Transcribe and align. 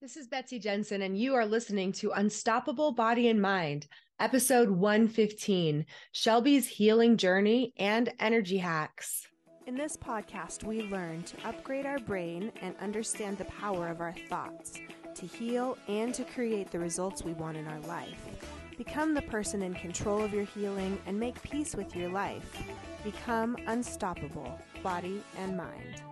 This 0.00 0.16
is 0.16 0.28
Betsy 0.28 0.60
Jensen, 0.60 1.02
and 1.02 1.18
you 1.18 1.34
are 1.34 1.44
listening 1.44 1.90
to 1.94 2.12
Unstoppable 2.12 2.92
Body 2.92 3.26
and 3.26 3.42
Mind, 3.42 3.88
episode 4.20 4.70
115 4.70 5.84
Shelby's 6.12 6.68
Healing 6.68 7.16
Journey 7.16 7.72
and 7.78 8.12
Energy 8.20 8.58
Hacks. 8.58 9.26
In 9.66 9.74
this 9.74 9.96
podcast, 9.96 10.62
we 10.62 10.82
learn 10.82 11.24
to 11.24 11.48
upgrade 11.48 11.84
our 11.84 11.98
brain 11.98 12.52
and 12.62 12.76
understand 12.80 13.38
the 13.38 13.46
power 13.46 13.88
of 13.88 14.00
our 14.00 14.14
thoughts 14.28 14.78
to 15.16 15.26
heal 15.26 15.76
and 15.88 16.14
to 16.14 16.22
create 16.22 16.70
the 16.70 16.78
results 16.78 17.24
we 17.24 17.32
want 17.32 17.56
in 17.56 17.66
our 17.66 17.80
life. 17.80 18.24
Become 18.76 19.14
the 19.14 19.22
person 19.22 19.62
in 19.62 19.74
control 19.74 20.22
of 20.22 20.32
your 20.32 20.44
healing 20.44 20.96
and 21.06 21.18
make 21.18 21.42
peace 21.42 21.74
with 21.74 21.96
your 21.96 22.08
life. 22.08 22.62
Become 23.02 23.56
unstoppable, 23.66 24.60
body 24.80 25.20
and 25.38 25.56
mind. 25.56 26.02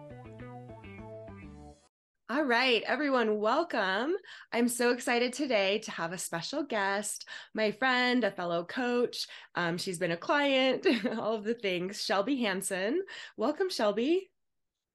All 2.28 2.42
right, 2.42 2.82
everyone, 2.84 3.38
welcome. 3.38 4.16
I'm 4.52 4.66
so 4.66 4.90
excited 4.90 5.32
today 5.32 5.78
to 5.84 5.92
have 5.92 6.12
a 6.12 6.18
special 6.18 6.64
guest, 6.64 7.24
my 7.54 7.70
friend, 7.70 8.24
a 8.24 8.32
fellow 8.32 8.64
coach. 8.64 9.28
Um, 9.54 9.78
she's 9.78 10.00
been 10.00 10.10
a 10.10 10.16
client, 10.16 10.84
all 11.18 11.36
of 11.36 11.44
the 11.44 11.54
things, 11.54 12.02
Shelby 12.02 12.34
Hansen. 12.38 13.00
Welcome, 13.36 13.70
Shelby. 13.70 14.28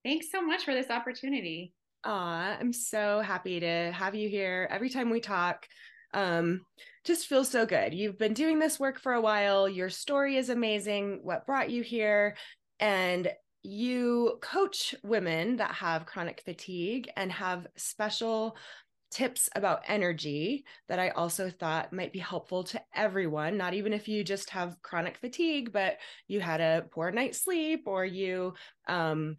Thanks 0.03 0.30
so 0.30 0.41
much 0.41 0.66
for 0.66 0.73
this 0.73 0.89
opportunity. 0.89 1.72
Aw, 2.03 2.58
I'm 2.59 2.73
so 2.73 3.22
happy 3.22 3.61
to 3.61 3.94
have 3.94 4.13
you 4.13 4.27
here. 4.27 4.67
Every 4.70 4.89
time 4.89 5.09
we 5.09 5.22
talk, 5.22 5.70
um, 6.13 6.66
just 7.05 7.27
feels 7.27 7.48
so 7.48 7.66
good. 7.66 7.94
You've 7.94 8.17
been 8.17 8.34
doing 8.34 8.59
this 8.59 8.77
work 8.77 9.00
for 9.00 9.13
a 9.13 9.22
while. 9.22 9.70
Your 9.70 9.89
story 9.89 10.36
is 10.36 10.50
amazing. 10.50 11.22
What 11.23 11.45
brought 11.45 11.70
you 11.70 11.81
here? 11.81 12.36
And 12.81 13.31
you 13.63 14.38
coach 14.41 14.95
women 15.03 15.57
that 15.57 15.71
have 15.71 16.05
chronic 16.05 16.41
fatigue 16.43 17.09
and 17.15 17.31
have 17.31 17.67
special 17.75 18.55
tips 19.11 19.49
about 19.55 19.83
energy 19.88 20.63
that 20.88 20.97
I 20.97 21.09
also 21.09 21.49
thought 21.49 21.94
might 21.94 22.13
be 22.13 22.19
helpful 22.19 22.63
to 22.66 22.81
everyone, 22.95 23.58
not 23.58 23.73
even 23.73 23.91
if 23.94 24.08
you 24.08 24.23
just 24.23 24.49
have 24.52 24.81
chronic 24.81 25.17
fatigue, 25.17 25.73
but 25.73 25.97
you 26.27 26.39
had 26.39 26.61
a 26.61 26.86
poor 26.91 27.11
night's 27.11 27.44
sleep 27.44 27.83
or 27.86 28.05
you 28.05 28.53
um 28.88 29.38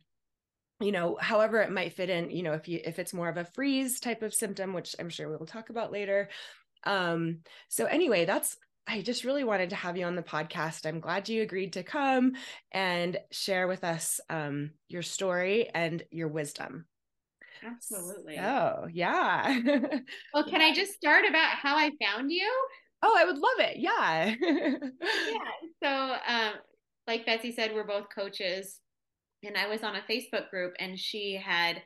you 0.80 0.92
know 0.92 1.16
however 1.20 1.60
it 1.60 1.70
might 1.70 1.94
fit 1.94 2.10
in 2.10 2.30
you 2.30 2.42
know 2.42 2.54
if 2.54 2.68
you 2.68 2.80
if 2.84 2.98
it's 2.98 3.14
more 3.14 3.28
of 3.28 3.36
a 3.36 3.44
freeze 3.44 4.00
type 4.00 4.22
of 4.22 4.34
symptom 4.34 4.72
which 4.72 4.96
i'm 4.98 5.08
sure 5.08 5.30
we 5.30 5.36
will 5.36 5.46
talk 5.46 5.70
about 5.70 5.92
later. 5.92 6.28
Um 6.84 7.38
so 7.68 7.86
anyway 7.86 8.24
that's 8.24 8.56
I 8.86 9.00
just 9.02 9.24
really 9.24 9.44
wanted 9.44 9.70
to 9.70 9.76
have 9.76 9.96
you 9.96 10.04
on 10.06 10.16
the 10.16 10.22
podcast. 10.22 10.86
I'm 10.86 11.00
glad 11.00 11.28
you 11.28 11.42
agreed 11.42 11.74
to 11.74 11.82
come 11.82 12.32
and 12.72 13.18
share 13.30 13.68
with 13.68 13.84
us 13.84 14.20
um, 14.28 14.72
your 14.88 15.02
story 15.02 15.68
and 15.72 16.02
your 16.10 16.28
wisdom. 16.28 16.86
Absolutely. 17.64 18.38
Oh, 18.38 18.88
yeah. 18.92 19.58
well, 20.34 20.44
can 20.44 20.60
I 20.60 20.72
just 20.72 20.94
start 20.94 21.24
about 21.28 21.50
how 21.50 21.76
I 21.76 21.90
found 22.02 22.32
you? 22.32 22.50
Oh, 23.02 23.16
I 23.16 23.24
would 23.24 23.38
love 23.38 23.58
it. 23.58 23.76
Yeah. 23.78 24.34
yeah. 24.40 25.38
So, 25.82 25.88
um, 25.88 26.52
like 27.08 27.26
Betsy 27.26 27.50
said, 27.50 27.72
we're 27.74 27.82
both 27.82 28.06
coaches, 28.14 28.78
and 29.42 29.56
I 29.56 29.66
was 29.66 29.82
on 29.82 29.96
a 29.96 30.02
Facebook 30.08 30.48
group, 30.48 30.74
and 30.78 30.96
she 30.96 31.34
had 31.34 31.82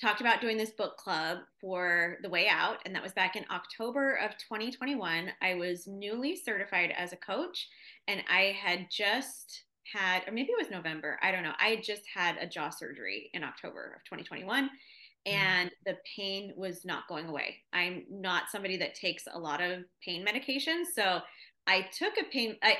talked 0.00 0.20
about 0.20 0.40
doing 0.40 0.56
this 0.56 0.70
book 0.70 0.96
club 0.96 1.38
for 1.60 2.18
The 2.22 2.28
Way 2.28 2.48
Out, 2.48 2.78
and 2.84 2.94
that 2.94 3.02
was 3.02 3.12
back 3.12 3.34
in 3.34 3.44
October 3.50 4.16
of 4.16 4.32
2021. 4.36 5.30
I 5.40 5.54
was 5.54 5.86
newly 5.86 6.36
certified 6.36 6.92
as 6.96 7.12
a 7.12 7.16
coach, 7.16 7.68
and 8.06 8.22
I 8.30 8.56
had 8.62 8.88
just 8.90 9.64
had, 9.92 10.22
or 10.26 10.32
maybe 10.32 10.50
it 10.50 10.58
was 10.58 10.70
November, 10.70 11.18
I 11.22 11.30
don't 11.30 11.42
know. 11.42 11.54
I 11.60 11.68
had 11.68 11.82
just 11.82 12.02
had 12.12 12.36
a 12.38 12.46
jaw 12.46 12.70
surgery 12.70 13.30
in 13.32 13.42
October 13.42 13.94
of 13.96 14.04
2021, 14.04 14.64
mm. 14.64 14.68
and 15.26 15.70
the 15.86 15.96
pain 16.16 16.52
was 16.56 16.84
not 16.84 17.08
going 17.08 17.26
away. 17.26 17.56
I'm 17.72 18.04
not 18.10 18.50
somebody 18.50 18.76
that 18.78 18.94
takes 18.94 19.24
a 19.32 19.38
lot 19.38 19.62
of 19.62 19.84
pain 20.04 20.22
medication, 20.22 20.84
so 20.84 21.20
I 21.66 21.86
took 21.96 22.14
a 22.18 22.24
pain. 22.30 22.56
I 22.62 22.76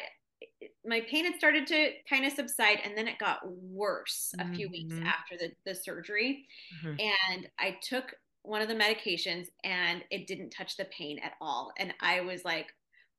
my 0.84 1.00
pain 1.10 1.24
had 1.24 1.36
started 1.36 1.66
to 1.66 1.90
kind 2.08 2.24
of 2.24 2.32
subside 2.32 2.78
and 2.84 2.96
then 2.96 3.08
it 3.08 3.18
got 3.18 3.40
worse 3.44 4.32
a 4.38 4.48
few 4.54 4.68
mm-hmm. 4.68 4.72
weeks 4.72 4.94
after 5.06 5.36
the, 5.38 5.52
the 5.66 5.74
surgery 5.74 6.46
mm-hmm. 6.82 6.98
and 6.98 7.48
i 7.58 7.76
took 7.82 8.14
one 8.42 8.62
of 8.62 8.68
the 8.68 8.74
medications 8.74 9.48
and 9.64 10.02
it 10.10 10.26
didn't 10.26 10.50
touch 10.50 10.76
the 10.76 10.86
pain 10.86 11.18
at 11.22 11.32
all 11.40 11.72
and 11.78 11.92
i 12.00 12.20
was 12.20 12.44
like 12.44 12.68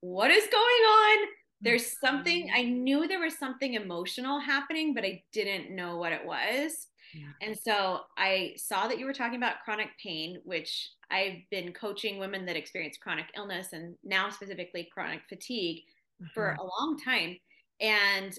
what 0.01 0.31
is 0.31 0.47
going 0.51 0.55
on 0.55 1.27
there's 1.61 1.99
something 1.99 2.49
i 2.55 2.61
mm-hmm. 2.61 2.83
knew 2.83 3.07
there 3.07 3.19
was 3.19 3.37
something 3.37 3.73
emotional 3.73 4.39
happening 4.39 4.93
but 4.93 5.03
i 5.03 5.21
didn't 5.33 5.75
know 5.75 5.97
what 5.97 6.11
it 6.11 6.25
was 6.25 6.87
yeah. 7.13 7.29
and 7.41 7.57
so 7.57 8.01
i 8.17 8.53
saw 8.57 8.87
that 8.87 8.99
you 8.99 9.05
were 9.05 9.13
talking 9.13 9.37
about 9.37 9.63
chronic 9.63 9.89
pain 10.01 10.39
which 10.43 10.91
i've 11.11 11.39
been 11.51 11.73
coaching 11.73 12.19
women 12.19 12.45
that 12.45 12.55
experience 12.55 12.97
chronic 12.97 13.25
illness 13.35 13.73
and 13.73 13.95
now 14.03 14.29
specifically 14.29 14.87
chronic 14.93 15.21
fatigue 15.27 15.83
mm-hmm. 16.21 16.25
for 16.33 16.51
a 16.59 16.63
long 16.63 16.99
time. 17.03 17.37
And 17.79 18.37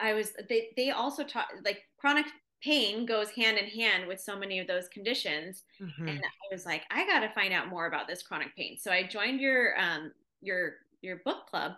I 0.00 0.14
was 0.14 0.32
they 0.48 0.68
they 0.76 0.90
also 0.90 1.24
taught 1.24 1.48
like 1.64 1.82
chronic 1.98 2.26
pain 2.62 3.06
goes 3.06 3.30
hand 3.30 3.56
in 3.56 3.66
hand 3.66 4.06
with 4.08 4.20
so 4.20 4.36
many 4.38 4.58
of 4.58 4.66
those 4.66 4.88
conditions. 4.88 5.64
Mm-hmm. 5.80 6.08
And 6.08 6.20
I 6.20 6.54
was 6.54 6.66
like, 6.66 6.82
I 6.90 7.06
got 7.06 7.20
to 7.20 7.30
find 7.30 7.52
out 7.52 7.68
more 7.68 7.86
about 7.86 8.08
this 8.08 8.22
chronic 8.22 8.54
pain. 8.56 8.76
So 8.78 8.90
I 8.90 9.04
joined 9.04 9.40
your 9.40 9.78
um 9.80 10.12
your 10.40 10.74
your 11.02 11.16
book 11.24 11.46
club 11.48 11.72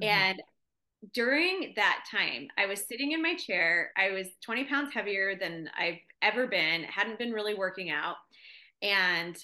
mm-hmm. 0.00 0.04
and 0.04 0.42
during 1.12 1.72
that 1.76 2.04
time, 2.10 2.48
I 2.56 2.66
was 2.66 2.80
sitting 2.80 3.12
in 3.12 3.22
my 3.22 3.34
chair. 3.34 3.90
I 3.96 4.10
was 4.10 4.28
20 4.42 4.64
pounds 4.64 4.94
heavier 4.94 5.36
than 5.36 5.68
I've 5.78 5.98
ever 6.22 6.46
been, 6.46 6.84
hadn't 6.84 7.18
been 7.18 7.32
really 7.32 7.54
working 7.54 7.90
out. 7.90 8.16
And 8.82 9.36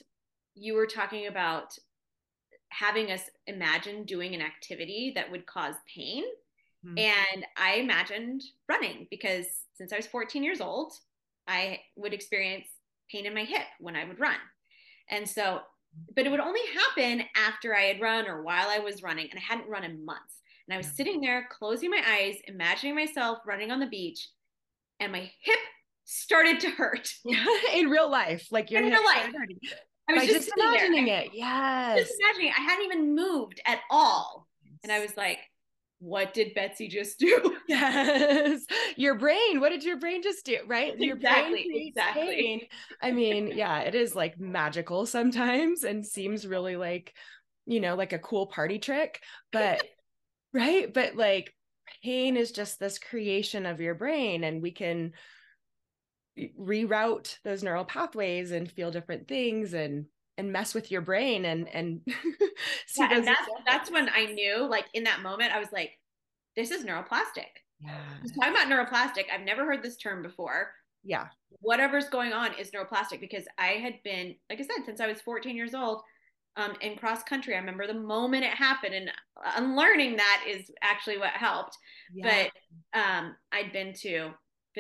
you 0.55 0.75
were 0.75 0.87
talking 0.87 1.27
about 1.27 1.77
having 2.71 3.11
us 3.11 3.23
imagine 3.47 4.05
doing 4.05 4.35
an 4.35 4.43
activity 4.43 5.13
that 5.15 5.31
would 5.31 5.47
cause 5.47 5.75
pain. 5.95 6.25
Mm-hmm. 6.85 6.99
And 6.99 7.47
I 7.57 7.75
imagined 7.75 8.43
running 8.69 9.07
because 9.11 9.47
since 9.75 9.93
I 9.93 9.97
was 9.97 10.07
14 10.07 10.43
years 10.43 10.61
old, 10.61 10.93
I 11.47 11.81
would 11.97 12.15
experience 12.15 12.67
pain 13.11 13.27
in 13.27 13.35
my 13.35 13.45
hip 13.45 13.67
when 13.81 13.97
I 13.97 14.05
would 14.05 14.21
run. 14.21 14.37
And 15.09 15.29
so, 15.29 15.61
but 16.15 16.27
it 16.27 16.31
would 16.31 16.41
only 16.41 16.61
happen 16.75 17.27
after 17.35 17.75
I 17.75 17.83
had 17.83 18.01
run 18.01 18.27
or 18.29 18.43
while 18.43 18.69
I 18.69 18.79
was 18.79 19.03
running, 19.03 19.29
and 19.31 19.39
I 19.39 19.43
hadn't 19.43 19.69
run 19.69 19.85
in 19.85 20.05
months. 20.05 20.37
And 20.69 20.75
I 20.75 20.77
was 20.77 20.87
sitting 20.87 21.21
there, 21.21 21.49
closing 21.51 21.91
my 21.91 22.03
eyes, 22.07 22.37
imagining 22.47 22.95
myself 22.95 23.39
running 23.45 23.73
on 23.73 23.81
the 23.81 23.87
beach, 23.87 24.29
and 25.01 25.11
my 25.11 25.31
hip 25.43 25.59
started 26.05 26.61
to 26.61 26.71
hurt 26.71 27.13
in 27.75 27.91
real 27.91 28.09
life, 28.11 28.47
like 28.53 28.71
your 28.71 28.83
in 28.83 28.91
real 28.91 29.05
life. 29.05 29.33
I 30.19 30.21
was 30.21 30.29
just, 30.29 30.49
just 30.49 30.59
imagining 30.59 31.07
there. 31.07 31.23
it. 31.23 31.31
Yes. 31.33 31.99
Just 31.99 32.21
imagining 32.21 32.49
it. 32.49 32.59
I 32.59 32.63
hadn't 32.63 32.85
even 32.85 33.15
moved 33.15 33.61
at 33.67 33.81
all. 33.91 34.47
And 34.83 34.91
I 34.91 35.01
was 35.01 35.17
like, 35.17 35.39
what 36.01 36.33
did 36.33 36.55
Betsy 36.55 36.89
just 36.89 37.19
do? 37.19 37.57
Yes. 37.69 38.67
Your 38.97 39.15
brain. 39.15 39.61
What 39.61 39.69
did 39.69 39.85
your 39.85 39.97
brain 39.97 40.25
just 40.25 40.45
do? 40.45 40.59
Right? 40.67 40.99
Your 40.99 41.15
exactly. 41.15 41.67
Brain 41.71 41.87
exactly. 41.87 42.27
Pain. 42.27 42.61
I 43.01 43.13
mean, 43.13 43.53
yeah, 43.55 43.81
it 43.81 43.95
is 43.95 44.17
like 44.17 44.41
magical 44.41 45.07
sometimes 45.07 45.85
and 45.85 46.05
seems 46.05 46.49
really 46.49 46.75
like, 46.75 47.15
you 47.67 47.79
know, 47.79 47.95
like 47.95 48.13
a 48.13 48.19
cool 48.19 48.47
party 48.49 48.81
trick. 48.81 49.21
But 49.53 49.87
right. 50.53 50.93
But 50.93 51.15
like 51.15 51.55
pain 52.03 52.37
is 52.37 52.51
just 52.51 52.81
this 52.81 52.99
creation 52.99 53.65
of 53.67 53.81
your 53.81 53.95
brain. 53.95 54.43
And 54.43 54.61
we 54.61 54.73
can 54.73 55.13
reroute 56.39 57.39
those 57.45 57.63
neural 57.63 57.85
pathways 57.85 58.51
and 58.51 58.71
feel 58.71 58.91
different 58.91 59.29
things 59.29 59.75
and 59.75 60.07
and 60.39 60.53
mess 60.53 60.75
with 60.75 60.91
your 60.91 61.01
brain 61.01 61.45
and 61.45 61.69
and 61.69 62.01
yeah, 62.97 63.09
and 63.13 63.27
that's 63.27 63.49
that's 63.67 63.91
when 63.91 64.09
I 64.15 64.27
knew 64.27 64.67
like 64.67 64.87
in 64.95 65.05
that 65.05 65.23
moment 65.23 65.55
I 65.55 65.59
was 65.59 65.73
like 65.73 65.93
this 66.57 66.71
is 66.71 66.85
neuroplastic. 66.85 67.49
Yeah. 67.81 67.97
Talking 68.39 68.55
about 68.55 68.69
neuroplastic, 68.69 69.25
I've 69.33 69.45
never 69.45 69.65
heard 69.65 69.83
this 69.83 69.97
term 69.97 70.23
before. 70.23 70.73
Yeah. 71.03 71.29
Whatever's 71.61 72.09
going 72.09 72.33
on 72.33 72.51
is 72.59 72.71
neuroplastic 72.71 73.21
because 73.21 73.45
I 73.59 73.69
had 73.69 73.95
been 74.03 74.35
like 74.49 74.61
I 74.61 74.63
said 74.63 74.85
since 74.85 75.01
I 75.01 75.07
was 75.07 75.21
14 75.21 75.57
years 75.57 75.75
old 75.75 76.03
um, 76.57 76.75
in 76.81 76.97
cross 76.97 77.23
country. 77.23 77.55
I 77.55 77.59
remember 77.59 77.87
the 77.87 77.95
moment 77.95 78.45
it 78.45 78.51
happened, 78.51 78.95
and 78.95 79.11
unlearning 79.57 80.17
that 80.17 80.45
is 80.49 80.71
actually 80.83 81.19
what 81.19 81.31
helped. 81.31 81.77
Yeah. 82.13 82.49
But 82.93 83.01
um, 83.01 83.37
I'd 83.53 83.73
been 83.73 83.93
to 84.01 84.31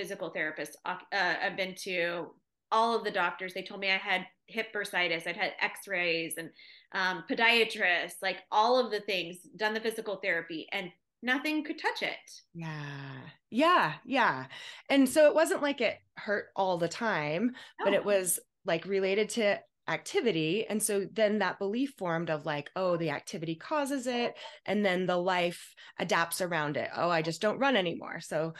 physical 0.00 0.30
therapist. 0.30 0.78
Uh, 0.86 0.96
I've 1.12 1.56
been 1.56 1.74
to 1.82 2.28
all 2.72 2.96
of 2.96 3.04
the 3.04 3.10
doctors. 3.10 3.52
They 3.52 3.62
told 3.62 3.80
me 3.80 3.90
I 3.90 3.98
had 3.98 4.26
hip 4.46 4.72
bursitis. 4.74 5.26
I'd 5.26 5.36
had 5.36 5.52
X-rays 5.60 6.34
and 6.38 6.50
um, 6.92 7.24
podiatrists, 7.30 8.22
like 8.22 8.38
all 8.50 8.78
of 8.78 8.90
the 8.90 9.00
things. 9.00 9.36
Done 9.56 9.74
the 9.74 9.80
physical 9.80 10.16
therapy, 10.16 10.66
and 10.72 10.90
nothing 11.22 11.64
could 11.64 11.78
touch 11.78 12.02
it. 12.02 12.30
Yeah, 12.54 13.16
yeah, 13.50 13.94
yeah. 14.06 14.46
And 14.88 15.06
so 15.06 15.26
it 15.26 15.34
wasn't 15.34 15.62
like 15.62 15.82
it 15.82 15.98
hurt 16.16 16.46
all 16.56 16.78
the 16.78 16.88
time, 16.88 17.52
no. 17.78 17.84
but 17.84 17.92
it 17.92 18.04
was 18.04 18.40
like 18.64 18.86
related 18.86 19.28
to 19.30 19.60
activity 19.88 20.66
and 20.68 20.80
so 20.80 21.04
then 21.12 21.40
that 21.40 21.58
belief 21.58 21.94
formed 21.98 22.30
of 22.30 22.46
like 22.46 22.70
oh 22.76 22.96
the 22.96 23.10
activity 23.10 23.56
causes 23.56 24.06
it 24.06 24.36
and 24.64 24.84
then 24.84 25.04
the 25.04 25.16
life 25.16 25.74
adapts 25.98 26.40
around 26.40 26.76
it 26.76 26.88
oh 26.94 27.10
i 27.10 27.22
just 27.22 27.40
don't 27.40 27.58
run 27.58 27.76
anymore 27.76 28.20
so 28.20 28.52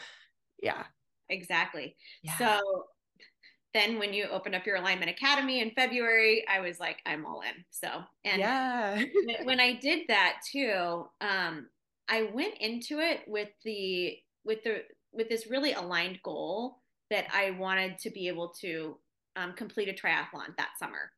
yeah 0.61 0.83
exactly. 1.31 1.95
Yeah. 2.23 2.37
So 2.37 2.61
then 3.73 3.99
when 3.99 4.13
you 4.13 4.25
opened 4.25 4.55
up 4.55 4.65
your 4.65 4.75
alignment 4.75 5.09
academy 5.09 5.61
in 5.61 5.71
February, 5.71 6.45
I 6.47 6.59
was 6.59 6.79
like, 6.79 6.97
I'm 7.05 7.25
all 7.25 7.41
in. 7.41 7.63
So, 7.69 7.87
and 8.25 8.39
yeah, 8.39 9.03
when 9.43 9.59
I 9.59 9.73
did 9.73 10.07
that 10.09 10.41
too, 10.51 11.05
um, 11.21 11.67
I 12.09 12.29
went 12.33 12.55
into 12.59 12.99
it 12.99 13.21
with 13.27 13.49
the 13.63 14.17
with 14.43 14.63
the 14.63 14.83
with 15.13 15.29
this 15.29 15.47
really 15.47 15.73
aligned 15.73 16.21
goal 16.23 16.79
that 17.09 17.25
I 17.33 17.51
wanted 17.51 17.97
to 17.99 18.09
be 18.09 18.27
able 18.27 18.49
to 18.61 18.97
um, 19.35 19.53
complete 19.53 19.89
a 19.89 19.93
triathlon 19.93 20.55
that 20.57 20.71
summer. 20.79 21.11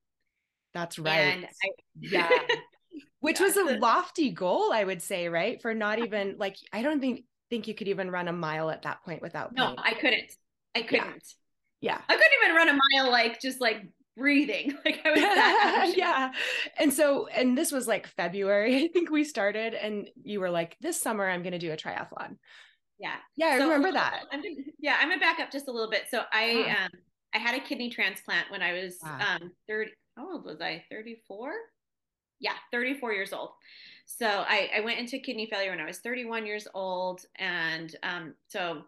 That's 0.74 1.00
right. 1.00 1.18
And 1.18 1.46
I, 1.46 1.70
yeah. 2.00 2.30
Which 3.20 3.40
yeah. 3.40 3.46
was 3.46 3.58
a 3.58 3.78
lofty 3.78 4.32
goal, 4.32 4.72
I 4.74 4.84
would 4.84 5.02
say, 5.02 5.30
right? 5.30 5.62
For 5.62 5.74
not 5.74 6.00
even 6.00 6.36
like 6.38 6.58
I 6.72 6.82
don't 6.82 7.00
think 7.00 7.24
think 7.54 7.68
you 7.68 7.76
could 7.76 7.88
even 7.88 8.10
run 8.10 8.28
a 8.28 8.34
mile 8.34 8.72
at 8.72 8.82
that 8.82 9.04
point 9.04 9.22
without 9.22 9.56
pain. 9.56 9.76
No, 9.76 9.76
I 9.78 9.94
couldn't. 9.94 10.32
I 10.74 10.82
couldn't. 10.82 11.24
Yeah. 11.82 11.98
yeah. 11.98 12.02
I 12.10 12.14
couldn't 12.14 12.32
even 12.44 12.56
run 12.56 12.70
a 12.70 12.74
mile 12.74 13.12
like 13.12 13.40
just 13.40 13.62
like 13.62 13.84
breathing. 14.18 14.76
Like 14.86 15.02
I 15.06 15.12
was 15.12 15.22
that 15.22 15.94
Yeah. 15.98 16.32
And 16.80 16.92
so 16.92 17.28
and 17.28 17.56
this 17.56 17.72
was 17.72 17.88
like 17.88 18.08
February, 18.08 18.76
I 18.84 18.88
think 18.88 19.12
we 19.12 19.24
started 19.24 19.76
and 19.76 20.10
you 20.24 20.40
were 20.40 20.50
like, 20.50 20.78
this 20.82 21.00
summer 21.00 21.30
I'm 21.30 21.44
gonna 21.44 21.60
do 21.60 21.72
a 21.72 21.78
triathlon. 21.78 22.38
Yeah. 22.98 23.18
Yeah, 23.36 23.48
I 23.48 23.58
so, 23.60 23.66
remember 23.66 23.92
that. 23.92 24.24
I'm 24.32 24.42
gonna, 24.42 24.56
yeah, 24.80 24.98
I'm 25.00 25.10
gonna 25.10 25.22
back 25.22 25.40
up 25.40 25.52
just 25.52 25.68
a 25.68 25.72
little 25.72 25.92
bit. 25.92 26.06
So 26.10 26.24
I 26.32 26.76
um 26.84 27.00
I 27.36 27.38
had 27.38 27.54
a 27.54 27.60
kidney 27.64 27.92
transplant 27.92 28.50
when 28.50 28.64
I 28.64 28.74
was 28.74 28.98
wow. 29.04 29.36
um 29.36 29.52
30 29.68 29.92
how 30.18 30.32
old 30.32 30.46
was 30.46 30.60
I? 30.60 30.84
34? 30.90 31.54
Yeah, 32.44 32.54
34 32.72 33.14
years 33.14 33.34
old. 33.34 33.52
So 34.06 34.28
I, 34.28 34.70
I 34.76 34.82
went 34.82 35.00
into 35.00 35.18
kidney 35.18 35.48
failure 35.48 35.72
when 35.72 35.80
I 35.80 35.86
was 35.86 36.00
31 36.00 36.46
years 36.46 36.68
old. 36.74 37.26
And 37.38 37.96
um, 38.04 38.34
so 38.48 38.84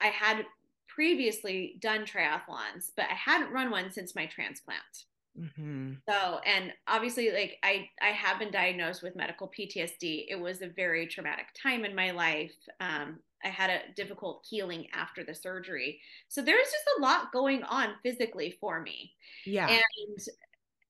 I 0.00 0.06
had 0.06 0.44
previously 0.86 1.76
done 1.80 2.04
triathlons, 2.04 2.92
but 2.96 3.06
I 3.10 3.14
hadn't 3.14 3.52
run 3.52 3.70
one 3.70 3.90
since 3.90 4.14
my 4.14 4.26
transplant. 4.26 5.04
Mm-hmm. 5.38 5.94
So, 6.08 6.40
and 6.46 6.72
obviously, 6.86 7.30
like 7.30 7.58
I, 7.62 7.90
I 8.00 8.08
have 8.08 8.38
been 8.38 8.50
diagnosed 8.50 9.02
with 9.02 9.16
medical 9.16 9.48
PTSD. 9.48 10.26
It 10.28 10.40
was 10.40 10.62
a 10.62 10.68
very 10.68 11.06
traumatic 11.06 11.48
time 11.60 11.84
in 11.84 11.94
my 11.94 12.12
life. 12.12 12.54
Um, 12.80 13.18
I 13.44 13.48
had 13.48 13.68
a 13.68 13.92
difficult 13.94 14.46
healing 14.48 14.86
after 14.94 15.22
the 15.22 15.34
surgery. 15.34 16.00
So 16.28 16.40
there's 16.40 16.64
just 16.64 16.98
a 16.98 17.02
lot 17.02 17.32
going 17.32 17.62
on 17.64 17.90
physically 18.02 18.56
for 18.60 18.80
me. 18.80 19.12
Yeah. 19.44 19.68
And 19.68 20.18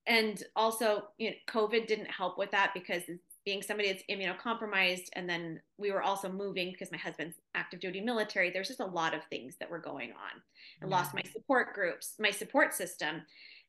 and 0.07 0.41
also, 0.55 1.09
you 1.17 1.29
know, 1.29 1.35
COVID 1.49 1.87
didn't 1.87 2.09
help 2.09 2.37
with 2.37 2.51
that 2.51 2.71
because 2.73 3.03
being 3.45 3.61
somebody 3.61 3.91
that's 3.91 4.03
immunocompromised 4.09 5.07
and 5.13 5.29
then 5.29 5.61
we 5.77 5.91
were 5.91 6.01
also 6.01 6.29
moving 6.29 6.71
because 6.71 6.91
my 6.91 6.97
husband's 6.97 7.37
active 7.55 7.79
duty 7.79 8.01
military 8.01 8.49
there's 8.51 8.67
just 8.67 8.81
a 8.81 8.85
lot 8.85 9.13
of 9.13 9.23
things 9.29 9.55
that 9.57 9.71
were 9.71 9.79
going 9.79 10.09
on 10.09 10.41
i 10.83 10.85
yeah. 10.85 10.91
lost 10.93 11.13
my 11.13 11.21
support 11.31 11.73
groups 11.73 12.15
my 12.19 12.29
support 12.29 12.73
system 12.73 13.21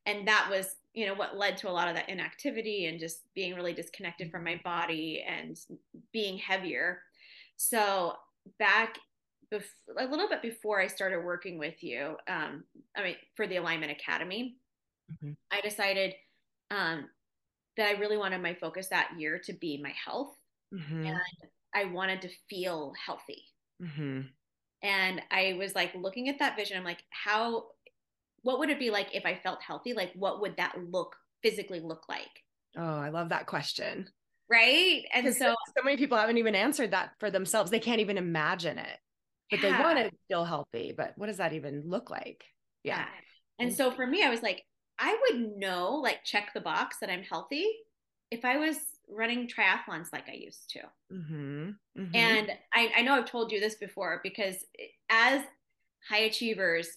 and 0.06 0.26
that 0.26 0.48
was 0.50 0.74
you 0.94 1.06
know 1.06 1.14
what 1.14 1.36
led 1.36 1.56
to 1.56 1.68
a 1.68 1.70
lot 1.70 1.86
of 1.86 1.94
that 1.94 2.08
inactivity 2.08 2.86
and 2.86 2.98
just 2.98 3.20
being 3.36 3.54
really 3.54 3.72
disconnected 3.72 4.32
from 4.32 4.42
my 4.42 4.54
mm-hmm. 4.54 4.68
body 4.68 5.24
and 5.24 5.60
being 6.12 6.36
heavier 6.38 6.98
so 7.56 8.14
back 8.58 8.98
bef- 9.52 9.96
a 9.98 10.06
little 10.06 10.28
bit 10.28 10.42
before 10.42 10.80
I 10.80 10.86
started 10.86 11.24
working 11.24 11.58
with 11.58 11.82
you, 11.82 12.16
um, 12.28 12.64
I 12.96 13.02
mean, 13.02 13.16
for 13.34 13.46
the 13.46 13.56
Alignment 13.56 13.92
Academy, 13.92 14.56
mm-hmm. 15.12 15.32
I 15.50 15.60
decided 15.60 16.14
um, 16.70 17.08
that 17.76 17.88
I 17.88 17.98
really 17.98 18.16
wanted 18.16 18.42
my 18.42 18.54
focus 18.54 18.88
that 18.88 19.12
year 19.18 19.40
to 19.44 19.52
be 19.52 19.80
my 19.82 19.92
health. 20.04 20.34
Mm-hmm. 20.74 21.06
And 21.06 21.20
I 21.74 21.86
wanted 21.86 22.22
to 22.22 22.28
feel 22.48 22.92
healthy. 23.04 23.44
Mm-hmm. 23.82 24.20
And 24.82 25.22
I 25.30 25.56
was 25.58 25.74
like 25.74 25.94
looking 25.94 26.28
at 26.28 26.38
that 26.38 26.56
vision. 26.56 26.76
I'm 26.76 26.84
like, 26.84 27.02
how, 27.10 27.64
what 28.42 28.58
would 28.58 28.70
it 28.70 28.78
be 28.78 28.90
like 28.90 29.14
if 29.14 29.26
I 29.26 29.40
felt 29.42 29.62
healthy? 29.62 29.92
Like, 29.92 30.12
what 30.14 30.40
would 30.40 30.56
that 30.56 30.76
look 30.90 31.16
physically 31.42 31.80
look 31.80 32.02
like? 32.08 32.44
Oh, 32.76 32.98
I 32.98 33.08
love 33.08 33.30
that 33.30 33.46
question 33.46 34.08
right 34.50 35.04
and 35.12 35.34
so 35.34 35.54
so 35.76 35.82
many 35.84 35.96
people 35.96 36.16
haven't 36.16 36.38
even 36.38 36.54
answered 36.54 36.90
that 36.92 37.10
for 37.20 37.30
themselves 37.30 37.70
they 37.70 37.78
can't 37.78 38.00
even 38.00 38.16
imagine 38.16 38.78
it 38.78 38.98
but 39.50 39.60
yeah. 39.60 39.76
they 39.76 39.82
want 39.82 39.98
to 39.98 40.10
feel 40.28 40.44
healthy 40.44 40.94
but 40.96 41.12
what 41.16 41.26
does 41.26 41.36
that 41.36 41.52
even 41.52 41.82
look 41.86 42.10
like 42.10 42.44
yeah. 42.82 42.98
yeah 42.98 43.06
and 43.58 43.74
so 43.74 43.90
for 43.90 44.06
me 44.06 44.24
i 44.24 44.30
was 44.30 44.42
like 44.42 44.64
i 44.98 45.16
would 45.22 45.56
know 45.56 45.94
like 45.94 46.24
check 46.24 46.50
the 46.54 46.60
box 46.60 46.98
that 47.00 47.10
i'm 47.10 47.22
healthy 47.22 47.66
if 48.30 48.44
i 48.44 48.56
was 48.56 48.76
running 49.10 49.48
triathlons 49.48 50.12
like 50.12 50.28
i 50.28 50.34
used 50.34 50.70
to 50.70 50.80
mm-hmm. 51.12 51.70
Mm-hmm. 51.98 52.14
and 52.14 52.50
I, 52.74 52.90
I 52.98 53.02
know 53.02 53.14
i've 53.14 53.30
told 53.30 53.50
you 53.52 53.60
this 53.60 53.76
before 53.76 54.20
because 54.22 54.56
as 55.10 55.42
high 56.08 56.20
achievers 56.20 56.88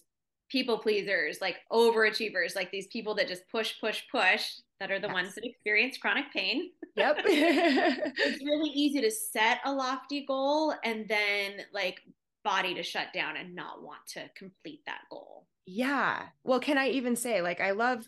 people 0.49 0.77
pleasers 0.77 1.39
like 1.39 1.57
overachievers 1.71 2.55
like 2.55 2.69
these 2.71 2.87
people 2.87 3.15
that 3.15 3.27
just 3.27 3.47
push 3.49 3.79
push 3.79 4.01
push 4.11 4.51
that 4.81 4.89
are 4.89 4.99
the 4.99 5.07
yes. 5.07 5.13
ones 5.13 5.35
that 5.35 5.45
experience 5.45 5.97
chronic 5.97 6.25
pain. 6.33 6.71
Yep. 6.95 7.17
it's 7.25 8.43
really 8.43 8.71
easy 8.71 8.99
to 8.99 9.11
set 9.11 9.59
a 9.63 9.71
lofty 9.71 10.25
goal 10.25 10.73
and 10.83 11.07
then 11.07 11.61
like 11.71 12.01
body 12.43 12.73
to 12.73 12.81
shut 12.81 13.13
down 13.13 13.37
and 13.37 13.55
not 13.55 13.83
want 13.83 13.99
to 14.07 14.27
complete 14.35 14.81
that 14.87 15.01
goal. 15.11 15.45
Yeah. 15.65 16.23
Well, 16.43 16.59
can 16.59 16.77
I 16.77 16.89
even 16.89 17.15
say, 17.15 17.41
like, 17.41 17.61
I 17.61 17.71
love 17.71 18.07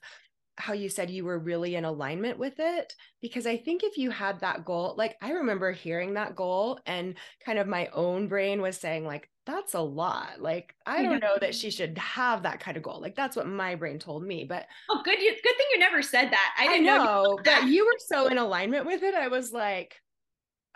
how 0.56 0.74
you 0.74 0.88
said 0.88 1.10
you 1.10 1.26
were 1.26 1.40
really 1.40 1.76
in 1.76 1.84
alignment 1.84 2.38
with 2.38 2.56
it 2.60 2.94
because 3.22 3.48
I 3.48 3.58
think 3.58 3.84
if 3.84 3.98
you 3.98 4.12
had 4.12 4.40
that 4.42 4.66
goal, 4.66 4.94
like 4.98 5.16
I 5.22 5.32
remember 5.32 5.72
hearing 5.72 6.14
that 6.14 6.36
goal 6.36 6.80
and 6.86 7.16
kind 7.44 7.58
of 7.58 7.68
my 7.68 7.88
own 7.88 8.28
brain 8.28 8.62
was 8.62 8.78
saying 8.78 9.04
like 9.06 9.30
that's 9.46 9.74
a 9.74 9.82
lot. 9.82 10.40
Like 10.40 10.76
I 10.86 11.02
don't 11.02 11.20
know 11.20 11.38
that 11.42 11.56
she 11.56 11.72
should 11.72 11.98
have 11.98 12.44
that 12.44 12.60
kind 12.60 12.78
of 12.78 12.84
goal. 12.84 13.02
Like 13.02 13.16
that's 13.16 13.36
what 13.36 13.48
my 13.48 13.76
brain 13.76 14.00
told 14.00 14.24
me. 14.24 14.44
But 14.44 14.68
oh, 14.90 15.02
good, 15.04 15.18
good 15.18 15.58
thing 15.58 15.68
you 15.74 15.80
never 15.80 16.02
said 16.02 16.30
that. 16.32 16.56
I 16.58 16.68
didn't 16.68 16.88
I 16.88 16.98
know, 16.98 17.04
know 17.04 17.40
that 17.46 17.68
you 17.68 17.86
were 17.86 17.98
so 17.98 18.28
in 18.28 18.38
alignment 18.38 18.86
with 18.86 19.02
it. 19.04 19.16
I 19.16 19.28
was 19.30 19.52
like, 19.52 19.96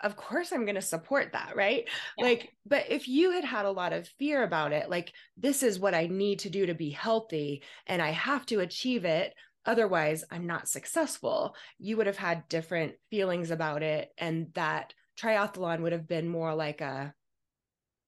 of 0.00 0.16
course 0.16 0.52
I'm 0.52 0.64
going 0.64 0.76
to 0.76 0.82
support 0.82 1.32
that, 1.32 1.56
right? 1.56 1.88
Yeah. 2.16 2.24
Like, 2.24 2.52
but 2.64 2.84
if 2.88 3.08
you 3.08 3.32
had 3.32 3.44
had 3.44 3.66
a 3.66 3.70
lot 3.70 3.92
of 3.92 4.08
fear 4.18 4.42
about 4.42 4.72
it, 4.72 4.88
like 4.88 5.12
this 5.36 5.62
is 5.62 5.80
what 5.80 5.94
I 5.94 6.06
need 6.06 6.40
to 6.40 6.50
do 6.50 6.66
to 6.66 6.74
be 6.74 6.90
healthy, 6.90 7.62
and 7.86 8.00
I 8.00 8.10
have 8.10 8.46
to 8.46 8.60
achieve 8.60 9.04
it 9.04 9.34
otherwise 9.66 10.24
i'm 10.30 10.46
not 10.46 10.68
successful 10.68 11.54
you 11.78 11.96
would 11.96 12.06
have 12.06 12.16
had 12.16 12.48
different 12.48 12.94
feelings 13.10 13.50
about 13.50 13.82
it 13.82 14.08
and 14.16 14.46
that 14.54 14.94
triathlon 15.20 15.80
would 15.80 15.92
have 15.92 16.08
been 16.08 16.28
more 16.28 16.54
like 16.54 16.80
a 16.80 17.12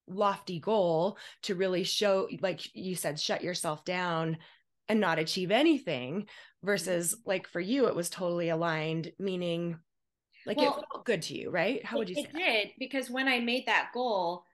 lofty 0.08 0.58
goal 0.58 1.19
to 1.42 1.54
really 1.54 1.84
show 1.84 2.28
like 2.40 2.75
you 2.75 2.94
said 2.94 3.20
shut 3.20 3.44
yourself 3.44 3.84
down 3.84 4.38
and 4.88 5.00
not 5.00 5.19
achieve 5.19 5.50
anything 5.50 6.26
versus 6.64 7.16
like 7.26 7.47
for 7.47 7.61
you 7.61 7.87
it 7.87 7.94
was 7.94 8.11
totally 8.11 8.49
aligned 8.49 9.12
meaning 9.18 9.78
like 10.47 10.56
well, 10.56 10.78
it 10.78 10.85
felt 10.92 11.04
good 11.04 11.23
to 11.23 11.37
you 11.37 11.50
right 11.50 11.85
how 11.85 11.99
would 11.99 12.09
you 12.09 12.14
say 12.14 12.23
it 12.23 12.32
did 12.32 12.68
because 12.78 13.11
when 13.11 13.28
i 13.28 13.38
made 13.38 13.66
that 13.66 13.90
goal 13.92 14.44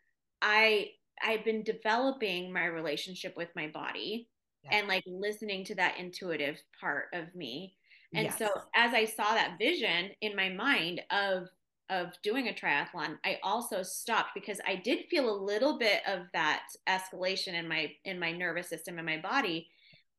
i 0.43 0.89
i've 1.23 1.45
been 1.45 1.63
developing 1.63 2.53
my 2.53 2.65
relationship 2.65 3.37
with 3.37 3.49
my 3.55 3.69
body 3.69 4.29
yeah. 4.71 4.79
and 4.79 4.89
like 4.89 5.05
listening 5.07 5.65
to 5.65 5.75
that 5.77 5.99
intuitive 5.99 6.61
part 6.81 7.07
of 7.13 7.35
me. 7.35 7.75
And 8.15 8.27
yes. 8.27 8.39
so 8.39 8.49
as 8.75 8.95
I 8.95 9.05
saw 9.05 9.35
that 9.35 9.59
vision 9.59 10.11
in 10.21 10.37
my 10.37 10.49
mind 10.49 11.03
of 11.11 11.49
of 11.89 12.09
doing 12.23 12.49
a 12.49 12.53
triathlon, 12.53 13.17
I 13.25 13.39
also 13.45 13.83
stopped 13.83 14.31
because 14.35 14.61
I 14.67 14.75
did 14.77 15.07
feel 15.09 15.31
a 15.31 15.45
little 15.45 15.79
bit 15.79 16.01
of 16.09 16.23
that 16.33 16.63
escalation 16.89 17.55
in 17.55 17.69
my 17.69 17.93
in 18.05 18.19
my 18.19 18.33
nervous 18.33 18.69
system 18.69 18.99
and 18.99 19.07
my 19.07 19.19
body. 19.19 19.69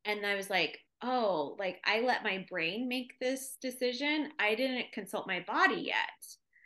And 0.06 0.26
I 0.26 0.36
was 0.36 0.50
like, 0.50 0.80
oh, 1.02 1.56
like 1.60 1.80
I 1.86 2.02
let 2.02 2.24
my 2.24 2.46
brain 2.50 2.88
make 2.88 3.14
this 3.20 3.58
decision. 3.62 4.32
I 4.40 4.56
didn't 4.56 4.92
consult 4.94 5.28
my 5.28 5.44
body 5.48 5.82
yet. 5.82 5.96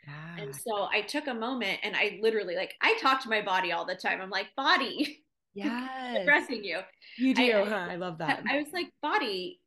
Yeah. 0.06 0.42
And 0.42 0.54
so 0.54 0.88
I 0.90 1.02
took 1.02 1.28
a 1.28 1.34
moment 1.34 1.78
and 1.82 1.94
I 1.94 2.18
literally 2.20 2.56
like 2.56 2.74
I 2.80 2.98
talk 3.00 3.22
to 3.22 3.28
my 3.28 3.42
body 3.42 3.72
all 3.72 3.84
the 3.86 3.94
time. 3.94 4.20
I'm 4.20 4.30
like, 4.30 4.48
body, 4.56 5.22
yeah 5.54 6.16
addressing 6.16 6.64
you 6.64 6.78
you 7.18 7.34
do 7.34 7.42
I, 7.42 7.64
huh? 7.64 7.86
I 7.90 7.96
love 7.96 8.18
that 8.18 8.42
I 8.48 8.56
was 8.56 8.68
like 8.72 8.90
body 9.02 9.60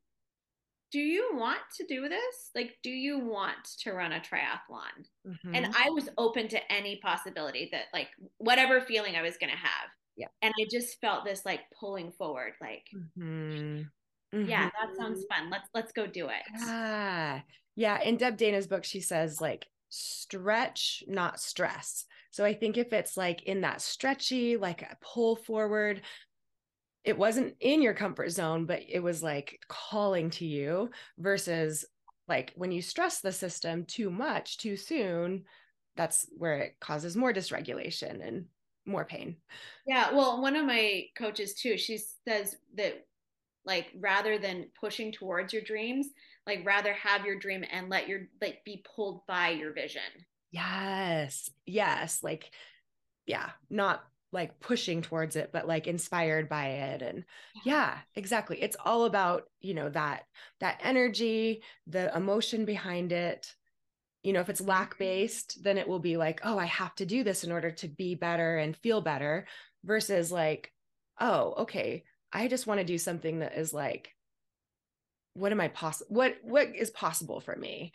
do 0.92 1.00
you 1.00 1.32
want 1.34 1.60
to 1.78 1.86
do 1.88 2.08
this 2.08 2.52
like 2.56 2.76
do 2.82 2.90
you 2.90 3.20
want 3.20 3.64
to 3.82 3.92
run 3.92 4.14
a 4.14 4.20
triathlon 4.20 5.06
mm-hmm. 5.28 5.56
and 5.56 5.74
i 5.78 5.90
was 5.90 6.10
open 6.18 6.48
to 6.48 6.72
any 6.72 7.00
possibility 7.04 7.70
that 7.72 7.84
like 7.94 8.08
whatever 8.38 8.82
feeling 8.82 9.16
i 9.16 9.22
was 9.22 9.38
going 9.38 9.52
to 9.52 9.58
have 9.58 9.90
yeah 10.16 10.28
and 10.42 10.54
i 10.60 10.66
just 10.72 11.00
felt 11.02 11.26
this 11.26 11.46
like 11.46 11.62
pulling 11.78 12.12
forward 12.12 12.54
like 12.62 12.86
mm-hmm. 12.96 13.82
Mm-hmm. 14.36 14.50
yeah 14.50 14.70
that 14.82 14.98
sounds 14.98 15.24
fun 15.30 15.50
let's 15.50 15.70
let's 15.74 15.94
go 15.94 16.06
do 16.06 16.28
it 16.28 16.44
yeah 16.60 17.40
yeah 17.76 18.02
in 18.02 18.18
deb 18.18 18.36
dana's 18.36 18.68
book 18.68 18.84
she 18.84 19.00
says 19.00 19.40
like 19.40 19.66
stretch 19.90 21.04
not 21.08 21.40
stress 21.40 22.06
so 22.36 22.44
I 22.44 22.54
think 22.54 22.78
if 22.78 22.92
it's 22.92 23.16
like 23.16 23.44
in 23.44 23.62
that 23.62 23.80
stretchy, 23.80 24.58
like 24.58 24.82
a 24.82 24.98
pull 25.00 25.38
forward, 25.38 26.02
it 27.06 27.18
wasn't 27.18 27.56
in 27.62 27.82
your 27.82 27.94
comfort 27.94 28.30
zone, 28.30 28.66
but 28.66 28.82
it 28.90 29.00
was 29.00 29.24
like 29.24 29.62
calling 29.70 30.30
to 30.32 30.46
you 30.46 30.90
versus 31.18 31.86
like 32.28 32.52
when 32.58 32.74
you 32.74 32.82
stress 32.82 33.22
the 33.22 33.32
system 33.32 33.86
too 33.86 34.10
much 34.10 34.58
too 34.58 34.76
soon, 34.76 35.46
that's 35.96 36.28
where 36.38 36.58
it 36.58 36.76
causes 36.82 37.16
more 37.16 37.32
dysregulation 37.32 38.28
and 38.28 38.48
more 38.86 39.06
pain. 39.06 39.38
Yeah. 39.88 40.14
Well, 40.14 40.42
one 40.42 40.58
of 40.58 40.66
my 40.66 41.06
coaches 41.18 41.54
too, 41.54 41.78
she 41.78 42.00
says 42.28 42.54
that 42.76 43.06
like 43.66 43.92
rather 44.00 44.38
than 44.38 44.68
pushing 44.80 45.12
towards 45.12 45.54
your 45.54 45.62
dreams 45.62 46.08
like 46.48 46.66
rather 46.66 46.94
have 46.94 47.26
your 47.26 47.38
dream 47.38 47.64
and 47.72 47.90
let 47.90 48.08
your 48.08 48.22
like 48.42 48.64
be 48.66 48.84
pulled 48.96 49.26
by 49.28 49.50
your 49.50 49.74
vision. 49.74 50.02
Yes. 50.52 51.50
Yes. 51.66 52.20
Like 52.22 52.52
yeah 53.26 53.50
not 53.70 54.04
like 54.32 54.60
pushing 54.60 55.02
towards 55.02 55.36
it 55.36 55.50
but 55.52 55.68
like 55.68 55.88
inspired 55.88 56.48
by 56.48 56.68
it. 56.68 57.02
And 57.02 57.24
yeah. 57.66 57.74
yeah 57.74 57.98
exactly. 58.16 58.62
It's 58.62 58.78
all 58.84 59.06
about 59.06 59.44
you 59.60 59.74
know 59.74 59.90
that 59.90 60.26
that 60.60 60.80
energy 60.84 61.64
the 61.88 62.16
emotion 62.16 62.66
behind 62.66 63.12
it. 63.12 63.54
You 64.24 64.34
know 64.34 64.42
if 64.42 64.50
it's 64.50 64.62
lack 64.62 64.92
mm-hmm. 64.96 65.04
based 65.04 65.64
then 65.64 65.78
it 65.78 65.88
will 65.88 66.00
be 66.00 66.18
like 66.18 66.42
oh 66.44 66.58
i 66.58 66.66
have 66.66 66.96
to 66.96 67.06
do 67.06 67.24
this 67.24 67.44
in 67.44 67.52
order 67.52 67.70
to 67.70 67.88
be 67.88 68.16
better 68.16 68.58
and 68.58 68.76
feel 68.76 69.00
better 69.00 69.46
versus 69.84 70.32
like 70.32 70.74
oh 71.20 71.54
okay 71.60 72.04
i 72.36 72.48
just 72.48 72.68
want 72.68 72.80
to 72.80 72.86
do 72.86 72.98
something 72.98 73.40
that 73.40 73.58
is 73.58 73.74
like 73.74 74.14
what 75.34 75.52
am 75.52 75.62
i 75.62 75.68
possible 75.68 76.16
what 76.16 76.36
what 76.44 76.68
is 76.76 76.90
possible 76.92 77.40
for 77.40 77.56
me? 77.56 77.92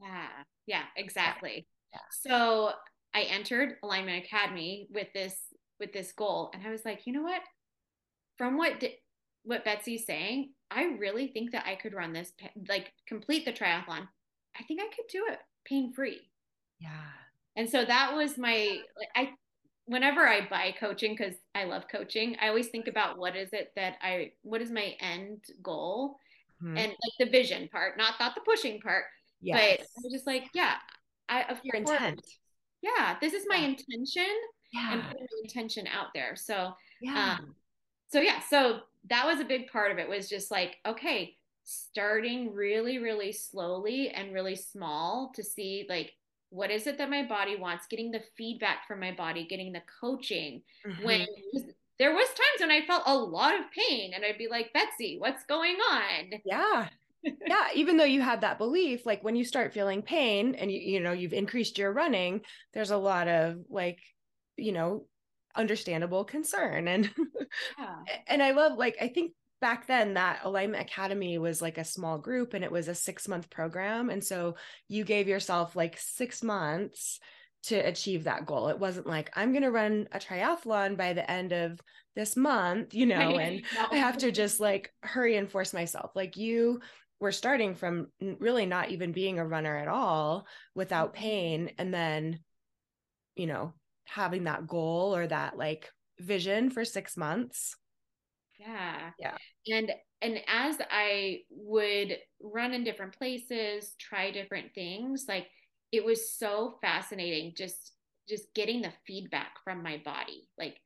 Yeah 0.00 0.26
yeah 0.66 0.82
exactly. 0.96 1.66
yeah. 1.92 2.00
so 2.10 2.70
i 3.14 3.22
entered 3.22 3.76
alignment 3.82 4.24
academy 4.24 4.88
with 4.90 5.12
this 5.12 5.36
with 5.78 5.92
this 5.92 6.12
goal 6.12 6.50
and 6.54 6.66
i 6.66 6.70
was 6.70 6.84
like 6.84 7.06
you 7.06 7.12
know 7.12 7.22
what? 7.22 7.42
From 8.36 8.56
what 8.56 8.80
di- 8.80 8.98
what 9.44 9.64
betsy's 9.64 10.06
saying 10.06 10.52
i 10.70 10.84
really 10.98 11.28
think 11.28 11.52
that 11.52 11.66
i 11.66 11.74
could 11.74 11.94
run 11.94 12.12
this 12.12 12.32
like 12.68 12.92
complete 13.06 13.44
the 13.44 13.52
triathlon. 13.52 14.08
I 14.58 14.62
think 14.66 14.80
i 14.80 14.86
could 14.94 15.06
do 15.10 15.26
it 15.28 15.38
pain 15.64 15.92
free 15.92 16.20
yeah. 16.80 16.90
And 17.56 17.68
so 17.70 17.84
that 17.84 18.14
was 18.14 18.36
my 18.36 18.78
like 18.96 19.08
i 19.14 19.30
whenever 19.86 20.26
I 20.26 20.46
buy 20.48 20.74
coaching, 20.78 21.14
because 21.16 21.34
I 21.54 21.64
love 21.64 21.84
coaching, 21.90 22.36
I 22.40 22.48
always 22.48 22.68
think 22.68 22.88
about 22.88 23.18
what 23.18 23.36
is 23.36 23.50
it 23.52 23.72
that 23.76 23.96
I, 24.02 24.32
what 24.42 24.62
is 24.62 24.70
my 24.70 24.94
end 25.00 25.44
goal 25.62 26.18
mm-hmm. 26.62 26.76
and 26.76 26.88
like 26.88 27.12
the 27.18 27.26
vision 27.26 27.68
part, 27.68 27.98
not 27.98 28.14
not 28.18 28.34
the 28.34 28.40
pushing 28.42 28.80
part. 28.80 29.04
Yes. 29.40 29.78
But 29.78 29.86
I'm 30.04 30.10
just 30.10 30.26
like, 30.26 30.44
yeah, 30.54 30.76
I 31.28 31.42
of 31.44 31.58
your 31.62 31.82
course, 31.84 31.90
intent. 31.90 32.26
Yeah, 32.82 33.16
this 33.20 33.32
is 33.32 33.44
my 33.48 33.56
yeah. 33.56 33.66
intention. 33.66 34.34
Yeah. 34.72 34.92
And 34.92 35.02
putting 35.02 35.22
my 35.22 35.40
intention 35.44 35.86
out 35.86 36.08
there. 36.14 36.36
So 36.36 36.72
yeah. 37.00 37.36
Um, 37.40 37.54
so 38.08 38.20
yeah, 38.20 38.40
so 38.48 38.80
that 39.10 39.26
was 39.26 39.40
a 39.40 39.44
big 39.44 39.70
part 39.70 39.92
of 39.92 39.98
it 39.98 40.08
was 40.08 40.28
just 40.28 40.50
like, 40.50 40.76
okay, 40.86 41.36
starting 41.64 42.54
really, 42.54 42.98
really 42.98 43.32
slowly 43.32 44.10
and 44.10 44.32
really 44.32 44.56
small 44.56 45.32
to 45.34 45.42
see 45.42 45.86
like 45.88 46.12
what 46.54 46.70
is 46.70 46.86
it 46.86 46.98
that 46.98 47.10
my 47.10 47.24
body 47.24 47.56
wants? 47.56 47.86
Getting 47.86 48.10
the 48.10 48.22
feedback 48.36 48.86
from 48.86 49.00
my 49.00 49.12
body 49.12 49.46
getting 49.46 49.72
the 49.72 49.82
coaching. 50.00 50.62
Mm-hmm. 50.86 51.04
when 51.04 51.26
there 51.98 52.12
was 52.12 52.26
times 52.28 52.60
when 52.60 52.70
i 52.70 52.84
felt 52.86 53.04
a 53.06 53.16
lot 53.16 53.54
of 53.54 53.66
pain 53.70 54.12
and 54.14 54.24
i'd 54.24 54.36
be 54.36 54.48
like 54.48 54.72
betsy 54.72 55.16
what's 55.18 55.44
going 55.44 55.76
on? 55.76 56.40
Yeah. 56.44 56.88
Yeah 57.46 57.66
even 57.74 57.96
though 57.96 58.04
you 58.04 58.20
had 58.20 58.42
that 58.42 58.58
belief 58.58 59.06
like 59.06 59.24
when 59.24 59.36
you 59.36 59.44
start 59.44 59.72
feeling 59.72 60.02
pain 60.02 60.54
and 60.54 60.70
you 60.70 60.78
you 60.78 61.00
know 61.00 61.12
you've 61.12 61.32
increased 61.32 61.78
your 61.78 61.92
running 61.92 62.40
there's 62.74 62.90
a 62.90 62.96
lot 62.96 63.28
of 63.28 63.56
like 63.70 63.98
you 64.56 64.72
know 64.72 65.06
understandable 65.56 66.24
concern. 66.24 66.88
And 66.88 67.10
yeah. 67.78 67.96
and 68.26 68.42
i 68.42 68.50
love 68.50 68.76
like 68.76 68.96
i 69.00 69.08
think 69.08 69.32
back 69.60 69.86
then 69.86 70.14
that 70.14 70.40
alignment 70.44 70.82
academy 70.82 71.38
was 71.38 71.62
like 71.62 71.78
a 71.78 71.84
small 71.84 72.18
group 72.18 72.54
and 72.54 72.64
it 72.64 72.72
was 72.72 72.88
a 72.88 72.94
six 72.94 73.28
month 73.28 73.48
program 73.50 74.10
and 74.10 74.22
so 74.22 74.56
you 74.88 75.04
gave 75.04 75.28
yourself 75.28 75.74
like 75.76 75.96
six 75.98 76.42
months 76.42 77.18
to 77.62 77.76
achieve 77.76 78.24
that 78.24 78.44
goal 78.44 78.68
it 78.68 78.78
wasn't 78.78 79.06
like 79.06 79.30
i'm 79.34 79.52
going 79.52 79.62
to 79.62 79.70
run 79.70 80.06
a 80.12 80.18
triathlon 80.18 80.96
by 80.96 81.12
the 81.12 81.28
end 81.30 81.52
of 81.52 81.80
this 82.14 82.36
month 82.36 82.94
you 82.94 83.06
know 83.06 83.16
and 83.38 83.62
i 83.90 83.96
have 83.96 84.18
to 84.18 84.30
just 84.30 84.60
like 84.60 84.92
hurry 85.02 85.36
and 85.36 85.50
force 85.50 85.72
myself 85.72 86.10
like 86.14 86.36
you 86.36 86.80
were 87.20 87.32
starting 87.32 87.74
from 87.74 88.08
really 88.38 88.66
not 88.66 88.90
even 88.90 89.12
being 89.12 89.38
a 89.38 89.46
runner 89.46 89.76
at 89.76 89.88
all 89.88 90.46
without 90.74 91.14
mm-hmm. 91.14 91.22
pain 91.22 91.70
and 91.78 91.94
then 91.94 92.38
you 93.34 93.46
know 93.46 93.72
having 94.04 94.44
that 94.44 94.66
goal 94.66 95.16
or 95.16 95.26
that 95.26 95.56
like 95.56 95.90
vision 96.20 96.68
for 96.68 96.84
six 96.84 97.16
months 97.16 97.76
yeah. 98.58 98.93
Yeah. 99.18 99.36
And 99.72 99.92
and 100.22 100.40
as 100.48 100.76
I 100.90 101.40
would 101.50 102.18
run 102.40 102.72
in 102.72 102.84
different 102.84 103.16
places, 103.16 103.94
try 103.98 104.30
different 104.30 104.74
things, 104.74 105.26
like 105.28 105.46
it 105.92 106.04
was 106.04 106.30
so 106.30 106.78
fascinating 106.80 107.54
just 107.56 107.92
just 108.28 108.54
getting 108.54 108.80
the 108.82 108.92
feedback 109.06 109.52
from 109.64 109.82
my 109.82 110.00
body. 110.04 110.48
Like 110.58 110.80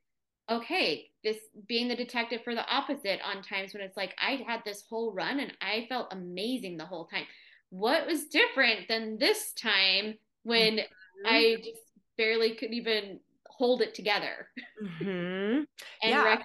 okay, 0.51 1.11
this 1.23 1.37
being 1.67 1.89
the 1.89 1.97
detective 1.97 2.43
for 2.43 2.55
the 2.55 2.67
opposite 2.67 3.21
on 3.25 3.43
times 3.43 3.75
when 3.75 3.83
it's 3.83 3.97
like 3.97 4.15
I 4.19 4.43
had 4.47 4.63
this 4.65 4.85
whole 4.89 5.13
run 5.13 5.41
and 5.41 5.53
I 5.61 5.87
felt 5.89 6.13
amazing 6.13 6.77
the 6.77 6.87
whole 6.87 7.07
time. 7.07 7.25
What 7.71 8.07
was 8.07 8.27
different 8.27 8.89
than 8.89 9.19
this 9.19 9.53
time 9.53 10.15
when 10.45 10.79
mm-hmm. 10.79 11.27
I 11.27 11.57
just 11.59 11.83
barely 12.17 12.55
could 12.55 12.73
even 12.73 13.21
hold 13.47 13.83
it 13.83 13.95
together? 13.95 14.49
Mm-hmm. 15.03 15.65
and 15.65 15.67
yeah. 16.03 16.39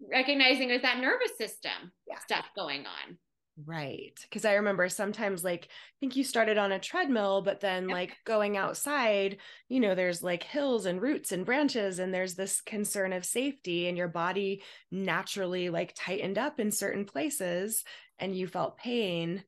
Rec- 0.00 0.26
recognizing 0.26 0.70
is 0.70 0.82
that 0.82 0.98
nervous 0.98 1.36
system 1.36 1.92
yeah. 2.08 2.18
stuff 2.18 2.46
going 2.56 2.80
on. 2.80 3.18
Right. 3.66 4.18
Cause 4.32 4.44
I 4.44 4.54
remember 4.54 4.88
sometimes 4.88 5.44
like 5.44 5.64
I 5.66 5.94
think 5.98 6.16
you 6.16 6.24
started 6.24 6.56
on 6.56 6.72
a 6.72 6.78
treadmill, 6.78 7.42
but 7.42 7.60
then 7.60 7.88
yeah. 7.88 7.94
like 7.94 8.16
going 8.24 8.56
outside, 8.56 9.38
you 9.68 9.80
know, 9.80 9.94
there's 9.94 10.22
like 10.22 10.42
hills 10.44 10.86
and 10.86 11.02
roots 11.02 11.32
and 11.32 11.44
branches, 11.44 11.98
and 11.98 12.14
there's 12.14 12.34
this 12.34 12.62
concern 12.62 13.12
of 13.12 13.26
safety, 13.26 13.88
and 13.88 13.98
your 13.98 14.08
body 14.08 14.62
naturally 14.90 15.68
like 15.68 15.92
tightened 15.94 16.38
up 16.38 16.58
in 16.58 16.70
certain 16.70 17.04
places 17.04 17.84
and 18.18 18.34
you 18.34 18.46
felt 18.46 18.78
pain. 18.78 19.44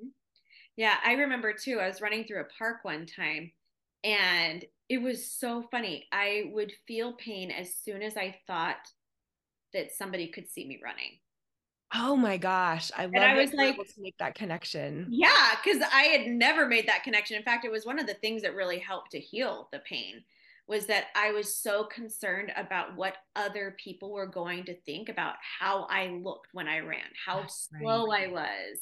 Mm-hmm. 0.00 0.08
Yeah, 0.76 0.96
I 1.04 1.12
remember 1.12 1.52
too. 1.52 1.78
I 1.78 1.86
was 1.86 2.00
running 2.00 2.24
through 2.24 2.40
a 2.40 2.58
park 2.58 2.78
one 2.82 3.06
time 3.06 3.52
and 4.02 4.64
it 4.88 4.98
was 4.98 5.30
so 5.30 5.64
funny. 5.70 6.06
I 6.12 6.44
would 6.52 6.72
feel 6.86 7.14
pain 7.14 7.50
as 7.50 7.74
soon 7.74 8.02
as 8.02 8.16
I 8.16 8.36
thought 8.46 8.76
that 9.76 9.92
somebody 9.92 10.28
could 10.28 10.48
see 10.48 10.66
me 10.66 10.80
running. 10.82 11.18
Oh 11.94 12.16
my 12.16 12.36
gosh. 12.36 12.90
I 12.96 13.04
love 13.04 13.14
and 13.14 13.24
I 13.24 13.34
was 13.34 13.52
like, 13.52 13.76
to 13.76 13.84
make 13.98 14.18
that 14.18 14.34
connection. 14.34 15.06
Yeah, 15.08 15.54
because 15.62 15.80
I 15.92 16.02
had 16.02 16.26
never 16.26 16.66
made 16.66 16.88
that 16.88 17.04
connection. 17.04 17.36
In 17.36 17.44
fact, 17.44 17.64
it 17.64 17.70
was 17.70 17.86
one 17.86 17.98
of 17.98 18.06
the 18.06 18.14
things 18.14 18.42
that 18.42 18.54
really 18.54 18.78
helped 18.78 19.12
to 19.12 19.20
heal 19.20 19.68
the 19.72 19.78
pain 19.80 20.24
was 20.68 20.86
that 20.86 21.04
I 21.14 21.30
was 21.30 21.54
so 21.54 21.84
concerned 21.84 22.52
about 22.56 22.96
what 22.96 23.16
other 23.36 23.76
people 23.82 24.10
were 24.12 24.26
going 24.26 24.64
to 24.64 24.74
think 24.80 25.08
about 25.08 25.36
how 25.60 25.86
I 25.88 26.08
looked 26.08 26.48
when 26.52 26.66
I 26.66 26.80
ran, 26.80 27.06
how 27.24 27.42
That's 27.42 27.68
slow 27.70 28.08
right. 28.08 28.28
I 28.28 28.32
was. 28.32 28.80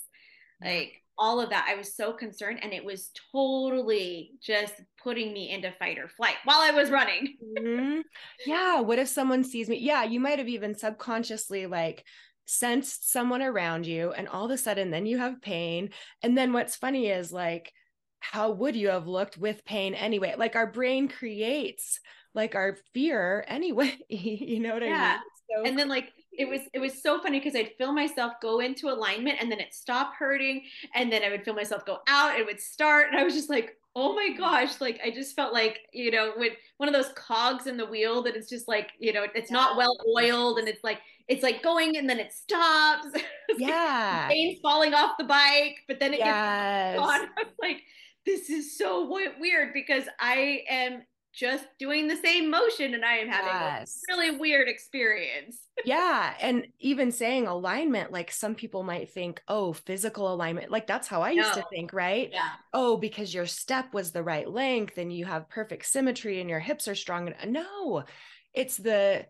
Like 0.63 1.03
all 1.19 1.41
of 1.41 1.51
that. 1.51 1.67
I 1.69 1.77
was 1.77 1.95
so 1.95 2.13
concerned 2.13 2.61
and 2.63 2.73
it 2.73 2.85
was 2.85 3.11
totally 3.33 4.33
just 4.43 4.75
putting 5.03 5.33
me 5.33 5.51
into 5.51 5.73
fight 5.73 5.99
or 5.99 6.09
flight 6.09 6.37
while 6.45 6.61
I 6.61 6.71
was 6.71 6.91
running. 6.91 7.37
mm-hmm. 7.59 8.01
Yeah. 8.47 8.81
What 8.81 8.99
if 8.99 9.09
someone 9.09 9.45
sees 9.45 9.69
me? 9.69 9.79
Yeah. 9.79 10.05
You 10.05 10.21
might 10.21 10.39
have 10.39 10.49
even 10.49 10.75
subconsciously 10.75 11.67
like 11.67 12.05
sensed 12.47 13.11
someone 13.11 13.43
around 13.43 13.87
you 13.87 14.13
and 14.13 14.29
all 14.29 14.45
of 14.45 14.51
a 14.51 14.59
sudden 14.59 14.91
then 14.91 15.07
you 15.07 15.19
have 15.19 15.41
pain. 15.41 15.91
And 16.23 16.37
then 16.37 16.53
what's 16.53 16.77
funny 16.77 17.09
is 17.09 17.33
like, 17.33 17.73
how 18.21 18.51
would 18.53 18.75
you 18.75 18.89
have 18.89 19.07
looked 19.07 19.37
with 19.37 19.65
pain 19.65 19.95
anyway? 19.95 20.35
Like 20.37 20.57
our 20.57 20.71
brain 20.71 21.09
creates 21.09 22.01
like 22.35 22.55
our 22.55 22.77
fear 22.93 23.45
anyway. 23.47 23.97
you 24.09 24.61
know 24.61 24.75
what 24.75 24.83
yeah. 24.83 24.89
I 24.91 25.13
mean? 25.13 25.21
So 25.51 25.69
and 25.69 25.79
then 25.79 25.89
like 25.89 26.13
it 26.39 26.49
was 26.49 26.61
it 26.73 26.79
was 26.79 27.03
so 27.03 27.21
funny 27.21 27.39
because 27.39 27.55
I'd 27.55 27.73
feel 27.79 27.93
myself 27.93 28.35
go 28.41 28.61
into 28.61 28.89
alignment 28.89 29.39
and 29.41 29.51
then 29.51 29.61
it 29.61 29.75
stopped 29.75 30.17
hurting 30.17 30.63
and 30.95 31.13
then 31.13 31.23
I 31.23 31.31
would 31.31 31.45
feel 31.45 31.55
myself 31.55 31.85
go 31.85 31.99
out 32.09 32.39
it 32.39 32.47
would 32.47 32.61
start 32.61 33.09
and 33.11 33.19
I 33.19 33.25
was 33.25 33.35
just 33.35 33.51
like 33.51 33.77
oh 33.97 34.15
my 34.15 34.31
gosh 34.37 34.81
like 34.81 35.01
I 35.05 35.11
just 35.11 35.37
felt 35.37 35.53
like 35.53 35.81
you 35.93 36.11
know 36.11 36.33
when 36.37 36.51
one 36.79 36.89
of 36.89 36.95
those 36.95 37.13
cogs 37.15 37.67
in 37.67 37.77
the 37.77 37.87
wheel 37.87 38.23
that 38.23 38.37
it's 38.37 38.49
just 38.49 38.67
like 38.69 38.91
you 38.99 39.13
know 39.13 39.27
it's 39.35 39.51
not 39.51 39.77
well 39.77 39.97
oiled 40.17 40.59
and 40.59 40.69
it's 40.69 40.83
like 40.83 41.01
it's 41.29 41.43
like 41.43 41.63
going 41.63 41.97
and 41.97 42.09
then 42.09 42.19
it 42.19 42.33
stops. 42.33 43.09
Yeah. 43.57 44.27
like 44.31 44.59
falling 44.63 44.95
off 44.95 45.13
the 45.17 45.25
bike 45.25 45.77
but 45.87 46.01
then 46.01 46.13
it 46.13 46.19
yes. 46.19 46.97
gets 46.99 47.03
on 47.03 47.29
I 47.39 47.45
was 47.45 47.55
like 47.61 47.83
this 48.27 48.51
is 48.51 48.77
so 48.77 49.09
weird 49.39 49.73
because 49.73 50.05
I 50.19 50.63
am 50.69 51.03
just 51.35 51.67
doing 51.79 52.07
the 52.07 52.17
same 52.17 52.51
motion 52.51 52.95
and 52.95 53.05
I 53.05 53.15
am 53.15 53.29
having 53.29 53.49
yes. 53.49 54.01
a 54.09 54.13
really 54.13 54.39
weird 54.39 54.69
experience. 54.69 55.59
yeah. 55.85 56.35
And 56.41 56.69
even 56.79 57.11
saying 57.11 57.47
alignment, 57.47 58.13
like 58.13 58.31
some 58.31 58.55
people 58.55 58.83
might 58.85 59.11
think, 59.11 59.43
oh, 59.49 59.73
physical 59.73 60.33
alignment. 60.33 60.71
Like 60.71 60.87
that's 60.87 61.09
how 61.09 61.23
I 61.23 61.31
used 61.31 61.55
to 61.55 61.65
think, 61.71 61.93
right? 61.93 62.31
Yeah. 62.33 62.49
Oh, 62.73 62.97
because 62.97 63.35
your 63.35 63.47
step 63.47 63.93
was 63.93 64.13
the 64.13 64.23
right 64.23 64.49
length 64.49 64.99
and 64.99 65.13
you 65.13 65.25
have 65.25 65.49
perfect 65.49 65.87
symmetry 65.87 66.41
and 66.41 66.49
your 66.49 66.61
hips 66.61 66.87
are 66.87 66.95
strong. 66.95 67.29
And 67.29 67.53
no, 67.53 68.05
it's 68.53 68.77
the 68.77 69.27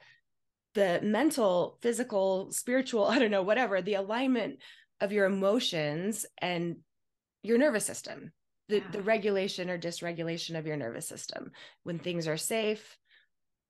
the 0.74 1.00
mental, 1.02 1.78
physical, 1.80 2.50
spiritual, 2.50 3.04
I 3.08 3.18
don't 3.18 3.30
know, 3.30 3.42
whatever, 3.42 3.80
the 3.80 3.94
alignment 3.94 4.58
of 5.00 5.12
your 5.12 5.26
emotions 5.26 6.26
and 6.38 6.76
your 7.42 7.58
nervous 7.58 7.84
system 7.84 8.32
the, 8.68 8.78
yeah. 8.78 8.90
the 8.92 9.02
regulation 9.02 9.70
or 9.70 9.78
dysregulation 9.78 10.58
of 10.58 10.66
your 10.66 10.76
nervous 10.76 11.08
system. 11.08 11.52
When 11.82 11.98
things 11.98 12.26
are 12.26 12.36
safe 12.36 12.96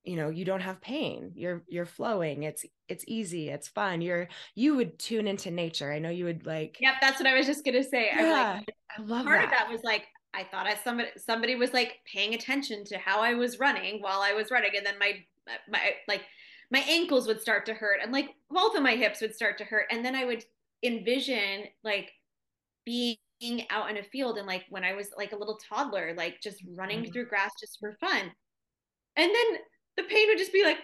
you 0.05 0.15
know 0.15 0.29
you 0.29 0.45
don't 0.45 0.61
have 0.61 0.79
pain. 0.81 1.31
You're 1.35 1.63
you're 1.67 1.85
flowing. 1.85 2.43
It's 2.43 2.63
it's 2.87 3.03
easy. 3.07 3.49
It's 3.49 3.67
fun. 3.67 4.01
You're 4.01 4.27
you 4.53 4.75
would 4.75 4.99
tune 4.99 5.27
into 5.27 5.51
nature. 5.51 5.91
I 5.91 5.99
know 5.99 6.09
you 6.09 6.25
would 6.25 6.45
like 6.45 6.77
yep 6.79 6.95
that's 7.01 7.19
what 7.19 7.27
i 7.27 7.35
was 7.35 7.47
just 7.47 7.65
gonna 7.65 7.83
say. 7.83 8.09
Yeah, 8.15 8.59
like, 8.59 8.75
i 8.97 9.01
love 9.01 9.25
part 9.25 9.39
that. 9.39 9.45
of 9.45 9.49
that 9.51 9.69
was 9.69 9.81
like 9.83 10.05
i 10.33 10.43
thought 10.43 10.67
i 10.67 10.75
somebody 10.75 11.09
somebody 11.17 11.55
was 11.55 11.73
like 11.73 11.99
paying 12.05 12.33
attention 12.33 12.83
to 12.85 12.97
how 12.97 13.21
i 13.21 13.33
was 13.33 13.59
running 13.59 14.01
while 14.01 14.21
i 14.21 14.33
was 14.33 14.51
running 14.51 14.71
and 14.75 14.85
then 14.85 14.99
my 14.99 15.13
my 15.69 15.93
like 16.07 16.21
my 16.71 16.79
ankles 16.87 17.27
would 17.27 17.41
start 17.41 17.65
to 17.65 17.73
hurt 17.73 17.99
and 18.01 18.11
like 18.11 18.29
both 18.49 18.75
of 18.75 18.83
my 18.83 18.95
hips 18.95 19.21
would 19.21 19.35
start 19.35 19.57
to 19.57 19.63
hurt 19.63 19.85
and 19.91 20.03
then 20.03 20.15
i 20.15 20.25
would 20.25 20.43
envision 20.83 21.63
like 21.83 22.11
being 22.85 23.17
out 23.69 23.89
in 23.89 23.97
a 23.97 24.03
field 24.03 24.37
and 24.37 24.47
like 24.47 24.63
when 24.69 24.83
i 24.83 24.93
was 24.93 25.09
like 25.17 25.33
a 25.33 25.37
little 25.37 25.59
toddler 25.69 26.13
like 26.17 26.39
just 26.41 26.63
running 26.77 27.01
mm-hmm. 27.01 27.11
through 27.11 27.27
grass 27.27 27.51
just 27.59 27.77
for 27.79 27.97
fun. 27.99 28.31
And 29.17 29.31
then 29.31 29.59
the 29.97 30.03
pain 30.03 30.27
would 30.27 30.37
just 30.37 30.53
be 30.53 30.63
like 30.63 30.77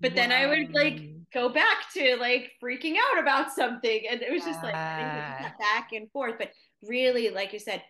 but 0.00 0.14
then 0.14 0.32
i 0.32 0.46
would 0.46 0.74
like 0.74 1.00
go 1.32 1.48
back 1.48 1.92
to 1.94 2.16
like 2.16 2.50
freaking 2.62 2.94
out 2.96 3.20
about 3.20 3.52
something. 3.52 4.02
And 4.10 4.22
it 4.22 4.32
was 4.32 4.44
just 4.44 4.62
like 4.62 4.72
back 4.72 5.88
and 5.92 6.10
forth. 6.10 6.34
But 6.38 6.50
really 6.82 7.30
like 7.30 7.52
you 7.52 7.58
said 7.58 7.82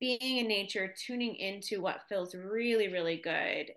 being 0.00 0.18
in 0.38 0.48
nature 0.48 0.92
tuning 1.06 1.36
into 1.36 1.80
what 1.80 2.02
feels 2.08 2.34
really 2.34 2.88
really 2.88 3.16
good 3.16 3.70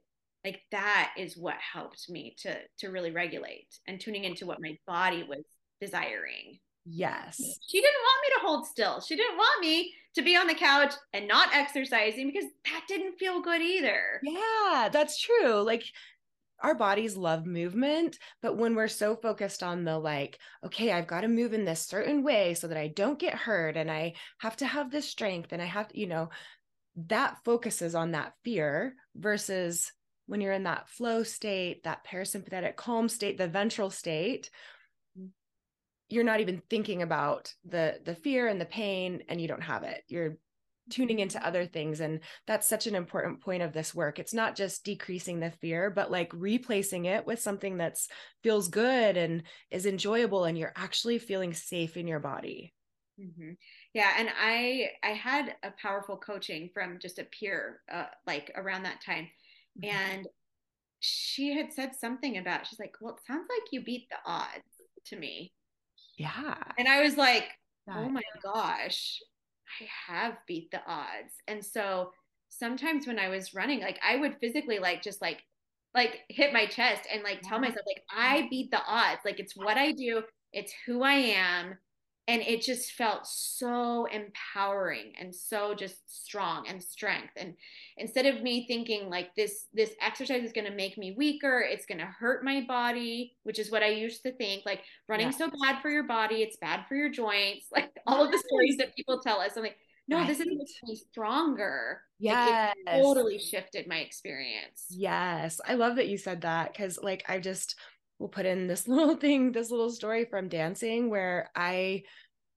like 0.44 0.62
that 0.72 1.12
is 1.18 1.38
what 1.38 1.56
helped 1.74 2.10
me 2.10 2.36
to 2.40 2.56
to 2.80 2.90
really 2.90 3.12
regulate 3.12 3.68
and 3.88 4.00
tuning 4.00 4.24
into 4.24 4.46
what 4.46 4.62
my 4.62 4.78
body 4.88 5.24
was 5.28 5.44
desiring 5.80 6.60
yes. 6.88 7.38
She 7.68 7.82
didn't 7.82 8.02
want 8.02 8.22
me 8.22 8.36
to 8.36 8.48
hold 8.48 8.68
still. 8.68 9.02
She 9.02 9.16
didn't 9.16 9.38
want 9.38 9.62
me 9.62 9.94
to 10.16 10.22
be 10.22 10.36
on 10.36 10.48
the 10.48 10.56
couch 10.56 10.94
and 11.14 11.28
not 11.28 11.50
exercising 11.54 12.28
because 12.28 12.50
that 12.66 12.86
didn't 12.88 13.20
feel 13.20 13.42
good 13.42 13.62
either. 13.62 14.20
Yeah 14.24 14.90
that's 14.92 15.20
true. 15.20 15.62
Like 15.62 15.84
our 16.64 16.74
bodies 16.74 17.16
love 17.16 17.46
movement 17.46 18.18
but 18.42 18.58
when 18.58 18.74
we're 18.74 18.88
so 18.88 19.16
focused 19.16 19.62
on 19.62 19.84
the 19.84 19.96
like 19.96 20.40
okay 20.66 20.92
i've 20.92 21.06
got 21.06 21.22
to 21.22 21.28
move 21.28 21.54
in 21.54 21.66
this 21.66 21.86
certain 21.86 22.24
way 22.24 22.56
so 22.56 22.68
that 22.68 22.80
i 22.80 22.88
don't 22.88 23.20
get 23.20 23.36
hurt 23.36 23.78
and 23.78 23.92
i 23.92 24.12
have 24.40 24.58
to 24.58 24.66
have 24.66 24.90
this 24.90 25.08
strength 25.08 25.52
and 25.52 25.62
i 25.62 25.66
have 25.66 25.88
to 25.88 26.00
you 26.00 26.08
know 26.08 26.30
that 27.06 27.38
focuses 27.46 27.94
on 27.94 28.14
that 28.14 28.34
fear 28.44 28.96
versus 29.16 29.92
when 30.26 30.42
you're 30.42 30.54
in 30.54 30.64
that 30.64 30.90
flow 30.90 31.24
state, 31.24 31.84
that 31.84 32.06
parasympathetic 32.06 32.76
calm 32.76 33.10
state, 33.10 33.38
the 33.38 33.48
ventral 33.48 33.90
state, 33.90 34.50
you're 36.10 36.24
not 36.24 36.40
even 36.40 36.62
thinking 36.70 37.02
about 37.02 37.54
the 37.66 38.00
the 38.06 38.16
fear 38.16 38.48
and 38.48 38.60
the 38.60 38.66
pain 38.66 39.24
and 39.30 39.42
you 39.42 39.48
don't 39.48 39.64
have 39.64 39.84
it. 39.84 40.04
You're 40.08 40.38
tuning 40.90 41.20
into 41.20 41.46
other 41.46 41.66
things 41.66 42.00
and 42.00 42.22
that's 42.46 42.68
such 42.68 42.88
an 42.88 42.96
important 42.96 43.42
point 43.42 43.62
of 43.62 43.74
this 43.74 43.94
work. 43.94 44.20
It's 44.20 44.34
not 44.34 44.56
just 44.56 44.86
decreasing 44.86 45.40
the 45.40 45.52
fear, 45.52 45.90
but 45.90 46.10
like 46.10 46.32
replacing 46.34 47.06
it 47.06 47.26
with 47.26 47.42
something 47.42 47.76
that's 47.76 48.08
feels 48.42 48.70
good 48.70 49.18
and 49.18 49.44
is 49.70 49.86
enjoyable 49.86 50.46
and 50.46 50.58
you're 50.58 50.74
actually 50.78 51.20
feeling 51.20 51.54
safe 51.54 51.98
in 51.98 52.08
your 52.08 52.20
body. 52.20 52.74
Mm-hmm. 53.20 53.52
Yeah, 53.94 54.14
and 54.18 54.30
I 54.40 54.92
I 55.04 55.10
had 55.10 55.56
a 55.64 55.72
powerful 55.82 56.18
coaching 56.18 56.70
from 56.74 57.00
just 57.00 57.20
a 57.20 57.26
peer 57.26 57.82
uh, 57.92 58.06
like 58.26 58.52
around 58.56 58.84
that 58.84 59.02
time 59.04 59.28
Mm-hmm. 59.84 59.96
And 59.96 60.28
she 61.00 61.56
had 61.56 61.74
said 61.74 61.96
something 61.96 62.38
about, 62.38 62.68
she's 62.68 62.80
like, 62.80 62.96
well, 63.00 63.16
it 63.16 63.22
sounds 63.28 63.48
like 63.50 63.72
you 63.72 63.84
beat 63.84 64.08
the 64.10 64.18
odds 64.26 64.64
to 65.08 65.16
me. 65.16 65.54
Yeah. 66.18 66.56
And 66.78 66.88
I 66.88 67.02
was 67.02 67.16
like, 67.16 67.46
oh 67.90 68.10
my 68.10 68.24
gosh, 68.44 69.20
I 69.80 70.14
have 70.14 70.38
beat 70.48 70.72
the 70.72 70.82
odds. 70.88 71.34
And 71.48 71.64
so 71.64 72.12
sometimes 72.50 73.08
when 73.08 73.20
I 73.20 73.30
was 73.30 73.54
running, 73.54 73.82
like 73.82 74.00
I 74.08 74.18
would 74.18 74.38
physically 74.40 74.80
like 74.80 75.02
just 75.02 75.22
like 75.22 75.44
like 75.94 76.20
hit 76.30 76.54
my 76.54 76.66
chest 76.66 77.08
and 77.12 77.24
like 77.24 77.42
tell 77.42 77.60
myself 77.60 77.86
like 77.86 78.04
I 78.12 78.48
beat 78.50 78.72
the 78.72 78.82
odds. 78.86 79.22
Like 79.26 79.40
it's 79.40 79.56
what 79.56 79.78
I 79.78 79.92
do, 79.92 80.24
it's 80.54 80.74
who 80.86 81.04
I 81.04 81.14
am 81.14 81.78
and 82.28 82.42
it 82.42 82.62
just 82.62 82.92
felt 82.92 83.26
so 83.26 84.06
empowering 84.06 85.14
and 85.20 85.34
so 85.34 85.74
just 85.74 86.26
strong 86.26 86.68
and 86.68 86.84
strength. 86.84 87.32
And 87.38 87.54
instead 87.98 88.26
of 88.26 88.44
me 88.44 88.68
thinking 88.68 89.10
like 89.10 89.34
this 89.36 89.68
this 89.74 89.92
exercise 90.02 90.44
is 90.44 90.52
going 90.52 90.68
to 90.68 90.76
make 90.76 90.98
me 90.98 91.16
weaker 91.18 91.64
it's 91.68 91.86
going 91.86 91.98
to 91.98 92.06
hurt 92.06 92.44
my 92.44 92.64
body 92.68 93.36
which 93.44 93.60
is 93.60 93.72
what 93.72 93.84
i 93.84 93.88
used 93.88 94.22
to 94.24 94.32
think 94.34 94.64
like 94.66 94.82
running 95.08 95.32
so 95.32 95.50
bad 95.62 95.82
for 95.82 95.90
your 95.90 96.04
body 96.04 96.44
it's 96.44 96.58
bad 96.58 96.86
for 96.88 96.96
your 96.96 97.10
joints 97.10 97.68
like 97.76 97.92
all 98.06 98.24
of 98.24 98.32
the 98.32 98.44
stories 98.48 98.78
that 98.78 98.96
people 98.96 99.20
tell 99.20 99.40
us. 99.40 99.54
I'm 99.56 99.64
like 99.64 99.78
no 100.10 100.20
right. 100.20 100.28
this 100.28 100.40
is 100.40 100.46
making 100.46 100.66
me 100.86 100.96
stronger. 100.96 102.02
Yes. 102.18 102.74
like, 102.86 103.02
totally 103.02 103.38
shifted 103.38 103.88
my 103.88 103.98
experience. 103.98 104.86
Yes. 104.90 105.60
I 105.68 105.74
love 105.74 105.98
that 105.98 106.08
you 106.08 106.18
said 106.18 106.42
that 106.42 106.72
because 106.72 106.98
like 107.02 107.26
i 107.28 107.40
just 107.40 107.76
we'll 108.20 108.30
put 108.30 108.46
in 108.46 108.68
this 108.68 108.88
little 108.88 109.16
thing, 109.16 109.52
this 109.52 109.72
little 109.72 109.90
story 109.90 110.26
from 110.26 110.50
dancing 110.50 111.10
where 111.10 111.50
I 111.56 112.04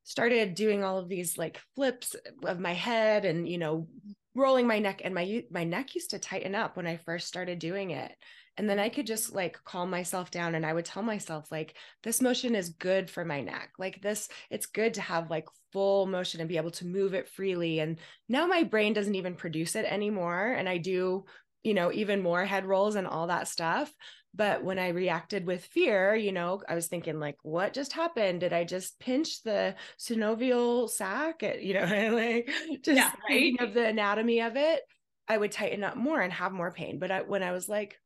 started 0.04 0.54
doing 0.54 0.82
all 0.82 0.98
of 0.98 1.08
these 1.08 1.38
like 1.38 1.60
flips 1.76 2.16
of 2.44 2.58
my 2.58 2.72
head 2.72 3.24
and 3.24 3.48
you 3.48 3.58
know 3.58 3.86
rolling 4.34 4.66
my 4.66 4.78
neck 4.78 5.02
and 5.04 5.14
my 5.14 5.44
my 5.50 5.64
neck 5.64 5.94
used 5.94 6.10
to 6.10 6.18
tighten 6.18 6.54
up 6.54 6.76
when 6.76 6.86
I 6.86 6.96
first 6.96 7.28
started 7.28 7.58
doing 7.58 7.90
it. 7.90 8.12
And 8.56 8.68
then 8.68 8.78
I 8.78 8.88
could 8.88 9.06
just 9.06 9.34
like 9.34 9.58
calm 9.64 9.90
myself 9.90 10.30
down 10.30 10.54
and 10.54 10.66
I 10.66 10.72
would 10.72 10.84
tell 10.84 11.02
myself 11.02 11.50
like 11.50 11.74
this 12.02 12.20
motion 12.20 12.54
is 12.54 12.70
good 12.70 13.08
for 13.08 13.24
my 13.24 13.40
neck. 13.40 13.70
Like 13.78 14.02
this 14.02 14.28
it's 14.50 14.66
good 14.66 14.94
to 14.94 15.00
have 15.00 15.30
like 15.30 15.46
full 15.72 16.06
motion 16.06 16.40
and 16.40 16.48
be 16.48 16.56
able 16.56 16.72
to 16.72 16.86
move 16.86 17.14
it 17.14 17.28
freely 17.28 17.78
and 17.78 17.98
now 18.28 18.46
my 18.46 18.64
brain 18.64 18.92
doesn't 18.92 19.14
even 19.14 19.34
produce 19.36 19.76
it 19.76 19.84
anymore 19.84 20.48
and 20.48 20.68
I 20.68 20.78
do 20.78 21.24
you 21.62 21.74
know 21.74 21.92
even 21.92 22.22
more 22.22 22.44
head 22.44 22.64
rolls 22.64 22.94
and 22.94 23.06
all 23.06 23.26
that 23.28 23.48
stuff. 23.48 23.92
But 24.32 24.62
when 24.62 24.78
i 24.78 24.88
reacted 24.88 25.44
with 25.44 25.64
fear 25.64 26.14
you 26.14 26.30
know 26.30 26.62
i 26.68 26.74
was 26.76 26.86
thinking 26.86 27.18
like 27.18 27.36
what 27.42 27.72
just 27.72 27.92
happened? 27.92 28.40
Did 28.40 28.52
i 28.52 28.64
just 28.64 28.98
pinch 29.00 29.42
the 29.42 29.74
synovial 29.98 30.88
sac? 30.88 31.42
You 31.42 31.74
know 31.74 31.80
like 32.14 32.50
just 32.82 32.96
yeah, 32.96 33.08
right? 33.08 33.14
thinking 33.28 33.60
of 33.60 33.74
the 33.74 33.86
anatomy 33.86 34.40
of 34.40 34.56
it 34.56 34.82
i 35.28 35.36
would 35.36 35.52
tighten 35.52 35.84
up 35.84 35.96
more 35.96 36.20
and 36.20 36.32
have 36.32 36.52
more 36.52 36.72
pain. 36.72 36.98
But 36.98 37.10
I, 37.10 37.22
when 37.22 37.42
i 37.42 37.52
was 37.52 37.68
like 37.68 37.98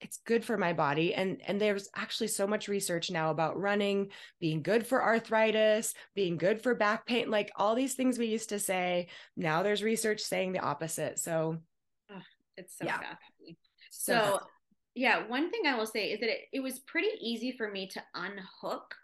it's 0.00 0.18
good 0.26 0.44
for 0.44 0.58
my 0.58 0.72
body 0.72 1.14
and 1.14 1.40
and 1.46 1.60
there's 1.60 1.88
actually 1.96 2.28
so 2.28 2.46
much 2.46 2.68
research 2.68 3.10
now 3.10 3.30
about 3.30 3.58
running 3.58 4.08
being 4.40 4.62
good 4.62 4.86
for 4.86 5.02
arthritis 5.02 5.94
being 6.14 6.36
good 6.36 6.60
for 6.60 6.74
back 6.74 7.06
pain 7.06 7.30
like 7.30 7.50
all 7.56 7.74
these 7.74 7.94
things 7.94 8.18
we 8.18 8.26
used 8.26 8.50
to 8.50 8.58
say. 8.58 9.08
Now 9.36 9.62
there's 9.62 9.82
research 9.82 10.20
saying 10.20 10.52
the 10.52 10.60
opposite. 10.60 11.18
So 11.18 11.58
it's 12.56 12.78
so 12.78 12.84
yeah. 12.84 12.98
fascinating 12.98 13.56
so, 13.90 14.14
so 14.14 14.40
yeah, 14.96 15.26
one 15.28 15.50
thing 15.50 15.66
I 15.66 15.76
will 15.76 15.86
say 15.86 16.10
is 16.10 16.20
that 16.20 16.30
it, 16.30 16.40
it 16.54 16.60
was 16.60 16.78
pretty 16.80 17.10
easy 17.20 17.52
for 17.52 17.70
me 17.70 17.86
to 17.88 18.02
unhook 18.14 18.94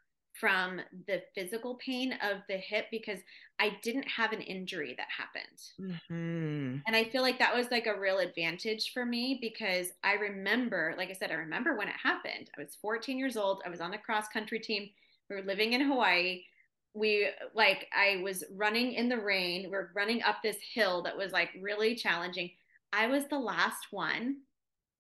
from 0.41 0.81
the 1.07 1.23
physical 1.35 1.75
pain 1.75 2.13
of 2.15 2.39
the 2.49 2.57
hip 2.57 2.87
because 2.91 3.19
I 3.61 3.77
didn't 3.83 4.09
have 4.09 4.33
an 4.33 4.41
injury 4.41 4.97
that 4.97 5.07
happened. 5.17 6.01
Mm-hmm. 6.11 6.79
And 6.87 6.97
I 6.97 7.05
feel 7.05 7.21
like 7.21 7.39
that 7.39 7.55
was 7.55 7.71
like 7.71 7.87
a 7.87 8.01
real 8.01 8.19
advantage 8.19 8.93
for 8.95 9.05
me 9.05 9.39
because 9.41 9.89
I 10.03 10.15
remember, 10.15 10.95
like 10.97 11.11
I 11.11 11.13
said, 11.13 11.31
I 11.31 11.35
remember 11.35 11.77
when 11.77 11.89
it 11.89 11.95
happened. 12.03 12.51
I 12.57 12.61
was 12.63 12.79
14 12.81 13.19
years 13.19 13.37
old. 13.37 13.63
I 13.67 13.69
was 13.69 13.83
on 13.83 13.91
the 13.91 13.99
cross 13.99 14.29
country 14.29 14.59
team. 14.59 14.89
We 15.29 15.37
were 15.37 15.43
living 15.43 15.75
in 15.75 15.83
Hawaii. 15.83 16.43
We 16.95 17.29
like, 17.55 17.87
I 17.93 18.21
was 18.23 18.45
running 18.57 18.95
in 18.95 19.11
the 19.11 19.21
rain. 19.21 19.65
We 19.65 19.69
we're 19.69 19.91
running 19.95 20.23
up 20.23 20.37
this 20.43 20.59
hill 20.75 21.03
that 21.03 21.17
was 21.17 21.33
like 21.33 21.51
really 21.61 21.95
challenging. 21.95 22.51
I 22.93 23.07
was 23.07 23.27
the 23.27 23.39
last 23.39 23.87
one 23.91 24.37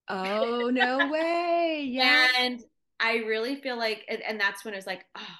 Oh, 0.09 0.70
no 0.72 1.09
way. 1.09 1.88
Yeah. 1.92 2.28
and 2.38 2.62
I 3.00 3.16
really 3.16 3.57
feel 3.57 3.76
like 3.76 4.05
and 4.09 4.40
that's 4.40 4.64
when 4.64 4.74
it 4.74 4.76
was 4.76 4.87
like, 4.87 5.05
oh, 5.16 5.37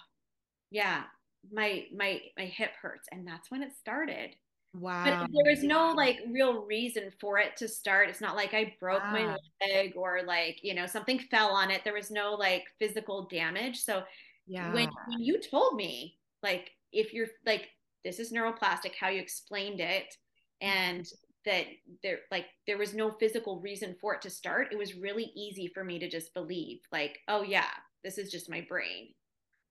yeah, 0.71 1.05
my 1.53 1.85
my 1.97 2.21
my 2.37 2.47
hip 2.47 2.73
hurts 2.81 3.09
and 3.13 3.27
that's 3.27 3.51
when 3.51 3.63
it 3.63 3.73
started. 3.77 4.35
Wow. 4.75 5.05
But 5.05 5.31
there 5.33 5.53
was 5.53 5.63
no 5.63 5.93
like 5.93 6.21
real 6.31 6.65
reason 6.65 7.11
for 7.21 7.39
it 7.39 7.57
to 7.59 7.69
start. 7.69 8.09
It's 8.09 8.23
not 8.23 8.37
like 8.37 8.55
I 8.55 8.75
broke 8.81 9.03
wow. 9.03 9.13
my 9.13 9.25
ah. 9.35 9.67
leg 9.67 9.93
or 9.97 10.23
like, 10.27 10.59
you 10.63 10.75
know, 10.75 10.87
something 10.87 11.19
fell 11.19 11.51
on 11.51 11.71
it. 11.71 11.83
There 11.85 11.93
was 11.93 12.11
no 12.11 12.35
like 12.35 12.65
physical 12.79 13.29
damage. 13.31 13.85
So 13.85 14.03
yeah. 14.47 14.73
when, 14.73 14.89
when 15.07 15.21
you 15.21 15.39
told 15.41 15.77
me 15.77 16.17
like 16.43 16.71
if 16.93 17.13
you're 17.13 17.29
like 17.45 17.69
this 18.03 18.19
is 18.19 18.33
neuroplastic, 18.33 18.95
how 18.99 19.11
you 19.11 19.21
explained 19.21 19.81
it 19.81 20.17
mm-hmm. 20.63 20.69
and 20.69 21.07
that 21.45 21.67
there 22.03 22.21
like 22.31 22.47
there 22.67 22.79
was 22.79 22.95
no 22.95 23.11
physical 23.11 23.61
reason 23.61 23.97
for 24.01 24.15
it 24.15 24.23
to 24.23 24.31
start. 24.31 24.69
It 24.73 24.79
was 24.79 24.95
really 24.95 25.33
easy 25.37 25.69
for 25.69 25.85
me 25.85 25.99
to 25.99 26.09
just 26.09 26.35
believe 26.35 26.81
like 26.91 27.19
oh 27.29 27.43
yeah 27.43 27.71
this 28.05 28.19
is 28.19 28.31
just 28.31 28.51
my 28.51 28.65
brain. 28.69 29.09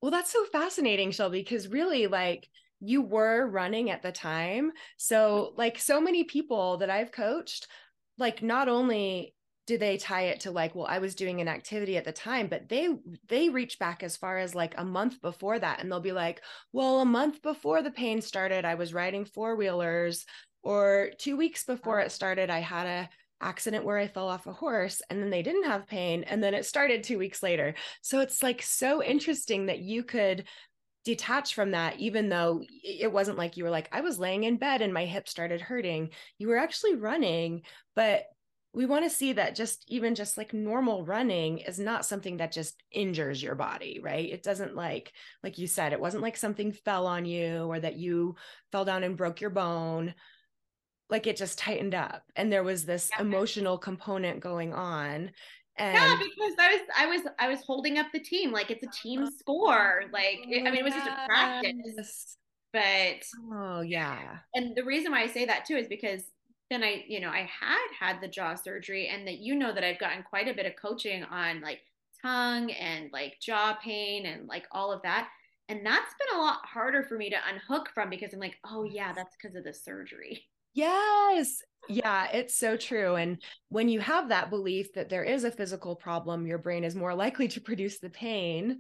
Well 0.02 0.12
that's 0.12 0.32
so 0.32 0.46
fascinating 0.46 1.12
shelby 1.12 1.40
because 1.40 1.68
really 1.68 2.08
like 2.08 2.48
you 2.80 3.02
were 3.02 3.48
running 3.48 3.92
at 3.92 4.02
the 4.02 4.12
time. 4.12 4.72
So 4.98 5.54
like 5.56 5.78
so 5.80 6.02
many 6.02 6.24
people 6.24 6.78
that 6.78 6.90
i've 6.90 7.12
coached 7.12 7.68
like 8.18 8.42
not 8.42 8.70
only 8.70 9.34
do 9.68 9.78
they 9.78 9.98
tie 9.98 10.24
it 10.24 10.42
to 10.42 10.52
like 10.52 10.76
well 10.76 10.88
i 10.88 11.00
was 11.00 11.16
doing 11.16 11.40
an 11.40 11.48
activity 11.48 11.96
at 11.98 12.04
the 12.04 12.12
time 12.12 12.48
but 12.48 12.68
they 12.68 12.90
they 13.28 13.50
reach 13.50 13.80
back 13.80 14.04
as 14.04 14.18
far 14.18 14.38
as 14.38 14.56
like 14.56 14.74
a 14.78 14.84
month 14.86 15.22
before 15.22 15.60
that 15.60 15.80
and 15.80 15.92
they'll 15.92 16.00
be 16.00 16.12
like 16.12 16.42
well 16.74 17.00
a 17.00 17.06
month 17.06 17.42
before 17.42 17.82
the 17.82 17.92
pain 17.92 18.22
started 18.22 18.66
i 18.66 18.76
was 18.76 18.94
riding 18.94 19.24
four 19.24 19.56
wheelers 19.56 20.26
or 20.64 21.10
two 21.18 21.38
weeks 21.38 21.64
before 21.64 22.00
uh-huh. 22.00 22.08
it 22.08 22.12
started 22.12 22.50
i 22.50 22.60
had 22.60 22.88
a 22.88 23.10
accident 23.42 23.84
where 23.84 23.98
I 23.98 24.08
fell 24.08 24.28
off 24.28 24.48
a 24.48 24.54
horse 24.54 25.02
and 25.10 25.22
then 25.22 25.30
they 25.30 25.42
didn't 25.42 25.66
have 25.66 25.88
pain 25.88 26.24
and 26.24 26.44
then 26.44 26.54
it 26.54 26.66
started 26.66 27.04
2 27.04 27.18
weeks 27.18 27.42
later. 27.44 27.74
So 28.02 28.22
it's 28.22 28.44
like 28.44 28.62
so 28.62 29.04
interesting 29.04 29.66
that 29.66 29.80
you 29.80 30.04
could 30.04 30.46
detach 31.04 31.56
from 31.56 31.72
that 31.72 32.00
even 32.00 32.30
though 32.30 32.64
it 32.84 33.12
wasn't 33.12 33.38
like 33.38 33.58
you 33.58 33.64
were 33.64 33.72
like 33.72 33.90
I 33.92 34.02
was 34.02 34.20
laying 34.20 34.44
in 34.44 34.58
bed 34.58 34.82
and 34.82 34.94
my 34.94 35.06
hip 35.06 35.28
started 35.28 35.60
hurting. 35.60 36.10
You 36.38 36.48
were 36.48 36.58
actually 36.58 36.96
running, 36.96 37.64
but 37.96 38.26
we 38.74 38.86
want 38.86 39.04
to 39.04 39.10
see 39.10 39.34
that 39.34 39.56
just 39.56 39.84
even 39.90 40.16
just 40.16 40.38
like 40.38 40.54
normal 40.54 41.04
running 41.04 41.58
is 41.58 41.78
not 41.78 42.06
something 42.06 42.38
that 42.38 42.54
just 42.54 42.82
injures 42.92 43.44
your 43.44 43.56
body 43.56 44.00
right 44.02 44.32
it 44.32 44.44
doesn't 44.44 44.76
like 44.78 45.12
like 45.44 45.58
you 45.58 45.68
said 45.68 45.92
it 45.92 46.00
wasn't 46.00 46.24
like 46.24 46.38
something 46.38 46.72
fell 46.72 47.06
on 47.06 47.26
you 47.26 47.66
or 47.66 47.82
that 47.82 47.98
you 47.98 48.34
fell 48.72 48.86
down 48.86 49.04
and 49.04 49.18
broke 49.18 49.42
your 49.42 49.50
bone 49.50 50.14
like 51.12 51.28
it 51.28 51.38
just 51.38 51.60
tightened 51.60 51.94
up 51.94 52.24
and 52.36 52.52
there 52.52 52.64
was 52.64 52.86
this 52.86 53.10
yeah. 53.12 53.22
emotional 53.22 53.78
component 53.78 54.40
going 54.40 54.74
on 54.74 55.32
and 55.78 55.96
yeah 55.96 56.18
because 56.18 56.54
i 56.60 56.72
was 56.72 56.82
i 56.98 57.06
was 57.06 57.22
i 57.40 57.48
was 57.48 57.62
holding 57.62 57.98
up 57.98 58.08
the 58.14 58.20
team 58.20 58.52
like 58.52 58.72
it's 58.72 58.84
a 58.84 59.02
team 59.04 59.24
oh, 59.24 59.30
score 59.38 60.04
like 60.12 60.40
it, 60.48 60.68
i 60.68 60.72
mean 60.72 60.80
it 60.80 60.84
was 60.84 60.94
just 60.94 61.08
a 61.08 61.26
practice 61.28 62.38
but 62.74 63.24
oh 63.54 63.82
yeah 63.82 64.38
and 64.56 64.76
the 64.76 64.84
reason 64.84 65.12
why 65.12 65.22
i 65.22 65.28
say 65.28 65.46
that 65.46 65.66
too 65.66 65.76
is 65.76 65.88
because 65.88 66.24
then 66.72 66.84
I, 66.86 67.04
you 67.06 67.20
know, 67.20 67.30
I 67.30 67.50
had 67.60 67.88
had 68.00 68.22
the 68.22 68.30
jaw 68.30 68.56
surgery 68.56 69.10
and 69.10 69.28
that 69.28 69.40
you 69.40 69.56
know 69.56 69.74
that 69.74 69.84
I've 69.84 70.00
gotten 70.00 70.24
quite 70.24 70.48
a 70.48 70.54
bit 70.54 70.66
of 70.66 70.78
coaching 70.78 71.22
on 71.26 71.60
like 71.60 71.82
tongue 72.22 72.72
and 72.72 73.10
like 73.12 73.36
jaw 73.42 73.78
pain 73.84 74.26
and 74.26 74.48
like 74.48 74.66
all 74.72 74.92
of 74.92 75.02
that. 75.02 75.28
And 75.68 75.86
that's 75.86 76.16
been 76.18 76.40
a 76.40 76.42
lot 76.42 76.66
harder 76.66 77.04
for 77.04 77.18
me 77.18 77.30
to 77.30 77.36
unhook 77.52 77.90
from 77.94 78.10
because 78.10 78.34
I'm 78.34 78.40
like, 78.40 78.58
oh 78.66 78.86
yeah, 78.86 79.12
that's 79.12 79.36
because 79.36 79.56
of 79.58 79.66
the 79.66 79.74
surgery. 79.74 80.46
Yes. 80.74 81.62
Yeah, 81.90 82.28
it's 82.32 82.56
so 82.56 82.78
true. 82.78 83.16
And 83.16 83.42
when 83.70 83.90
you 83.90 84.00
have 84.00 84.30
that 84.30 84.50
belief 84.50 84.94
that 84.94 85.10
there 85.10 85.24
is 85.24 85.44
a 85.44 85.52
physical 85.52 85.96
problem, 85.96 86.46
your 86.46 86.60
brain 86.60 86.84
is 86.84 86.96
more 86.96 87.14
likely 87.14 87.48
to 87.50 87.60
produce 87.62 88.00
the 88.00 88.10
pain. 88.10 88.80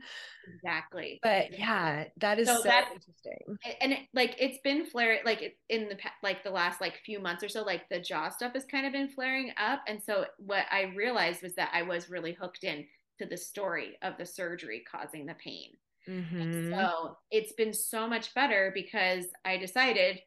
Exactly. 0.53 1.19
But 1.23 1.57
yeah, 1.57 2.05
that 2.17 2.39
is 2.39 2.47
so, 2.47 2.61
so 2.61 2.69
interesting. 2.69 3.57
And 3.81 3.93
it, 3.93 3.99
like 4.13 4.35
it's 4.39 4.59
been 4.63 4.85
flaring, 4.85 5.19
like 5.25 5.57
in 5.69 5.89
the 5.89 5.97
like 6.21 6.43
the 6.43 6.51
last 6.51 6.79
like 6.79 6.99
few 7.03 7.19
months 7.19 7.43
or 7.43 7.49
so, 7.49 7.63
like 7.63 7.89
the 7.89 7.99
jaw 7.99 8.29
stuff 8.29 8.53
has 8.53 8.65
kind 8.65 8.85
of 8.85 8.93
been 8.93 9.09
flaring 9.09 9.51
up. 9.57 9.81
And 9.87 10.01
so 10.01 10.25
what 10.37 10.65
I 10.71 10.93
realized 10.95 11.41
was 11.41 11.55
that 11.55 11.71
I 11.73 11.81
was 11.81 12.09
really 12.09 12.33
hooked 12.33 12.63
in 12.63 12.85
to 13.19 13.25
the 13.25 13.37
story 13.37 13.97
of 14.03 14.13
the 14.17 14.25
surgery 14.25 14.83
causing 14.89 15.25
the 15.25 15.35
pain. 15.35 15.71
Mm-hmm. 16.07 16.71
So 16.71 17.17
it's 17.29 17.53
been 17.53 17.73
so 17.73 18.07
much 18.07 18.33
better 18.33 18.71
because 18.73 19.25
I 19.45 19.57
decided 19.57 20.19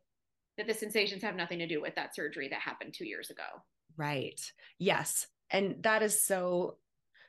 that 0.57 0.67
the 0.67 0.75
sensations 0.75 1.23
have 1.23 1.37
nothing 1.37 1.59
to 1.59 1.67
do 1.67 1.81
with 1.81 1.95
that 1.97 2.15
surgery 2.15 2.49
that 2.49 2.61
happened 2.61 2.95
two 2.95 3.07
years 3.07 3.31
ago. 3.31 3.43
Right. 3.97 4.41
Yes. 4.79 5.27
And 5.51 5.83
that 5.83 6.03
is 6.03 6.21
so, 6.21 6.77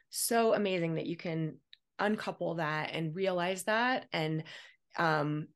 so 0.10 0.54
amazing 0.54 0.96
that 0.96 1.06
you 1.06 1.18
can 1.18 1.58
uncouple 2.00 2.56
that 2.56 2.92
and 2.94 3.16
realize 3.16 3.64
that. 3.64 4.06
And, 4.14 4.44
um, 4.98 5.48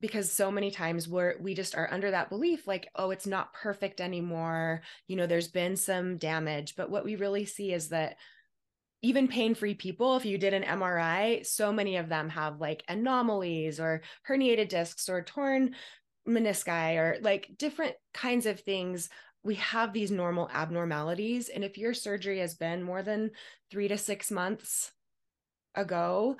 because 0.00 0.30
so 0.30 0.50
many 0.50 0.70
times 0.70 1.08
we're 1.08 1.36
we 1.40 1.54
just 1.54 1.74
are 1.74 1.88
under 1.90 2.10
that 2.10 2.28
belief 2.28 2.66
like 2.66 2.88
oh 2.96 3.10
it's 3.10 3.26
not 3.26 3.52
perfect 3.54 4.00
anymore 4.00 4.82
you 5.06 5.16
know 5.16 5.26
there's 5.26 5.48
been 5.48 5.76
some 5.76 6.18
damage 6.18 6.74
but 6.76 6.90
what 6.90 7.04
we 7.04 7.16
really 7.16 7.44
see 7.44 7.72
is 7.72 7.88
that 7.88 8.16
even 9.02 9.28
pain-free 9.28 9.74
people 9.74 10.16
if 10.16 10.24
you 10.24 10.36
did 10.38 10.52
an 10.52 10.62
MRI 10.62 11.44
so 11.46 11.72
many 11.72 11.96
of 11.96 12.08
them 12.08 12.28
have 12.28 12.60
like 12.60 12.84
anomalies 12.88 13.80
or 13.80 14.02
herniated 14.28 14.68
discs 14.68 15.08
or 15.08 15.22
torn 15.22 15.74
menisci 16.26 16.96
or 16.96 17.18
like 17.20 17.50
different 17.58 17.94
kinds 18.12 18.46
of 18.46 18.60
things 18.60 19.08
we 19.46 19.54
have 19.54 19.92
these 19.92 20.10
normal 20.10 20.50
abnormalities. 20.52 21.48
And 21.48 21.62
if 21.62 21.78
your 21.78 21.94
surgery 21.94 22.40
has 22.40 22.56
been 22.56 22.82
more 22.82 23.02
than 23.02 23.30
3 23.70 23.86
to 23.88 23.96
6 23.96 24.30
months 24.32 24.90
ago 25.76 26.36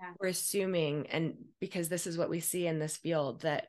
yeah. 0.00 0.10
we're 0.18 0.28
assuming 0.28 1.06
and 1.10 1.34
because 1.60 1.88
this 1.88 2.06
is 2.06 2.18
what 2.18 2.28
we 2.28 2.40
see 2.40 2.66
in 2.66 2.78
this 2.78 2.96
field 2.96 3.42
that 3.42 3.68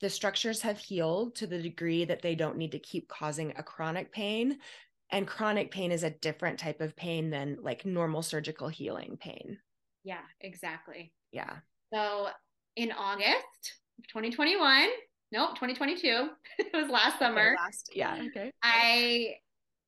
the 0.00 0.08
structures 0.08 0.62
have 0.62 0.78
healed 0.78 1.34
to 1.34 1.46
the 1.46 1.60
degree 1.60 2.04
that 2.06 2.22
they 2.22 2.34
don't 2.34 2.56
need 2.56 2.72
to 2.72 2.78
keep 2.78 3.08
causing 3.08 3.52
a 3.56 3.62
chronic 3.62 4.10
pain. 4.12 4.58
And 5.10 5.26
chronic 5.26 5.70
pain 5.70 5.92
is 5.92 6.04
a 6.04 6.10
different 6.10 6.58
type 6.58 6.80
of 6.80 6.96
pain 6.96 7.28
than 7.28 7.58
like 7.60 7.84
normal 7.84 8.22
surgical 8.22 8.68
healing 8.68 9.18
pain. 9.20 9.58
Yeah 10.02 10.22
exactly. 10.40 11.12
Yeah. 11.32 11.56
So 11.92 12.28
in 12.76 12.92
august 12.92 13.74
2021 14.08 14.88
nope 15.32 15.50
2022 15.50 16.28
it 16.58 16.66
was 16.72 16.90
last 16.90 17.18
summer 17.18 17.54
okay, 17.54 17.62
last, 17.62 17.90
yeah 17.94 18.22
okay 18.26 18.52
i 18.62 19.34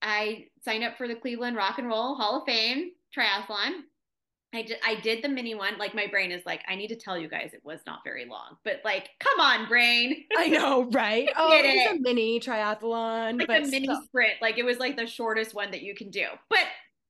i 0.03 0.47
signed 0.65 0.85
up 0.85 0.97
for 0.97 1.09
the 1.09 1.15
cleveland 1.15 1.57
rock 1.57 1.79
and 1.79 1.89
roll 1.89 2.15
hall 2.15 2.41
of 2.41 2.47
fame 2.47 2.91
triathlon 3.17 3.83
I 4.55 4.63
did, 4.63 4.77
I 4.85 4.97
did 4.97 5.25
the 5.25 5.29
mini 5.29 5.55
one. 5.55 5.79
Like 5.79 5.95
my 5.95 6.07
brain 6.07 6.31
is 6.31 6.45
like, 6.45 6.61
I 6.69 6.75
need 6.75 6.89
to 6.89 6.97
tell 6.97 7.17
you 7.17 7.29
guys 7.29 7.53
it 7.55 7.63
was 7.65 7.81
not 7.87 8.01
very 8.05 8.27
long, 8.27 8.57
but 8.65 8.81
like, 8.85 9.09
come 9.19 9.41
on, 9.41 9.67
brain. 9.67 10.25
I 10.37 10.49
know, 10.49 10.85
right? 10.91 11.29
oh, 11.37 11.53
it 11.53 11.65
was 11.65 11.99
a 11.99 12.01
mini 12.01 12.39
triathlon, 12.39 13.39
like 13.39 13.49
but 13.49 13.63
a 13.63 13.67
mini 13.67 13.87
still. 13.87 14.03
sprint. 14.05 14.35
Like 14.43 14.59
it 14.59 14.65
was 14.65 14.79
like 14.79 14.97
the 14.97 15.07
shortest 15.07 15.55
one 15.55 15.71
that 15.71 15.83
you 15.83 15.95
can 15.95 16.11
do. 16.11 16.27
But 16.51 16.65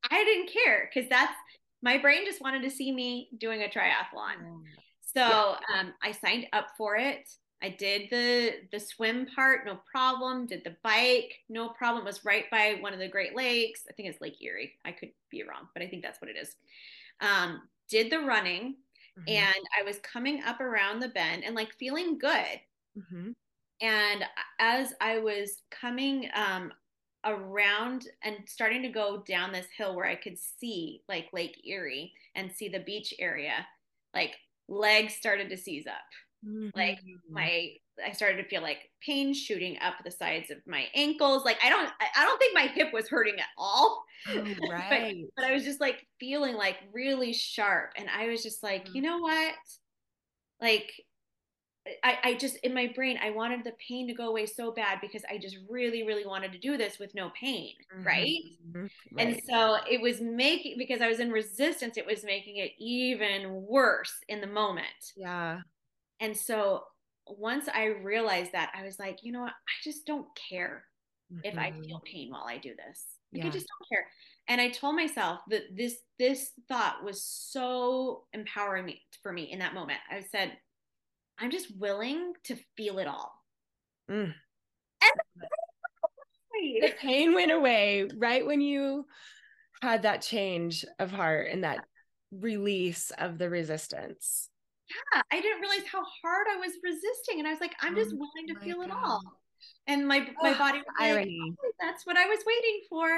I 0.08 0.22
didn't 0.24 0.52
care 0.52 0.88
because 0.92 1.08
that's 1.10 1.34
my 1.82 1.98
brain 1.98 2.24
just 2.24 2.40
wanted 2.40 2.62
to 2.62 2.70
see 2.70 2.92
me 2.92 3.28
doing 3.36 3.62
a 3.62 3.66
triathlon. 3.66 4.36
Oh, 4.44 4.62
so 5.00 5.20
yeah. 5.20 5.80
um, 5.80 5.92
I 6.00 6.12
signed 6.12 6.46
up 6.52 6.68
for 6.78 6.96
it. 6.96 7.28
I 7.62 7.68
did 7.68 8.10
the 8.10 8.54
the 8.72 8.80
swim 8.80 9.26
part, 9.26 9.64
no 9.64 9.78
problem. 9.90 10.46
Did 10.46 10.64
the 10.64 10.76
bike, 10.82 11.34
no 11.48 11.68
problem. 11.68 12.04
It 12.04 12.10
was 12.10 12.24
right 12.24 12.50
by 12.50 12.78
one 12.80 12.92
of 12.92 12.98
the 12.98 13.08
Great 13.08 13.36
Lakes. 13.36 13.82
I 13.88 13.92
think 13.92 14.08
it's 14.08 14.20
Lake 14.20 14.42
Erie. 14.42 14.72
I 14.84 14.92
could 14.92 15.10
be 15.30 15.44
wrong, 15.44 15.68
but 15.72 15.82
I 15.82 15.86
think 15.86 16.02
that's 16.02 16.20
what 16.20 16.30
it 16.30 16.36
is. 16.36 16.56
Um, 17.20 17.62
did 17.88 18.10
the 18.10 18.20
running, 18.20 18.76
mm-hmm. 19.18 19.28
and 19.28 19.64
I 19.78 19.84
was 19.84 19.98
coming 20.00 20.42
up 20.42 20.60
around 20.60 21.00
the 21.00 21.08
bend 21.08 21.44
and 21.44 21.54
like 21.54 21.72
feeling 21.78 22.18
good. 22.18 22.60
Mm-hmm. 22.98 23.30
And 23.80 24.24
as 24.58 24.94
I 25.00 25.18
was 25.18 25.62
coming 25.70 26.28
um, 26.34 26.72
around 27.24 28.08
and 28.22 28.36
starting 28.46 28.82
to 28.82 28.88
go 28.88 29.22
down 29.26 29.52
this 29.52 29.66
hill 29.76 29.94
where 29.94 30.06
I 30.06 30.14
could 30.14 30.38
see 30.38 31.02
like 31.08 31.28
Lake 31.32 31.60
Erie 31.64 32.12
and 32.34 32.50
see 32.50 32.68
the 32.68 32.80
beach 32.80 33.14
area, 33.18 33.66
like 34.14 34.34
legs 34.68 35.14
started 35.14 35.48
to 35.50 35.56
seize 35.56 35.86
up. 35.86 35.94
Mm-hmm. 36.46 36.68
Like 36.74 37.00
my 37.30 37.72
I 38.04 38.12
started 38.12 38.42
to 38.42 38.48
feel 38.48 38.62
like 38.62 38.90
pain 39.00 39.34
shooting 39.34 39.78
up 39.82 39.94
the 40.04 40.10
sides 40.10 40.50
of 40.50 40.58
my 40.66 40.86
ankles. 40.94 41.44
Like 41.44 41.58
I 41.64 41.68
don't 41.68 41.88
I 42.00 42.24
don't 42.24 42.38
think 42.38 42.54
my 42.54 42.66
hip 42.66 42.92
was 42.92 43.08
hurting 43.08 43.38
at 43.38 43.46
all. 43.56 44.04
Oh, 44.28 44.44
right. 44.70 45.24
but, 45.36 45.42
but, 45.42 45.50
I 45.50 45.52
was 45.52 45.64
just 45.64 45.80
like 45.80 46.06
feeling 46.18 46.54
like 46.54 46.76
really 46.92 47.32
sharp. 47.32 47.92
And 47.96 48.08
I 48.08 48.28
was 48.28 48.42
just 48.42 48.62
like, 48.62 48.86
mm-hmm. 48.86 48.96
you 48.96 49.02
know 49.02 49.18
what? 49.18 49.54
Like 50.60 50.92
I, 52.04 52.18
I 52.22 52.34
just 52.34 52.56
in 52.58 52.72
my 52.72 52.92
brain 52.94 53.18
I 53.20 53.30
wanted 53.30 53.64
the 53.64 53.72
pain 53.86 54.06
to 54.06 54.14
go 54.14 54.28
away 54.28 54.46
so 54.46 54.72
bad 54.72 54.98
because 55.00 55.22
I 55.28 55.36
just 55.36 55.56
really, 55.68 56.04
really 56.04 56.24
wanted 56.24 56.52
to 56.52 56.58
do 56.58 56.76
this 56.76 56.98
with 56.98 57.14
no 57.14 57.30
pain. 57.38 57.74
Mm-hmm. 57.94 58.06
Right? 58.06 58.40
Mm-hmm. 58.68 59.16
right. 59.16 59.26
And 59.26 59.40
so 59.48 59.78
it 59.90 60.00
was 60.00 60.20
making 60.20 60.76
because 60.78 61.02
I 61.02 61.08
was 61.08 61.20
in 61.20 61.30
resistance, 61.30 61.96
it 61.96 62.06
was 62.06 62.24
making 62.24 62.56
it 62.56 62.72
even 62.78 63.64
worse 63.68 64.14
in 64.28 64.40
the 64.40 64.46
moment. 64.46 65.12
Yeah. 65.16 65.60
And 66.22 66.36
so 66.36 66.84
once 67.26 67.68
I 67.68 67.86
realized 67.86 68.52
that, 68.52 68.70
I 68.78 68.84
was 68.84 68.98
like, 68.98 69.18
you 69.22 69.32
know 69.32 69.40
what? 69.40 69.50
I 69.50 69.74
just 69.82 70.06
don't 70.06 70.26
care 70.48 70.84
mm-hmm. 71.32 71.40
if 71.44 71.58
I 71.58 71.72
feel 71.72 72.00
pain 72.04 72.30
while 72.30 72.46
I 72.46 72.58
do 72.58 72.70
this. 72.70 73.04
Like, 73.34 73.42
yeah. 73.42 73.48
I 73.48 73.50
just 73.50 73.66
don't 73.66 73.88
care. 73.88 74.06
And 74.46 74.60
I 74.60 74.70
told 74.70 74.94
myself 74.94 75.40
that 75.50 75.76
this 75.76 75.96
this 76.18 76.52
thought 76.68 77.04
was 77.04 77.24
so 77.24 78.24
empowering 78.32 78.86
me 78.86 79.02
for 79.22 79.32
me 79.32 79.50
in 79.50 79.58
that 79.58 79.74
moment. 79.74 79.98
I 80.10 80.24
said, 80.30 80.52
I'm 81.38 81.50
just 81.50 81.76
willing 81.76 82.34
to 82.44 82.56
feel 82.76 82.98
it 83.00 83.08
all. 83.08 83.32
Mm. 84.08 84.32
the 86.80 86.94
pain 87.00 87.34
went 87.34 87.50
away 87.50 88.08
right 88.16 88.46
when 88.46 88.60
you 88.60 89.06
had 89.80 90.02
that 90.02 90.22
change 90.22 90.84
of 91.00 91.10
heart 91.10 91.48
and 91.50 91.64
that 91.64 91.84
release 92.30 93.10
of 93.18 93.38
the 93.38 93.50
resistance 93.50 94.48
yeah, 95.14 95.22
I 95.30 95.40
didn't 95.40 95.60
realize 95.60 95.86
how 95.90 96.02
hard 96.22 96.46
I 96.50 96.56
was 96.56 96.72
resisting. 96.82 97.38
And 97.38 97.48
I 97.48 97.50
was 97.50 97.60
like, 97.60 97.74
I'm 97.80 97.94
just 97.94 98.12
oh 98.14 98.16
willing 98.18 98.54
to 98.54 98.60
feel 98.60 98.78
God. 98.78 98.86
it 98.86 98.90
all. 98.92 99.22
And 99.86 100.06
my 100.06 100.28
my 100.40 100.56
body 100.58 100.78
was. 100.78 100.86
Like, 100.98 101.28
oh, 101.28 101.72
that's 101.80 102.06
what 102.06 102.16
I 102.16 102.26
was 102.26 102.40
waiting 102.46 102.80
for. 102.88 103.08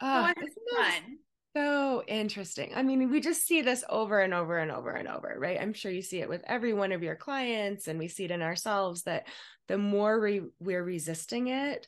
Oh, 0.00 0.32
so 0.36 0.76
fun. 0.76 1.18
So 1.54 2.02
interesting. 2.08 2.72
I 2.74 2.82
mean, 2.82 3.10
we 3.10 3.20
just 3.20 3.46
see 3.46 3.60
this 3.60 3.84
over 3.90 4.20
and 4.20 4.32
over 4.32 4.56
and 4.58 4.70
over 4.70 4.90
and 4.90 5.06
over, 5.06 5.36
right? 5.38 5.60
I'm 5.60 5.74
sure 5.74 5.92
you 5.92 6.00
see 6.00 6.20
it 6.20 6.28
with 6.28 6.42
every 6.46 6.72
one 6.72 6.92
of 6.92 7.02
your 7.02 7.14
clients, 7.14 7.88
and 7.88 7.98
we 7.98 8.08
see 8.08 8.24
it 8.24 8.30
in 8.30 8.40
ourselves 8.40 9.02
that 9.02 9.26
the 9.68 9.76
more 9.76 10.18
we, 10.18 10.42
we're 10.60 10.82
resisting 10.82 11.48
it, 11.48 11.86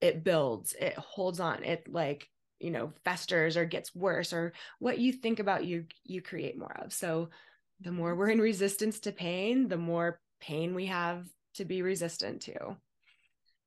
it 0.00 0.24
builds, 0.24 0.74
it 0.74 0.94
holds 0.94 1.38
on, 1.38 1.62
it 1.62 1.86
like 1.88 2.28
you 2.58 2.70
know 2.70 2.92
festers 3.04 3.56
or 3.56 3.64
gets 3.64 3.94
worse, 3.94 4.32
or 4.32 4.52
what 4.80 4.98
you 4.98 5.12
think 5.12 5.38
about 5.38 5.64
you 5.64 5.86
you 6.02 6.20
create 6.20 6.58
more 6.58 6.76
of. 6.82 6.92
So 6.92 7.30
the 7.82 7.92
more 7.92 8.14
we're 8.14 8.30
in 8.30 8.40
resistance 8.40 9.00
to 9.00 9.12
pain, 9.12 9.68
the 9.68 9.76
more 9.76 10.20
pain 10.40 10.74
we 10.74 10.86
have 10.86 11.26
to 11.54 11.64
be 11.64 11.82
resistant 11.82 12.42
to. 12.42 12.76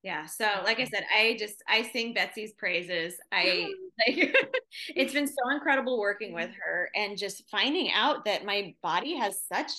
Yeah. 0.03 0.27
So, 0.27 0.45
like 0.63 0.79
I 0.79 0.85
said, 0.85 1.03
I 1.15 1.35
just 1.39 1.63
I 1.67 1.81
sing 1.81 2.13
Betsy's 2.13 2.53
praises. 2.53 3.15
I 3.31 3.71
like 4.07 4.35
it's 4.89 5.13
been 5.13 5.27
so 5.27 5.49
incredible 5.51 5.99
working 5.99 6.33
with 6.33 6.51
her 6.63 6.89
and 6.95 7.17
just 7.17 7.49
finding 7.49 7.91
out 7.91 8.25
that 8.25 8.45
my 8.45 8.75
body 8.83 9.15
has 9.15 9.41
such 9.51 9.71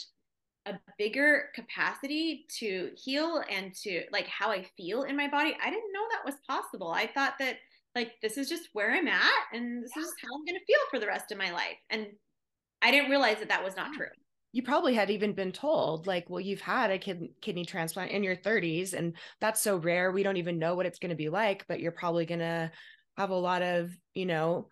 a 0.66 0.72
bigger 0.98 1.50
capacity 1.54 2.46
to 2.58 2.90
heal 2.96 3.42
and 3.48 3.72
to 3.74 4.02
like 4.10 4.26
how 4.26 4.50
I 4.50 4.66
feel 4.76 5.04
in 5.04 5.16
my 5.16 5.28
body. 5.28 5.56
I 5.62 5.70
didn't 5.70 5.92
know 5.92 6.04
that 6.10 6.24
was 6.24 6.40
possible. 6.48 6.90
I 6.90 7.06
thought 7.06 7.34
that 7.38 7.58
like 7.94 8.14
this 8.20 8.36
is 8.36 8.48
just 8.48 8.70
where 8.72 8.92
I'm 8.92 9.06
at 9.06 9.44
and 9.52 9.82
this 9.82 9.96
is 9.96 10.12
how 10.20 10.34
I'm 10.34 10.44
going 10.44 10.58
to 10.58 10.66
feel 10.66 10.80
for 10.90 10.98
the 10.98 11.06
rest 11.06 11.30
of 11.30 11.38
my 11.38 11.52
life. 11.52 11.76
And 11.90 12.08
I 12.82 12.90
didn't 12.90 13.10
realize 13.10 13.38
that 13.38 13.48
that 13.48 13.62
was 13.62 13.76
not 13.76 13.92
true 13.92 14.08
you 14.56 14.62
probably 14.62 14.94
had 14.94 15.10
even 15.10 15.34
been 15.34 15.52
told 15.52 16.06
like 16.06 16.30
well 16.30 16.40
you've 16.40 16.62
had 16.62 16.90
a 16.90 16.98
kid- 16.98 17.28
kidney 17.42 17.66
transplant 17.66 18.10
in 18.10 18.22
your 18.22 18.34
30s 18.34 18.94
and 18.94 19.12
that's 19.38 19.60
so 19.60 19.76
rare 19.76 20.10
we 20.10 20.22
don't 20.22 20.38
even 20.38 20.58
know 20.58 20.74
what 20.74 20.86
it's 20.86 20.98
going 20.98 21.10
to 21.10 21.14
be 21.14 21.28
like 21.28 21.66
but 21.68 21.78
you're 21.78 21.92
probably 21.92 22.24
going 22.24 22.40
to 22.40 22.70
have 23.18 23.28
a 23.28 23.34
lot 23.34 23.60
of 23.60 23.90
you 24.14 24.24
know 24.24 24.68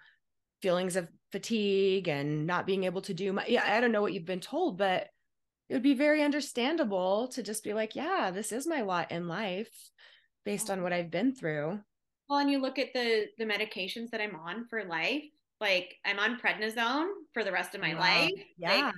feelings 0.63 0.97
of 0.97 1.07
fatigue 1.33 2.09
and 2.09 2.47
not 2.47 2.67
being 2.67 2.85
able 2.85 3.03
to 3.03 3.13
do 3.13 3.31
my 3.31 3.45
yeah 3.47 3.63
i 3.77 3.79
don't 3.79 3.93
know 3.93 4.01
what 4.01 4.15
you've 4.15 4.25
been 4.25 4.41
told 4.41 4.79
but 4.79 5.09
it 5.69 5.75
would 5.75 5.83
be 5.83 5.93
very 5.93 6.23
understandable 6.23 7.29
to 7.29 7.43
just 7.43 7.63
be 7.63 7.75
like 7.75 7.95
yeah 7.95 8.31
this 8.33 8.53
is 8.53 8.67
my 8.67 8.81
lot 8.81 9.13
in 9.13 9.29
life 9.29 9.91
based 10.47 10.71
on 10.71 10.83
what 10.83 10.95
i've 10.95 11.11
been 11.11 11.35
through 11.35 11.79
well 12.31 12.39
and 12.39 12.51
you 12.51 12.59
look 12.59 12.79
at 12.79 12.95
the 12.95 13.27
the 13.37 13.45
medications 13.45 14.09
that 14.09 14.23
i'm 14.23 14.35
on 14.35 14.67
for 14.67 14.83
life 14.85 15.25
like 15.61 15.97
i'm 16.07 16.19
on 16.19 16.39
prednisone 16.39 17.09
for 17.35 17.45
the 17.45 17.53
rest 17.53 17.75
of 17.75 17.83
my 17.83 17.93
wow. 17.93 18.01
life 18.01 18.31
yeah 18.57 18.87
like, 18.87 18.95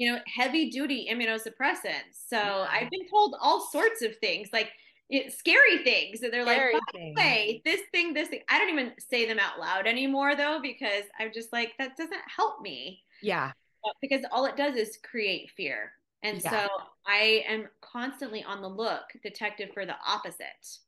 you 0.00 0.10
know, 0.10 0.18
heavy 0.26 0.70
duty 0.70 1.08
immunosuppressants. 1.12 2.26
So 2.26 2.38
yeah. 2.38 2.66
I've 2.70 2.88
been 2.88 3.06
told 3.10 3.36
all 3.38 3.60
sorts 3.60 4.00
of 4.00 4.16
things, 4.16 4.48
like 4.50 4.70
it, 5.10 5.30
scary 5.34 5.84
things. 5.84 6.22
And 6.22 6.32
they're 6.32 6.46
scary 6.46 6.72
like, 6.72 7.16
hey, 7.18 7.60
this 7.66 7.82
thing, 7.92 8.14
this 8.14 8.28
thing. 8.28 8.40
I 8.48 8.58
don't 8.58 8.70
even 8.70 8.92
say 8.98 9.28
them 9.28 9.38
out 9.38 9.60
loud 9.60 9.86
anymore 9.86 10.34
though, 10.36 10.58
because 10.62 11.04
I'm 11.18 11.30
just 11.34 11.52
like, 11.52 11.72
that 11.78 11.98
doesn't 11.98 12.22
help 12.34 12.62
me. 12.62 13.02
Yeah. 13.20 13.52
Because 14.00 14.22
all 14.32 14.46
it 14.46 14.56
does 14.56 14.74
is 14.74 14.98
create 15.02 15.50
fear. 15.54 15.92
And 16.22 16.42
yeah. 16.42 16.50
so 16.50 16.68
I 17.06 17.44
am 17.46 17.68
constantly 17.82 18.42
on 18.42 18.62
the 18.62 18.68
look, 18.68 19.02
detective, 19.22 19.68
for 19.74 19.84
the 19.84 19.96
opposite, 20.06 20.78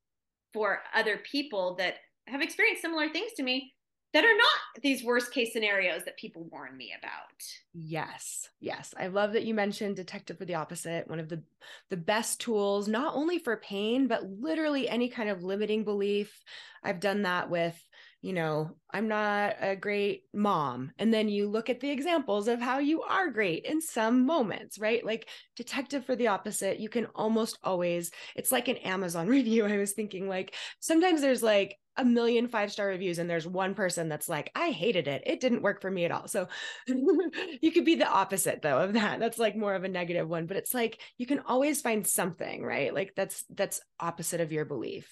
for 0.55 0.81
other 0.95 1.19
people 1.19 1.75
that 1.75 1.97
have 2.29 2.41
experienced 2.41 2.81
similar 2.81 3.11
things 3.11 3.33
to 3.37 3.43
me 3.43 3.75
that 4.13 4.25
are 4.25 4.37
not 4.37 4.83
these 4.83 5.05
worst 5.05 5.33
case 5.33 5.53
scenarios 5.53 6.05
that 6.05 6.17
people 6.17 6.47
warn 6.51 6.77
me 6.77 6.93
about. 6.99 7.43
Yes. 7.73 8.49
Yes. 8.61 8.95
I 8.99 9.07
love 9.07 9.33
that 9.33 9.45
you 9.45 9.55
mentioned 9.55 9.97
detective 9.97 10.39
for 10.39 10.45
the 10.45 10.55
opposite, 10.55 11.09
one 11.09 11.21
of 11.21 11.29
the 11.29 11.43
the 11.91 11.97
best 11.97 12.41
tools 12.41 12.89
not 12.89 13.15
only 13.15 13.39
for 13.39 13.57
pain 13.57 14.09
but 14.09 14.25
literally 14.25 14.89
any 14.89 15.09
kind 15.09 15.29
of 15.31 15.43
limiting 15.43 15.85
belief. 15.85 16.43
I've 16.83 17.01
done 17.01 17.23
that 17.23 17.49
with 17.51 17.81
you 18.23 18.33
know, 18.33 18.71
I'm 18.93 19.09
not 19.09 19.57
a 19.61 19.75
great 19.75 20.23
mom. 20.33 20.93
And 20.97 21.13
then 21.13 21.29
you 21.29 21.49
look 21.49 21.69
at 21.69 21.81
the 21.81 21.91
examples 21.91 22.47
of 22.47 22.61
how 22.61 22.79
you 22.79 23.03
are 23.03 23.31
great 23.31 23.65
in 23.65 23.81
some 23.81 24.25
moments, 24.25 24.79
right? 24.79 25.05
Like 25.05 25.29
detective 25.57 26.07
for 26.07 26.15
the 26.15 26.29
opposite, 26.29 26.79
you 26.79 26.89
can 26.89 27.07
almost 27.17 27.59
always, 27.65 28.13
it's 28.37 28.53
like 28.53 28.69
an 28.69 28.77
Amazon 28.79 29.27
review. 29.39 29.67
I 29.67 29.77
was 29.77 29.93
thinking 29.93 30.29
like 30.29 30.55
sometimes 30.79 31.21
there's 31.21 31.43
like 31.43 31.77
a 31.97 32.05
million 32.05 32.49
five 32.49 32.73
star 32.73 32.87
reviews 32.87 33.19
and 33.19 33.29
there's 33.29 33.47
one 33.47 33.75
person 33.75 34.09
that's 34.09 34.29
like, 34.29 34.51
I 34.55 34.71
hated 34.71 35.09
it. 35.09 35.23
It 35.27 35.41
didn't 35.41 35.63
work 35.63 35.83
for 35.83 35.91
me 35.91 36.05
at 36.05 36.11
all. 36.11 36.27
So 36.27 36.49
you 36.87 37.73
could 37.73 37.85
be 37.85 37.97
the 37.97 38.09
opposite 38.09 38.63
though 38.63 38.79
of 38.79 38.95
that. 38.95 39.21
That's 39.21 39.39
like 39.39 39.57
more 39.57 39.75
of 39.75 39.85
a 39.85 39.89
negative 39.89 40.29
one, 40.29 40.47
but 40.47 40.57
it's 40.57 40.73
like 40.73 41.01
you 41.19 41.27
can 41.27 41.41
always 41.41 41.83
find 41.83 42.07
something, 42.07 42.63
right? 42.63 42.95
Like 42.95 43.13
that's 43.15 43.45
that's 43.51 43.81
opposite 44.01 44.41
of 44.41 44.53
your 44.53 44.65
belief. 44.65 45.09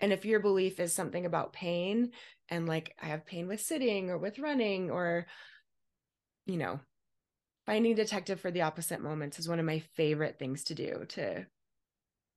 And 0.00 0.12
if 0.12 0.24
your 0.24 0.40
belief 0.40 0.80
is 0.80 0.92
something 0.92 1.24
about 1.24 1.52
pain 1.52 2.10
and 2.48 2.68
like 2.68 2.94
I 3.00 3.06
have 3.06 3.26
pain 3.26 3.46
with 3.46 3.60
sitting 3.60 4.10
or 4.10 4.18
with 4.18 4.38
running 4.38 4.90
or, 4.90 5.26
you 6.46 6.56
know, 6.56 6.80
finding 7.66 7.94
detective 7.94 8.40
for 8.40 8.50
the 8.50 8.62
opposite 8.62 9.00
moments 9.00 9.38
is 9.38 9.48
one 9.48 9.58
of 9.58 9.64
my 9.64 9.80
favorite 9.94 10.38
things 10.38 10.64
to 10.64 10.74
do 10.74 11.04
to 11.08 11.46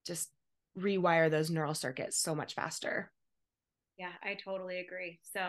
just 0.06 0.30
rewire 0.78 1.30
those 1.30 1.49
neural 1.49 1.73
circuits 1.73 2.17
so 2.17 2.34
much 2.34 2.54
faster. 2.54 3.12
Yeah, 3.99 4.13
I 4.23 4.35
totally 4.35 4.79
agree. 4.79 5.19
So, 5.23 5.41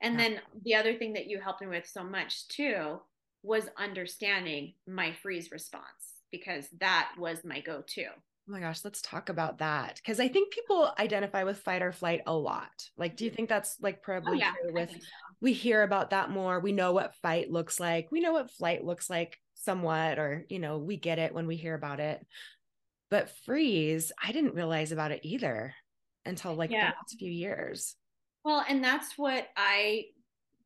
and 0.00 0.14
yeah. 0.14 0.18
then 0.18 0.40
the 0.64 0.74
other 0.74 0.94
thing 0.94 1.12
that 1.12 1.28
you 1.28 1.40
helped 1.40 1.60
me 1.60 1.68
with 1.68 1.86
so 1.86 2.02
much 2.02 2.48
too 2.48 2.98
was 3.44 3.68
understanding 3.78 4.74
my 4.88 5.12
freeze 5.22 5.52
response 5.52 6.18
because 6.32 6.66
that 6.80 7.12
was 7.16 7.44
my 7.44 7.60
go 7.60 7.82
to. 7.86 8.04
Oh 8.04 8.52
my 8.52 8.58
gosh, 8.58 8.80
let's 8.84 9.02
talk 9.02 9.28
about 9.28 9.58
that. 9.58 9.96
Because 9.96 10.18
I 10.18 10.26
think 10.26 10.52
people 10.52 10.92
identify 10.98 11.44
with 11.44 11.60
fight 11.60 11.80
or 11.80 11.92
flight 11.92 12.22
a 12.26 12.34
lot. 12.34 12.88
Like, 12.96 13.16
do 13.16 13.24
you 13.24 13.30
mm-hmm. 13.30 13.36
think 13.36 13.48
that's 13.48 13.76
like 13.80 14.02
probably 14.02 14.32
oh, 14.32 14.40
yeah, 14.40 14.52
true 14.60 14.72
with 14.72 14.90
so. 14.90 14.98
we 15.40 15.52
hear 15.52 15.84
about 15.84 16.10
that 16.10 16.28
more? 16.28 16.58
We 16.58 16.72
know 16.72 16.92
what 16.92 17.14
fight 17.22 17.52
looks 17.52 17.78
like. 17.78 18.10
We 18.10 18.20
know 18.20 18.32
what 18.32 18.50
flight 18.50 18.84
looks 18.84 19.08
like 19.08 19.38
somewhat, 19.54 20.18
or 20.18 20.44
you 20.48 20.58
know, 20.58 20.78
we 20.78 20.96
get 20.96 21.20
it 21.20 21.32
when 21.32 21.46
we 21.46 21.54
hear 21.54 21.74
about 21.74 22.00
it. 22.00 22.26
But 23.10 23.30
freeze, 23.44 24.10
I 24.20 24.32
didn't 24.32 24.54
realize 24.54 24.90
about 24.90 25.12
it 25.12 25.20
either 25.22 25.74
until 26.26 26.54
like 26.54 26.70
yeah. 26.70 26.90
the 26.90 26.96
last 26.96 27.18
few 27.18 27.30
years. 27.30 27.96
Well, 28.44 28.64
and 28.68 28.82
that's 28.82 29.16
what 29.16 29.48
I 29.56 30.06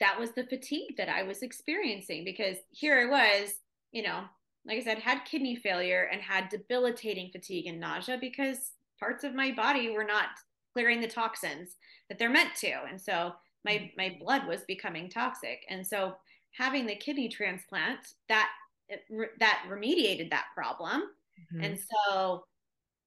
that 0.01 0.19
was 0.19 0.33
the 0.33 0.45
fatigue 0.45 0.97
that 0.99 1.09
I 1.09 1.23
was 1.23 1.42
experiencing 1.42 2.25
because 2.25 2.57
here 2.71 3.01
I 3.01 3.11
was, 3.11 3.55
you 3.92 4.03
know, 4.03 4.25
like 4.66 4.79
I 4.79 4.85
said, 4.85 4.99
had 4.99 5.25
kidney 5.25 5.57
failure 5.57 6.09
and 6.12 6.21
had 6.21 6.49
debilitating 6.49 7.31
fatigue 7.31 7.66
and 7.66 7.81
nausea 7.81 8.19
because 8.21 8.73
parts 9.01 9.25
of 9.25 9.35
my 9.35 9.53
body 9.53 9.90
were 9.90 10.05
not 10.05 10.29
clearing 10.73 11.01
the 11.01 11.09
toxins 11.09 11.77
that 12.09 12.19
they're 12.19 12.31
meant 12.31 12.55
to. 12.57 12.73
And 12.88 13.01
so 13.01 13.33
my 13.64 13.90
my 13.97 14.16
blood 14.21 14.47
was 14.47 14.62
becoming 14.66 15.09
toxic. 15.09 15.61
And 15.71 15.87
so 15.87 16.14
having 16.53 16.87
the 16.87 16.97
kidney 16.97 17.29
transplant 17.29 18.01
that 18.29 18.49
that 19.38 19.64
remediated 19.69 20.31
that 20.31 20.47
problem. 20.55 21.03
Mm-hmm. 21.55 21.64
And 21.64 21.79
so 21.79 22.45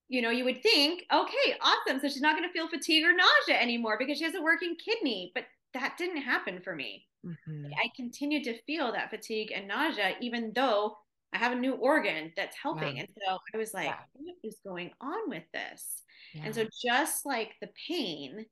you 0.10 0.22
know, 0.22 0.32
you 0.32 0.44
would 0.44 0.62
think, 0.64 1.06
okay, 1.14 1.56
awesome. 1.62 2.00
So 2.00 2.10
she's 2.10 2.22
not 2.22 2.36
going 2.36 2.48
to 2.48 2.52
feel 2.52 2.68
fatigue 2.68 3.06
or 3.06 3.14
nausea 3.14 3.62
anymore 3.62 3.98
because 3.98 4.18
she 4.18 4.24
has 4.24 4.36
a 4.36 4.42
working 4.42 4.76
kidney. 4.76 5.32
But 5.36 5.46
that 5.76 5.98
didn't 5.98 6.22
happen 6.22 6.60
for 6.62 6.76
me. 6.76 7.06
Mm-hmm. 7.26 7.68
I 7.74 7.90
continued 7.96 8.44
to 8.46 8.62
feel 8.64 8.92
that 8.92 9.12
fatigue 9.12 9.52
and 9.56 9.68
nausea, 9.68 10.16
even 10.20 10.52
though 10.56 10.98
I 11.32 11.38
have 11.38 11.52
a 11.52 11.56
new 11.56 11.74
organ 11.74 12.34
that's 12.36 12.58
helping. 12.62 12.98
Yeah. 12.98 13.04
And 13.04 13.10
so 13.16 13.38
I 13.54 13.58
was 13.58 13.74
like, 13.74 13.94
what 14.14 14.36
is 14.44 14.58
going 14.66 14.92
on 15.00 15.30
with 15.30 15.44
this? 15.54 16.02
Yeah. 16.34 16.46
And 16.46 16.56
so 16.56 16.66
just 16.84 17.26
like 17.26 17.52
the 17.62 17.70
pain 17.88 18.46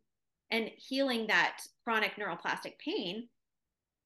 and 0.51 0.69
healing 0.77 1.25
that 1.27 1.61
chronic 1.83 2.13
neuroplastic 2.17 2.77
pain, 2.77 3.29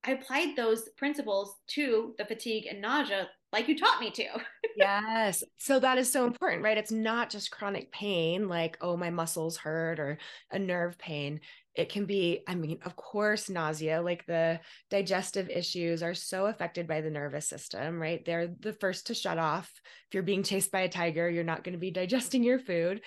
I 0.05 0.11
applied 0.11 0.55
those 0.55 0.89
principles 0.97 1.55
to 1.71 2.15
the 2.17 2.25
fatigue 2.25 2.65
and 2.69 2.81
nausea 2.81 3.27
like 3.51 3.67
you 3.67 3.77
taught 3.77 3.99
me 3.99 4.11
to. 4.11 4.25
yes. 4.77 5.43
So 5.57 5.79
that 5.79 5.97
is 5.97 6.11
so 6.11 6.25
important, 6.25 6.63
right? 6.63 6.77
It's 6.77 6.91
not 6.91 7.29
just 7.29 7.51
chronic 7.51 7.91
pain, 7.91 8.47
like, 8.47 8.77
oh, 8.81 8.95
my 8.95 9.09
muscles 9.09 9.57
hurt 9.57 9.99
or 9.99 10.17
a 10.51 10.59
nerve 10.59 10.97
pain. 10.97 11.41
It 11.75 11.89
can 11.89 12.05
be, 12.05 12.43
I 12.47 12.55
mean, 12.55 12.79
of 12.83 12.95
course, 12.95 13.49
nausea, 13.49 14.01
like 14.01 14.25
the 14.25 14.59
digestive 14.89 15.49
issues 15.49 16.03
are 16.03 16.13
so 16.13 16.47
affected 16.47 16.87
by 16.87 17.01
the 17.01 17.09
nervous 17.09 17.47
system, 17.47 18.01
right? 18.01 18.23
They're 18.25 18.53
the 18.59 18.73
first 18.73 19.07
to 19.07 19.13
shut 19.13 19.37
off. 19.37 19.71
If 20.07 20.13
you're 20.13 20.23
being 20.23 20.43
chased 20.43 20.71
by 20.71 20.81
a 20.81 20.89
tiger, 20.89 21.29
you're 21.29 21.43
not 21.43 21.63
going 21.63 21.73
to 21.73 21.79
be 21.79 21.91
digesting 21.91 22.43
your 22.43 22.59
food. 22.59 23.01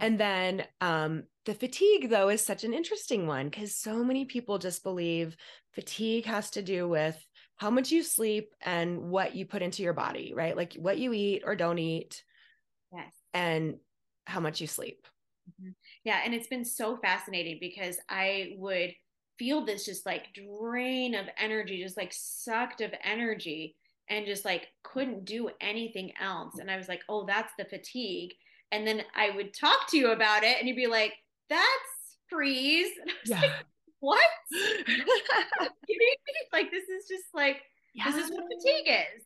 And 0.00 0.20
then 0.20 0.64
um, 0.82 1.24
the 1.46 1.54
fatigue, 1.54 2.10
though, 2.10 2.28
is 2.28 2.44
such 2.44 2.64
an 2.64 2.74
interesting 2.74 3.26
one 3.26 3.48
because 3.48 3.74
so 3.74 4.04
many 4.04 4.26
people 4.26 4.58
just 4.58 4.82
believe 4.82 5.36
fatigue 5.72 6.26
has 6.26 6.50
to 6.50 6.62
do 6.62 6.86
with 6.86 7.18
how 7.56 7.70
much 7.70 7.90
you 7.90 8.02
sleep 8.02 8.54
and 8.60 9.10
what 9.10 9.34
you 9.34 9.46
put 9.46 9.62
into 9.62 9.82
your 9.82 9.94
body, 9.94 10.32
right? 10.34 10.56
Like 10.56 10.74
what 10.74 10.98
you 10.98 11.12
eat 11.12 11.42
or 11.44 11.56
don't 11.56 11.78
eat. 11.78 12.22
Yes. 12.92 13.12
And 13.32 13.76
how 14.26 14.40
much 14.40 14.60
you 14.60 14.66
sleep. 14.66 15.06
Mm-hmm. 15.60 15.70
Yeah. 16.04 16.20
And 16.24 16.34
it's 16.34 16.48
been 16.48 16.64
so 16.64 16.96
fascinating 16.98 17.58
because 17.60 17.96
I 18.08 18.54
would 18.58 18.92
feel 19.38 19.64
this 19.64 19.84
just 19.84 20.06
like 20.06 20.34
drain 20.34 21.14
of 21.14 21.26
energy, 21.38 21.82
just 21.82 21.96
like 21.96 22.12
sucked 22.12 22.80
of 22.80 22.92
energy, 23.02 23.76
and 24.08 24.26
just 24.26 24.44
like 24.44 24.68
couldn't 24.82 25.24
do 25.24 25.50
anything 25.60 26.12
else. 26.20 26.58
And 26.58 26.70
I 26.70 26.76
was 26.76 26.88
like, 26.88 27.02
oh, 27.08 27.24
that's 27.26 27.52
the 27.58 27.64
fatigue. 27.64 28.32
And 28.72 28.86
then 28.86 29.02
I 29.14 29.30
would 29.30 29.54
talk 29.54 29.88
to 29.90 29.96
you 29.96 30.10
about 30.10 30.42
it, 30.42 30.58
and 30.58 30.68
you'd 30.68 30.76
be 30.76 30.86
like, 30.86 31.12
that's 31.48 31.68
freeze. 32.28 32.90
yeah. 33.26 33.40
Like, 33.40 33.50
what? 34.00 34.20
like 36.52 36.70
this 36.70 36.84
is 36.84 37.08
just 37.08 37.24
like 37.34 37.62
yeah. 37.94 38.10
this 38.10 38.24
is 38.24 38.30
what 38.30 38.44
fatigue 38.44 38.88
is. 38.88 39.24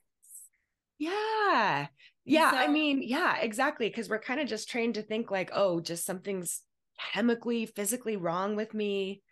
Yeah. 0.98 1.86
Yeah. 2.24 2.50
So, 2.50 2.56
I 2.58 2.68
mean, 2.68 3.02
yeah, 3.02 3.38
exactly. 3.38 3.90
Cause 3.90 4.08
we're 4.08 4.20
kind 4.20 4.40
of 4.40 4.48
just 4.48 4.68
trained 4.68 4.94
to 4.94 5.02
think 5.02 5.30
like, 5.30 5.50
oh, 5.52 5.80
just 5.80 6.04
something's 6.04 6.62
chemically, 7.12 7.66
physically 7.66 8.16
wrong 8.16 8.56
with 8.56 8.74
me. 8.74 9.22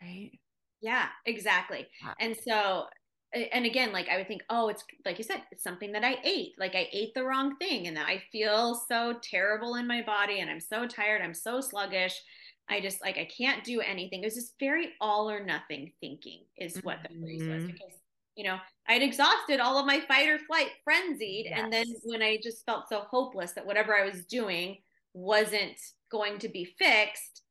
Right. 0.00 0.32
Yeah, 0.80 1.06
exactly. 1.24 1.86
And 2.20 2.36
so 2.36 2.86
and 3.34 3.64
again, 3.64 3.92
like 3.92 4.08
I 4.08 4.18
would 4.18 4.28
think, 4.28 4.42
oh, 4.50 4.68
it's 4.68 4.84
like 5.06 5.16
you 5.16 5.24
said, 5.24 5.42
it's 5.50 5.62
something 5.62 5.92
that 5.92 6.04
I 6.04 6.18
ate. 6.22 6.52
Like 6.58 6.74
I 6.74 6.88
ate 6.92 7.14
the 7.14 7.24
wrong 7.24 7.56
thing 7.56 7.86
and 7.86 7.98
I 7.98 8.22
feel 8.30 8.80
so 8.88 9.14
terrible 9.22 9.76
in 9.76 9.86
my 9.86 10.02
body 10.02 10.40
and 10.40 10.50
I'm 10.50 10.60
so 10.60 10.86
tired. 10.86 11.22
I'm 11.22 11.34
so 11.34 11.60
sluggish. 11.60 12.20
I 12.68 12.80
just 12.80 13.00
like 13.02 13.18
I 13.18 13.24
can't 13.26 13.64
do 13.64 13.80
anything. 13.80 14.22
It 14.22 14.26
was 14.26 14.34
just 14.34 14.58
very 14.58 14.92
all 15.00 15.30
or 15.30 15.44
nothing 15.44 15.92
thinking 16.00 16.44
is 16.56 16.76
what 16.82 16.98
the 17.02 17.08
phrase 17.20 17.42
was 17.42 17.64
Mhm. 17.64 17.66
because 17.72 17.92
you 18.36 18.44
know 18.44 18.58
I'd 18.86 19.02
exhausted 19.02 19.60
all 19.60 19.78
of 19.78 19.86
my 19.86 20.00
fight 20.00 20.28
or 20.28 20.38
flight 20.38 20.70
frenzied, 20.84 21.46
and 21.46 21.72
then 21.72 21.86
when 22.04 22.22
I 22.22 22.38
just 22.42 22.64
felt 22.64 22.88
so 22.88 23.00
hopeless 23.00 23.52
that 23.52 23.66
whatever 23.66 23.94
I 23.96 24.04
was 24.04 24.24
doing 24.26 24.82
wasn't 25.12 25.78
going 26.10 26.38
to 26.38 26.48
be 26.48 26.64
fixed, 26.64 27.42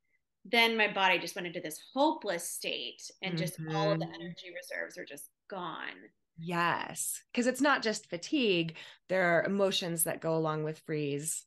then 0.46 0.76
my 0.76 0.92
body 0.92 1.20
just 1.20 1.36
went 1.36 1.48
into 1.48 1.62
this 1.62 1.80
hopeless 1.94 2.50
state, 2.50 3.02
and 3.22 3.38
just 3.38 3.60
all 3.70 3.92
of 3.92 4.00
the 4.00 4.06
Mhm. 4.06 4.16
energy 4.16 4.52
reserves 4.56 4.98
are 4.98 5.06
just 5.06 5.30
gone. 5.48 6.10
Yes. 6.38 7.22
Because 7.32 7.46
it's 7.46 7.62
not 7.62 7.84
just 7.84 8.10
fatigue, 8.10 8.76
there 9.10 9.24
are 9.24 9.44
emotions 9.44 10.06
that 10.06 10.22
go 10.22 10.36
along 10.36 10.64
with 10.64 10.80
freeze. 10.80 11.46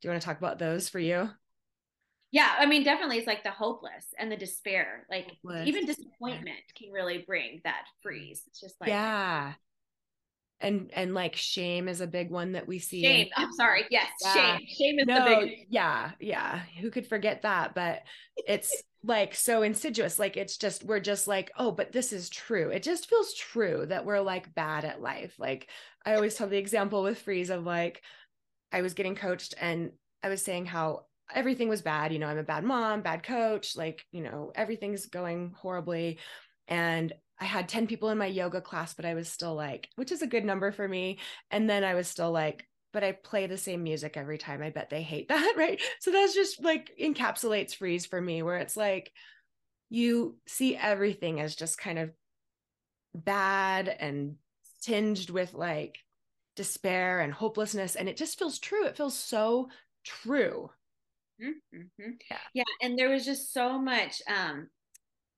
Do 0.00 0.08
you 0.08 0.10
want 0.10 0.20
to 0.20 0.26
talk 0.26 0.38
about 0.38 0.58
those 0.58 0.88
for 0.88 0.98
you? 0.98 1.30
Yeah, 2.34 2.52
I 2.58 2.66
mean, 2.66 2.82
definitely, 2.82 3.18
it's 3.18 3.28
like 3.28 3.44
the 3.44 3.52
hopeless 3.52 4.06
and 4.18 4.30
the 4.30 4.36
despair. 4.36 5.06
Like 5.08 5.28
Hopeless, 5.44 5.68
even 5.68 5.86
disappointment 5.86 6.58
can 6.76 6.90
really 6.90 7.18
bring 7.24 7.60
that 7.62 7.84
freeze. 8.02 8.42
It's 8.48 8.60
just 8.60 8.74
like 8.80 8.88
yeah. 8.88 9.52
And 10.60 10.90
and 10.94 11.14
like 11.14 11.36
shame 11.36 11.86
is 11.86 12.00
a 12.00 12.08
big 12.08 12.32
one 12.32 12.52
that 12.52 12.66
we 12.66 12.80
see. 12.80 13.02
shame. 13.02 13.28
I'm 13.36 13.52
sorry. 13.52 13.84
Yes, 13.88 14.08
Yeah. 14.20 14.34
shame. 14.56 14.66
Shame 14.66 14.98
is 14.98 15.06
no, 15.06 15.24
the 15.40 15.46
big. 15.46 15.66
yeah, 15.68 16.10
yeah. 16.18 16.62
Who 16.80 16.90
could 16.90 17.06
forget 17.06 17.42
that? 17.42 17.72
But 17.72 18.02
it's 18.48 18.82
like 19.04 19.36
so 19.36 19.62
insidious. 19.62 20.18
Like 20.18 20.36
it's 20.36 20.56
just 20.56 20.82
we're 20.82 20.98
just 20.98 21.28
like, 21.28 21.52
oh, 21.56 21.70
but 21.70 21.92
this 21.92 22.12
is 22.12 22.28
true. 22.30 22.70
It 22.70 22.82
just 22.82 23.08
feels 23.08 23.32
true 23.34 23.86
that 23.86 24.04
we're 24.06 24.18
like 24.20 24.52
bad 24.56 24.84
at 24.84 25.00
life. 25.00 25.34
Like 25.38 25.68
I 26.04 26.14
always 26.16 26.34
tell 26.34 26.48
the 26.48 26.58
example 26.58 27.04
with 27.04 27.20
Freeze 27.22 27.50
of 27.50 27.64
like 27.64 28.02
I 28.72 28.82
was 28.82 28.94
getting 28.94 29.14
coached 29.14 29.54
and 29.60 29.92
I 30.20 30.30
was 30.30 30.42
saying 30.42 30.66
how 30.66 31.04
everything 31.34 31.68
was 31.68 31.82
bad. 31.82 32.12
You 32.12 32.18
know, 32.18 32.26
I'm 32.28 32.38
a 32.38 32.42
bad 32.42 32.64
mom, 32.64 33.02
bad 33.02 33.22
coach, 33.22 33.76
like, 33.76 34.04
you 34.12 34.22
know, 34.22 34.52
everything's 34.54 35.06
going 35.06 35.54
horribly. 35.56 36.18
And 36.68 37.12
I 37.38 37.44
had 37.44 37.68
10 37.68 37.86
people 37.86 38.10
in 38.10 38.18
my 38.18 38.26
yoga 38.26 38.60
class, 38.60 38.94
but 38.94 39.04
I 39.04 39.14
was 39.14 39.28
still 39.28 39.54
like, 39.54 39.88
which 39.96 40.12
is 40.12 40.22
a 40.22 40.26
good 40.26 40.44
number 40.44 40.72
for 40.72 40.86
me. 40.86 41.18
And 41.50 41.68
then 41.68 41.84
I 41.84 41.94
was 41.94 42.08
still 42.08 42.30
like, 42.30 42.66
but 42.92 43.04
I 43.04 43.12
play 43.12 43.46
the 43.46 43.56
same 43.58 43.82
music 43.82 44.16
every 44.16 44.38
time. 44.38 44.62
I 44.62 44.70
bet 44.70 44.88
they 44.90 45.02
hate 45.02 45.28
that. 45.30 45.54
Right. 45.56 45.80
So 46.00 46.10
that's 46.10 46.34
just 46.34 46.62
like 46.62 46.92
encapsulates 47.00 47.74
freeze 47.74 48.06
for 48.06 48.20
me, 48.20 48.42
where 48.42 48.58
it's 48.58 48.76
like 48.76 49.12
you 49.90 50.36
see 50.46 50.76
everything 50.76 51.40
as 51.40 51.54
just 51.54 51.78
kind 51.78 51.98
of 51.98 52.10
bad 53.14 53.88
and 53.88 54.36
tinged 54.82 55.30
with 55.30 55.54
like 55.54 55.98
despair 56.56 57.20
and 57.20 57.32
hopelessness. 57.32 57.96
And 57.96 58.08
it 58.08 58.16
just 58.16 58.38
feels 58.38 58.58
true. 58.58 58.86
It 58.86 58.96
feels 58.96 59.16
so 59.18 59.68
true. 60.04 60.70
Mm-hmm. 61.42 62.10
Yeah. 62.30 62.38
Yeah. 62.54 62.64
And 62.82 62.98
there 62.98 63.10
was 63.10 63.24
just 63.24 63.52
so 63.52 63.78
much. 63.78 64.22
Um, 64.28 64.68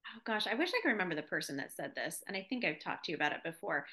oh 0.07 0.21
gosh, 0.25 0.47
I 0.47 0.55
wish 0.55 0.71
I 0.71 0.81
could 0.83 0.91
remember 0.93 1.15
the 1.15 1.23
person 1.23 1.57
that 1.59 1.73
said 1.73 1.93
this. 1.95 2.23
And 2.27 2.37
I 2.37 2.47
think 2.49 2.65
I've 2.65 2.81
talked 2.81 3.07
to 3.07 3.13
you 3.13 3.17
about 3.17 3.33
it 3.33 3.45
before, 3.45 3.87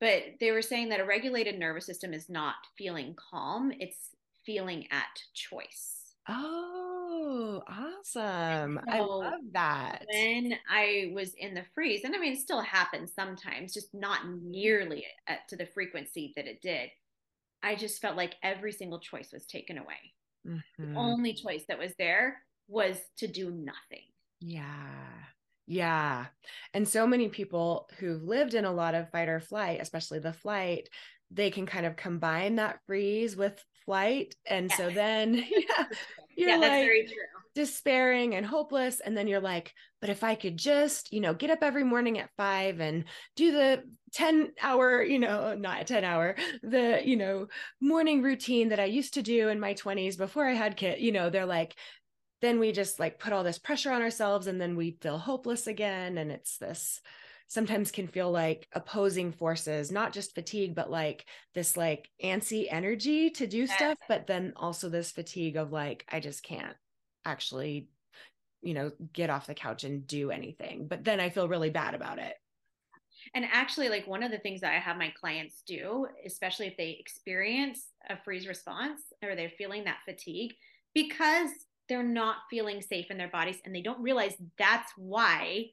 but 0.00 0.22
they 0.40 0.52
were 0.52 0.62
saying 0.62 0.88
that 0.90 1.00
a 1.00 1.04
regulated 1.04 1.58
nervous 1.58 1.86
system 1.86 2.12
is 2.12 2.28
not 2.28 2.54
feeling 2.76 3.14
calm, 3.30 3.72
it's 3.78 4.10
feeling 4.44 4.86
at 4.90 5.20
choice. 5.34 6.14
Oh, 6.28 7.62
awesome. 7.66 8.80
I 8.88 9.00
love 9.00 9.40
that. 9.52 10.04
when 10.12 10.54
I 10.68 11.10
was 11.14 11.34
in 11.34 11.54
the 11.54 11.64
freeze, 11.74 12.04
and 12.04 12.14
I 12.14 12.18
mean, 12.18 12.34
it 12.34 12.40
still 12.40 12.60
happens 12.60 13.12
sometimes, 13.14 13.74
just 13.74 13.92
not 13.94 14.20
nearly 14.42 15.04
at, 15.26 15.48
to 15.48 15.56
the 15.56 15.66
frequency 15.66 16.32
that 16.36 16.46
it 16.46 16.62
did. 16.62 16.90
I 17.62 17.74
just 17.74 18.00
felt 18.00 18.16
like 18.16 18.36
every 18.42 18.72
single 18.72 19.00
choice 19.00 19.32
was 19.32 19.44
taken 19.46 19.76
away. 19.78 20.14
Mhm. 20.46 20.62
The 20.78 20.88
only 20.96 21.34
choice 21.34 21.64
that 21.68 21.78
was 21.78 21.94
there 21.96 22.42
was 22.68 23.00
to 23.18 23.26
do 23.26 23.50
nothing. 23.50 24.06
Yeah. 24.40 25.24
Yeah. 25.66 26.26
And 26.74 26.88
so 26.88 27.06
many 27.06 27.28
people 27.28 27.88
who've 27.98 28.22
lived 28.22 28.54
in 28.54 28.64
a 28.64 28.72
lot 28.72 28.94
of 28.94 29.10
fight 29.10 29.28
or 29.28 29.40
flight, 29.40 29.80
especially 29.80 30.18
the 30.18 30.32
flight, 30.32 30.88
they 31.30 31.50
can 31.50 31.66
kind 31.66 31.86
of 31.86 31.96
combine 31.96 32.56
that 32.56 32.80
freeze 32.86 33.36
with 33.36 33.64
flight. 33.84 34.34
And 34.46 34.72
so 34.72 34.90
then, 34.90 35.34
yeah, 35.50 35.86
you're 36.36 36.50
yeah, 36.50 36.58
that's 36.58 36.80
like 36.80 36.84
very 36.84 37.06
true. 37.06 37.39
Despairing 37.60 38.34
and 38.34 38.46
hopeless. 38.46 39.00
And 39.00 39.14
then 39.14 39.28
you're 39.28 39.38
like, 39.38 39.74
but 40.00 40.08
if 40.08 40.24
I 40.24 40.34
could 40.34 40.56
just, 40.56 41.12
you 41.12 41.20
know, 41.20 41.34
get 41.34 41.50
up 41.50 41.58
every 41.62 41.84
morning 41.84 42.18
at 42.18 42.30
five 42.38 42.80
and 42.80 43.04
do 43.36 43.52
the 43.52 43.82
10 44.14 44.52
hour, 44.62 45.02
you 45.02 45.18
know, 45.18 45.54
not 45.54 45.82
a 45.82 45.84
10 45.84 46.02
hour, 46.02 46.36
the, 46.62 47.02
you 47.04 47.16
know, 47.16 47.48
morning 47.78 48.22
routine 48.22 48.70
that 48.70 48.80
I 48.80 48.86
used 48.86 49.12
to 49.14 49.22
do 49.22 49.48
in 49.48 49.60
my 49.60 49.74
20s 49.74 50.16
before 50.16 50.46
I 50.46 50.54
had 50.54 50.78
kids, 50.78 51.02
you 51.02 51.12
know, 51.12 51.28
they're 51.28 51.44
like, 51.44 51.76
then 52.40 52.60
we 52.60 52.72
just 52.72 52.98
like 52.98 53.18
put 53.18 53.34
all 53.34 53.44
this 53.44 53.58
pressure 53.58 53.92
on 53.92 54.00
ourselves 54.00 54.46
and 54.46 54.58
then 54.58 54.74
we 54.74 54.96
feel 55.02 55.18
hopeless 55.18 55.66
again. 55.66 56.16
And 56.16 56.32
it's 56.32 56.56
this 56.56 57.02
sometimes 57.48 57.90
can 57.90 58.08
feel 58.08 58.30
like 58.30 58.68
opposing 58.72 59.32
forces, 59.32 59.92
not 59.92 60.14
just 60.14 60.34
fatigue, 60.34 60.74
but 60.74 60.90
like 60.90 61.26
this 61.52 61.76
like 61.76 62.08
antsy 62.24 62.68
energy 62.70 63.28
to 63.28 63.46
do 63.46 63.66
stuff, 63.66 63.98
but 64.08 64.26
then 64.26 64.54
also 64.56 64.88
this 64.88 65.12
fatigue 65.12 65.56
of 65.56 65.72
like, 65.72 66.06
I 66.10 66.20
just 66.20 66.42
can't 66.42 66.74
actually, 67.24 67.88
you 68.62 68.74
know, 68.74 68.92
get 69.12 69.30
off 69.30 69.46
the 69.46 69.54
couch 69.54 69.84
and 69.84 70.06
do 70.06 70.30
anything. 70.30 70.88
But 70.88 71.04
then 71.04 71.20
I 71.20 71.30
feel 71.30 71.48
really 71.48 71.70
bad 71.70 71.94
about 71.94 72.18
it. 72.18 72.36
And 73.34 73.44
actually, 73.44 73.88
like 73.88 74.06
one 74.06 74.22
of 74.22 74.30
the 74.30 74.38
things 74.38 74.62
that 74.62 74.74
I 74.74 74.78
have 74.78 74.96
my 74.96 75.10
clients 75.10 75.62
do, 75.66 76.08
especially 76.24 76.66
if 76.66 76.76
they 76.76 76.96
experience 76.98 77.92
a 78.08 78.16
freeze 78.16 78.46
response 78.46 79.02
or 79.22 79.36
they're 79.36 79.50
feeling 79.50 79.84
that 79.84 79.98
fatigue, 80.04 80.54
because 80.94 81.50
they're 81.88 82.02
not 82.02 82.38
feeling 82.48 82.80
safe 82.80 83.10
in 83.10 83.18
their 83.18 83.28
bodies 83.28 83.58
and 83.64 83.74
they 83.74 83.82
don't 83.82 84.00
realize 84.02 84.34
that's 84.58 84.92
why 84.96 85.66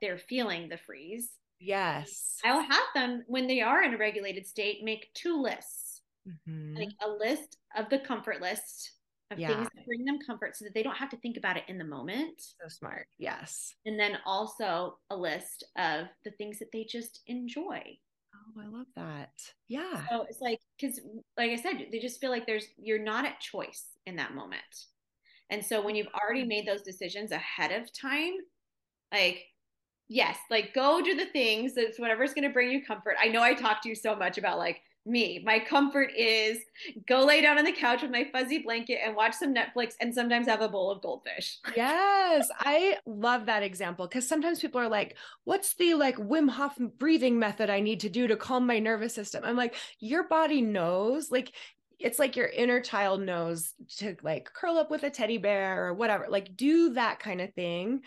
they're 0.00 0.18
feeling 0.18 0.68
the 0.68 0.78
freeze. 0.78 1.30
Yes. 1.60 2.38
I'll 2.44 2.62
have 2.62 2.86
them, 2.94 3.24
when 3.26 3.48
they 3.48 3.60
are 3.60 3.82
in 3.82 3.94
a 3.94 3.98
regulated 3.98 4.46
state, 4.46 4.84
make 4.84 5.12
two 5.14 5.40
lists 5.40 6.02
Mhm. 6.26 6.76
like 6.76 6.90
a 7.02 7.08
list 7.08 7.58
of 7.76 7.88
the 7.90 7.98
comfort 7.98 8.40
list 8.40 8.97
of 9.30 9.38
Yeah. 9.38 9.48
things 9.48 9.68
that 9.74 9.86
bring 9.86 10.04
them 10.04 10.18
comfort 10.18 10.56
so 10.56 10.64
that 10.64 10.74
they 10.74 10.82
don't 10.82 10.96
have 10.96 11.10
to 11.10 11.16
think 11.18 11.36
about 11.36 11.56
it 11.56 11.64
in 11.68 11.78
the 11.78 11.84
moment. 11.84 12.40
So 12.62 12.68
smart. 12.68 13.08
Yes. 13.18 13.74
And 13.84 13.98
then 13.98 14.18
also 14.24 14.98
a 15.10 15.16
list 15.16 15.64
of 15.76 16.06
the 16.24 16.30
things 16.32 16.58
that 16.58 16.72
they 16.72 16.84
just 16.84 17.20
enjoy. 17.26 17.98
Oh, 18.34 18.60
I 18.60 18.66
love 18.66 18.86
that. 18.96 19.32
Yeah. 19.68 20.06
So 20.08 20.22
it's 20.22 20.40
like, 20.40 20.60
because 20.78 21.00
like 21.36 21.50
I 21.50 21.56
said, 21.56 21.88
they 21.90 21.98
just 21.98 22.20
feel 22.20 22.30
like 22.30 22.46
there's, 22.46 22.66
you're 22.78 22.98
not 22.98 23.26
at 23.26 23.40
choice 23.40 23.98
in 24.06 24.16
that 24.16 24.34
moment. 24.34 24.86
And 25.50 25.64
so 25.64 25.82
when 25.82 25.94
you've 25.94 26.08
already 26.08 26.44
made 26.44 26.66
those 26.66 26.82
decisions 26.82 27.32
ahead 27.32 27.72
of 27.72 27.92
time, 27.92 28.34
like, 29.12 29.46
yes, 30.08 30.38
like 30.50 30.74
go 30.74 31.02
do 31.02 31.14
the 31.14 31.26
things 31.26 31.74
that's 31.74 31.98
whatever's 31.98 32.34
going 32.34 32.46
to 32.46 32.52
bring 32.52 32.70
you 32.70 32.84
comfort. 32.84 33.16
I 33.20 33.28
know 33.28 33.42
I 33.42 33.54
talk 33.54 33.82
to 33.82 33.88
you 33.88 33.94
so 33.94 34.14
much 34.14 34.38
about 34.38 34.58
like 34.58 34.80
me. 35.08 35.42
My 35.44 35.58
comfort 35.58 36.10
is 36.16 36.58
go 37.06 37.24
lay 37.24 37.40
down 37.40 37.58
on 37.58 37.64
the 37.64 37.72
couch 37.72 38.02
with 38.02 38.10
my 38.10 38.28
fuzzy 38.32 38.58
blanket 38.58 39.00
and 39.04 39.16
watch 39.16 39.34
some 39.34 39.54
Netflix 39.54 39.94
and 40.00 40.14
sometimes 40.14 40.46
have 40.46 40.60
a 40.60 40.68
bowl 40.68 40.90
of 40.90 41.02
goldfish. 41.02 41.58
Yes, 41.76 42.48
I 42.58 42.98
love 43.06 43.46
that 43.46 43.62
example 43.62 44.06
because 44.06 44.26
sometimes 44.26 44.60
people 44.60 44.80
are 44.80 44.88
like, 44.88 45.16
"What's 45.44 45.74
the 45.74 45.94
like 45.94 46.16
Wim 46.16 46.50
Hof 46.50 46.76
breathing 46.98 47.38
method 47.38 47.70
I 47.70 47.80
need 47.80 48.00
to 48.00 48.08
do 48.08 48.26
to 48.26 48.36
calm 48.36 48.66
my 48.66 48.78
nervous 48.78 49.14
system?" 49.14 49.44
I'm 49.44 49.56
like, 49.56 49.74
"Your 50.00 50.28
body 50.28 50.60
knows." 50.60 51.30
Like 51.30 51.52
it's 51.98 52.18
like 52.18 52.36
your 52.36 52.46
inner 52.46 52.80
child 52.80 53.20
knows 53.22 53.74
to 53.96 54.16
like 54.22 54.52
curl 54.52 54.78
up 54.78 54.90
with 54.90 55.02
a 55.02 55.10
teddy 55.10 55.38
bear 55.38 55.86
or 55.86 55.94
whatever. 55.94 56.26
Like 56.28 56.56
do 56.56 56.90
that 56.94 57.18
kind 57.18 57.40
of 57.40 57.52
thing. 57.54 58.02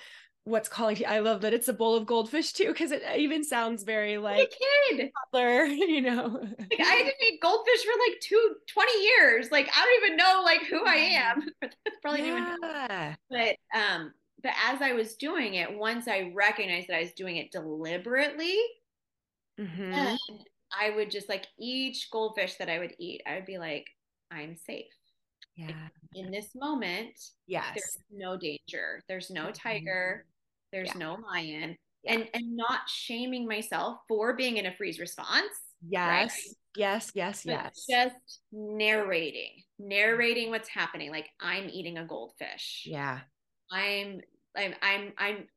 What's 0.52 0.70
calling 0.70 0.98
you? 0.98 1.06
I 1.06 1.20
love 1.20 1.42
that 1.42 1.54
it's 1.54 1.68
a 1.68 1.74
bowl 1.74 1.96
of 1.96 2.06
goldfish 2.06 2.54
too 2.54 2.68
because 2.68 2.92
it 2.92 3.04
even 3.18 3.44
sounds 3.44 3.84
very 3.84 4.18
Like 4.18 4.38
like 4.38 4.52
a 4.92 4.96
kid. 4.98 5.12
toddler, 5.32 5.64
you 5.66 6.02
know. 6.02 6.28
Like 6.72 6.80
I 6.80 6.98
didn't 7.04 7.22
eat 7.24 7.42
goldfish 7.42 7.84
for 7.84 7.92
like 8.10 8.20
two, 8.22 8.56
20 8.68 9.04
years. 9.04 9.52
Like 9.52 9.70
I 9.76 9.86
don't 9.86 10.06
even 10.06 10.18
know 10.18 10.42
like 10.44 10.64
who 10.64 10.86
I 10.86 10.96
am. 10.96 11.50
Probably 12.02 12.22
didn't 12.22 12.40
even 12.40 12.56
yeah. 12.62 13.16
but 13.30 13.56
um 13.80 14.14
but 14.44 14.54
as 14.66 14.82
i 14.82 14.94
was 14.94 15.16
doing 15.16 15.54
it 15.54 15.72
once 15.78 16.08
i 16.08 16.32
recognized 16.36 16.88
that 16.88 16.98
i 16.98 17.02
was 17.02 17.14
doing 17.14 17.38
it 17.38 17.52
deliberately 17.52 18.58
Mhm. 19.60 19.94
then 19.94 20.18
i 20.80 20.90
would 20.90 21.12
just 21.12 21.30
like 21.30 21.46
each 21.60 22.10
goldfish 22.12 22.56
that 22.56 22.70
i 22.70 22.80
would 22.80 22.94
eat 23.00 23.22
i 23.28 23.36
would 23.36 23.46
be 23.46 23.58
like 23.60 23.86
i'm 24.32 24.56
safe 24.56 24.92
Yeah. 25.56 25.88
in 26.16 26.32
this 26.32 26.56
moment 26.56 27.14
Yes. 27.48 27.76
there's 27.76 27.98
no 28.12 28.38
danger 28.38 29.02
there's 29.08 29.30
no 29.30 29.48
Mhm. 29.48 29.54
tiger 29.54 30.26
there's 30.72 30.90
Yeah. 30.90 30.98
no 31.00 31.14
lion 31.16 31.78
Yeah. 32.04 32.14
and 32.14 32.30
and 32.34 32.56
not 32.56 32.90
shaming 32.90 33.48
myself 33.48 34.00
for 34.08 34.34
being 34.36 34.58
in 34.58 34.66
a 34.66 34.76
freeze 34.76 35.00
response 35.00 35.52
Yes. 35.88 36.54
Yes. 36.76 37.12
Yes. 37.16 37.44
but 37.44 37.52
Yes. 37.52 37.86
just 37.90 38.40
narrating 38.52 39.64
narrating 39.80 40.50
what's 40.52 40.70
happening 40.70 41.10
like 41.12 41.30
i'm 41.40 41.70
eating 41.70 41.98
a 41.98 42.06
goldfish 42.06 42.84
Yeah. 42.86 43.22
I'm 43.72 44.22
I'm 44.56 44.76
I'm 44.82 45.14
I'm 45.18 45.48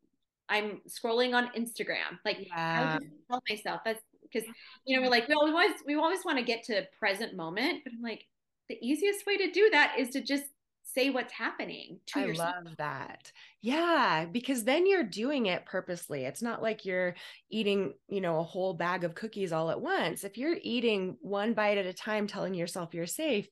I'm 0.48 0.80
scrolling 0.88 1.34
on 1.34 1.48
Instagram. 1.56 2.18
Like 2.24 2.46
yeah. 2.46 2.98
I 3.00 3.04
tell 3.28 3.42
myself 3.48 3.80
that's 3.84 4.00
because 4.22 4.46
you 4.84 4.94
know 4.94 5.02
we're 5.02 5.10
like 5.10 5.26
we 5.26 5.34
always 5.34 5.72
we 5.86 5.94
always 5.96 6.24
want 6.24 6.38
to 6.38 6.44
get 6.44 6.62
to 6.64 6.86
present 6.98 7.34
moment, 7.34 7.80
but 7.82 7.92
I'm 7.92 8.02
like 8.02 8.24
the 8.68 8.78
easiest 8.80 9.26
way 9.26 9.36
to 9.38 9.50
do 9.50 9.68
that 9.72 9.96
is 9.98 10.10
to 10.10 10.20
just 10.20 10.44
say 10.84 11.10
what's 11.10 11.32
happening 11.32 11.98
to 12.06 12.20
I 12.20 12.24
yourself. 12.26 12.54
love 12.64 12.76
that. 12.76 13.32
Yeah, 13.62 14.26
because 14.30 14.64
then 14.64 14.86
you're 14.86 15.02
doing 15.02 15.46
it 15.46 15.66
purposely. 15.66 16.24
It's 16.24 16.42
not 16.42 16.62
like 16.62 16.84
you're 16.84 17.14
eating, 17.50 17.94
you 18.08 18.20
know, 18.20 18.38
a 18.38 18.44
whole 18.44 18.74
bag 18.74 19.04
of 19.04 19.14
cookies 19.14 19.52
all 19.52 19.70
at 19.70 19.80
once. 19.80 20.24
If 20.24 20.36
you're 20.38 20.56
eating 20.62 21.16
one 21.20 21.54
bite 21.54 21.78
at 21.78 21.86
a 21.86 21.92
time 21.92 22.26
telling 22.26 22.54
yourself 22.54 22.94
you're 22.94 23.06
safe, 23.06 23.48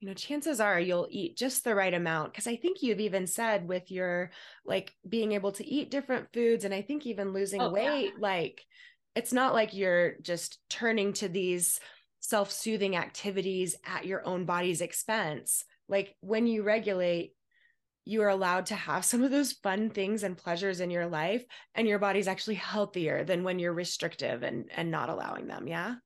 you 0.00 0.08
know, 0.08 0.14
chances 0.14 0.60
are 0.60 0.78
you'll 0.78 1.08
eat 1.10 1.36
just 1.36 1.64
the 1.64 1.74
right 1.74 1.92
amount 1.92 2.32
because 2.32 2.46
I 2.46 2.56
think 2.56 2.82
you've 2.82 3.00
even 3.00 3.26
said 3.26 3.68
with 3.68 3.90
your 3.90 4.30
like 4.64 4.92
being 5.06 5.32
able 5.32 5.52
to 5.52 5.66
eat 5.66 5.90
different 5.90 6.28
foods 6.32 6.64
and 6.64 6.72
I 6.72 6.82
think 6.82 7.06
even 7.06 7.32
losing 7.32 7.60
oh, 7.60 7.70
weight 7.70 8.12
yeah. 8.14 8.18
like 8.18 8.62
it's 9.14 9.32
not 9.32 9.52
like 9.52 9.74
you're 9.74 10.14
just 10.22 10.58
turning 10.70 11.12
to 11.14 11.28
these 11.28 11.80
self-soothing 12.20 12.96
activities 12.96 13.76
at 13.84 14.06
your 14.06 14.26
own 14.26 14.46
body's 14.46 14.80
expense 14.80 15.64
like 15.90 16.14
when 16.20 16.46
you 16.46 16.62
regulate 16.62 17.34
you 18.06 18.22
are 18.22 18.28
allowed 18.28 18.66
to 18.66 18.74
have 18.74 19.04
some 19.04 19.22
of 19.22 19.30
those 19.30 19.52
fun 19.52 19.90
things 19.90 20.22
and 20.22 20.36
pleasures 20.36 20.80
in 20.80 20.90
your 20.90 21.06
life 21.06 21.44
and 21.74 21.86
your 21.86 21.98
body's 21.98 22.28
actually 22.28 22.54
healthier 22.54 23.24
than 23.24 23.44
when 23.44 23.58
you're 23.58 23.74
restrictive 23.74 24.42
and 24.42 24.70
and 24.74 24.90
not 24.90 25.10
allowing 25.10 25.46
them 25.46 25.66
yeah? 25.66 25.96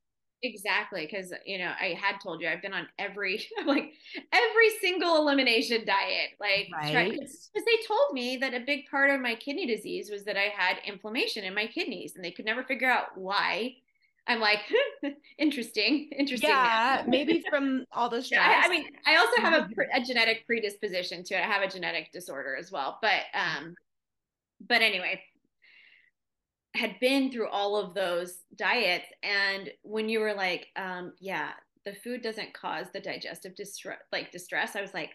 Exactly 0.42 1.08
because 1.10 1.32
you 1.46 1.56
know 1.56 1.72
i 1.80 1.96
had 1.98 2.16
told 2.22 2.42
you 2.42 2.48
i've 2.48 2.60
been 2.60 2.74
on 2.74 2.86
every 2.98 3.46
like 3.66 3.92
every 4.30 4.70
single 4.78 5.16
elimination 5.16 5.86
diet 5.86 6.32
like 6.38 6.68
because 6.82 7.50
they 7.54 7.86
told 7.88 8.12
me 8.12 8.36
that 8.36 8.52
a 8.52 8.60
big 8.60 8.84
part 8.90 9.08
of 9.08 9.22
my 9.22 9.34
kidney 9.36 9.66
disease 9.66 10.10
was 10.10 10.24
that 10.24 10.36
i 10.36 10.52
had 10.54 10.76
inflammation 10.84 11.44
in 11.44 11.54
my 11.54 11.66
kidneys 11.66 12.12
and 12.14 12.22
they 12.22 12.30
could 12.30 12.44
never 12.44 12.62
figure 12.62 12.90
out 12.90 13.16
why 13.16 13.74
I'm 14.26 14.40
like, 14.40 14.60
interesting, 15.38 16.08
interesting. 16.16 16.50
Yeah, 16.50 17.04
maybe 17.08 17.44
from 17.48 17.84
all 17.92 18.08
the 18.08 18.22
stress. 18.22 18.40
Yeah, 18.40 18.62
I, 18.62 18.66
I, 18.66 18.68
mean, 18.68 18.86
I 19.06 19.16
also 19.16 19.40
have 19.40 19.70
a, 19.70 20.00
a, 20.00 20.04
genetic 20.04 20.46
predisposition 20.46 21.22
to 21.24 21.34
it. 21.34 21.42
I 21.42 21.46
have 21.46 21.62
a 21.62 21.68
genetic 21.68 22.10
disorder 22.12 22.56
as 22.56 22.72
well. 22.72 22.98
But, 23.02 23.22
um, 23.34 23.74
but 24.66 24.80
anyway, 24.80 25.20
had 26.74 26.98
been 27.00 27.30
through 27.30 27.48
all 27.48 27.76
of 27.76 27.94
those 27.94 28.38
diets, 28.56 29.06
and 29.22 29.70
when 29.82 30.08
you 30.08 30.20
were 30.20 30.34
like, 30.34 30.68
um, 30.76 31.12
yeah, 31.20 31.50
the 31.84 31.94
food 31.94 32.22
doesn't 32.22 32.54
cause 32.54 32.86
the 32.92 33.00
digestive 33.00 33.54
distress, 33.54 33.98
like 34.10 34.32
distress, 34.32 34.74
I 34.74 34.80
was 34.80 34.94
like, 34.94 35.10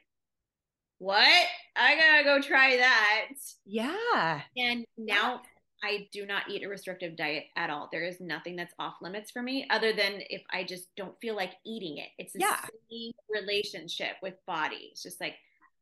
what? 0.99 1.45
I 1.75 1.95
gotta 1.95 2.23
go 2.23 2.41
try 2.41 2.77
that. 2.77 3.29
Yeah. 3.65 4.41
And 4.57 4.85
now 4.97 5.41
I 5.83 6.07
do 6.11 6.25
not 6.25 6.49
eat 6.49 6.63
a 6.63 6.69
restrictive 6.69 7.15
diet 7.15 7.45
at 7.55 7.69
all. 7.69 7.89
There 7.91 8.03
is 8.03 8.19
nothing 8.19 8.55
that's 8.55 8.73
off 8.79 8.95
limits 9.01 9.31
for 9.31 9.41
me 9.41 9.67
other 9.69 9.93
than 9.93 10.21
if 10.29 10.41
I 10.51 10.63
just 10.63 10.87
don't 10.95 11.19
feel 11.21 11.35
like 11.35 11.53
eating 11.65 11.97
it. 11.97 12.09
It's 12.17 12.35
a 12.35 12.39
yeah. 12.39 12.59
relationship 13.29 14.15
with 14.21 14.35
body. 14.45 14.89
It's 14.91 15.03
just 15.03 15.21
like, 15.21 15.35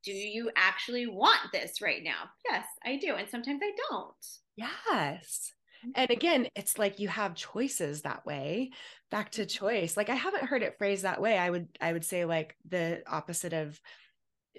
do 0.04 0.12
you 0.12 0.52
actually 0.56 1.08
want 1.08 1.40
this 1.52 1.82
right 1.82 2.04
now? 2.04 2.30
Yes, 2.50 2.66
I 2.86 2.98
do. 2.98 3.16
And 3.16 3.30
sometimes 3.30 3.62
I 3.64 3.72
don't. 3.90 4.26
Yes. 4.56 5.52
Mm-hmm. 5.86 5.92
And 5.96 6.10
again, 6.12 6.48
it's 6.56 6.78
like 6.78 7.00
you 7.00 7.08
have 7.08 7.36
choices 7.36 8.02
that 8.02 8.26
way. 8.26 8.72
Back 9.12 9.32
to 9.32 9.42
mm-hmm. 9.42 9.66
choice. 9.66 9.98
Like 9.98 10.10
I 10.10 10.16
haven't 10.16 10.46
heard 10.46 10.64
it 10.64 10.78
phrased 10.78 11.04
that 11.04 11.22
way. 11.22 11.38
I 11.38 11.50
would 11.50 11.68
I 11.82 11.94
would 11.94 12.06
say 12.06 12.26
like 12.26 12.56
the 12.68 13.04
opposite 13.08 13.54
of 13.54 13.80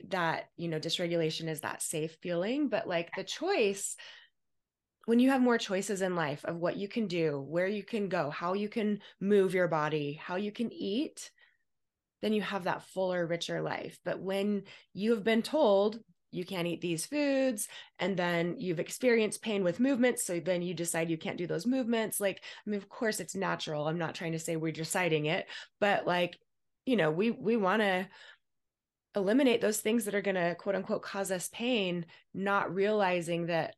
that, 0.09 0.49
you 0.57 0.69
know, 0.69 0.79
dysregulation 0.79 1.49
is 1.49 1.61
that 1.63 1.83
safe 1.83 2.17
feeling, 2.23 2.69
but 2.69 2.87
like 2.87 3.11
the 3.17 3.25
choice 3.25 3.97
when 5.09 5.21
you 5.21 5.31
have 5.31 5.41
more 5.41 5.57
choices 5.57 6.03
in 6.03 6.15
life 6.15 6.45
of 6.45 6.59
what 6.59 6.77
you 6.77 6.87
can 6.87 7.07
do, 7.07 7.41
where 7.41 7.67
you 7.67 7.83
can 7.83 8.11
go, 8.11 8.29
how 8.29 8.53
you 8.53 8.69
can 8.69 9.01
move 9.23 9.55
your 9.55 9.67
body, 9.67 10.21
how 10.23 10.37
you 10.37 10.53
can 10.53 10.71
eat, 10.71 11.31
then 12.21 12.35
you 12.35 12.43
have 12.43 12.65
that 12.65 12.83
fuller, 12.83 13.27
richer 13.27 13.63
life. 13.63 13.99
But 14.05 14.21
when 14.21 14.65
you 14.93 15.13
have 15.13 15.25
been 15.25 15.41
told 15.41 15.99
you 16.31 16.45
can't 16.45 16.67
eat 16.67 16.83
these 16.83 17.07
foods, 17.07 17.69
and 17.99 18.19
then 18.19 18.57
you've 18.59 18.81
experienced 18.81 19.41
pain 19.41 19.65
with 19.65 19.81
movements, 19.81 20.27
so 20.27 20.41
then 20.41 20.61
you 20.61 20.75
decide 20.75 21.09
you 21.09 21.17
can't 21.17 21.39
do 21.39 21.47
those 21.47 21.65
movements, 21.65 22.21
like, 22.21 22.43
I 22.67 22.69
mean, 22.69 22.77
of 22.77 22.91
course, 22.91 23.19
it's 23.19 23.35
natural. 23.35 23.89
I'm 23.89 23.97
not 23.97 24.15
trying 24.15 24.33
to 24.33 24.39
say 24.39 24.57
we're 24.57 24.73
deciding 24.73 25.25
it, 25.25 25.47
but 25.81 26.07
like, 26.07 26.39
you 26.85 26.97
know, 26.97 27.11
we 27.11 27.31
we 27.31 27.57
want 27.57 27.81
to 27.81 28.07
eliminate 29.17 29.63
those 29.63 29.81
things 29.81 30.05
that 30.05 30.15
are 30.15 30.21
going 30.21 30.35
to 30.35 30.55
quote 30.57 30.75
unquote 30.75 31.01
cause 31.01 31.31
us 31.31 31.49
pain, 31.51 32.05
not 32.35 32.75
realizing 32.75 33.47
that 33.47 33.75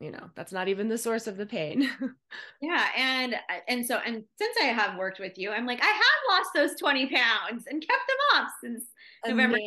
you 0.00 0.10
know 0.12 0.30
that's 0.36 0.52
not 0.52 0.68
even 0.68 0.88
the 0.88 0.98
source 0.98 1.26
of 1.26 1.36
the 1.36 1.46
pain. 1.46 1.90
Yeah 2.60 2.86
and 2.96 3.36
and 3.68 3.86
so 3.86 3.98
and 4.04 4.22
since 4.36 4.56
i 4.60 4.66
have 4.66 4.98
worked 4.98 5.18
with 5.18 5.38
you 5.38 5.50
i'm 5.50 5.64
like 5.64 5.80
i 5.82 5.86
have 5.86 6.38
lost 6.38 6.50
those 6.54 6.78
20 6.78 7.06
pounds 7.06 7.64
and 7.66 7.80
kept 7.80 8.02
them 8.06 8.42
off 8.42 8.48
since 8.62 8.84
Amazing. 9.24 9.36
november 9.36 9.58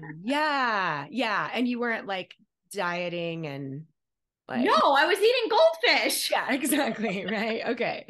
21 0.00 0.20
yeah 0.24 1.06
yeah 1.10 1.50
and 1.52 1.68
you 1.68 1.78
weren't 1.78 2.06
like 2.06 2.34
dieting 2.72 3.46
and 3.46 3.84
like 4.48 4.64
no 4.64 4.74
i 4.74 5.06
was 5.06 5.18
eating 5.18 5.50
goldfish. 5.50 6.30
Yeah 6.30 6.50
exactly 6.52 7.26
right? 7.30 7.62
Okay. 7.68 8.06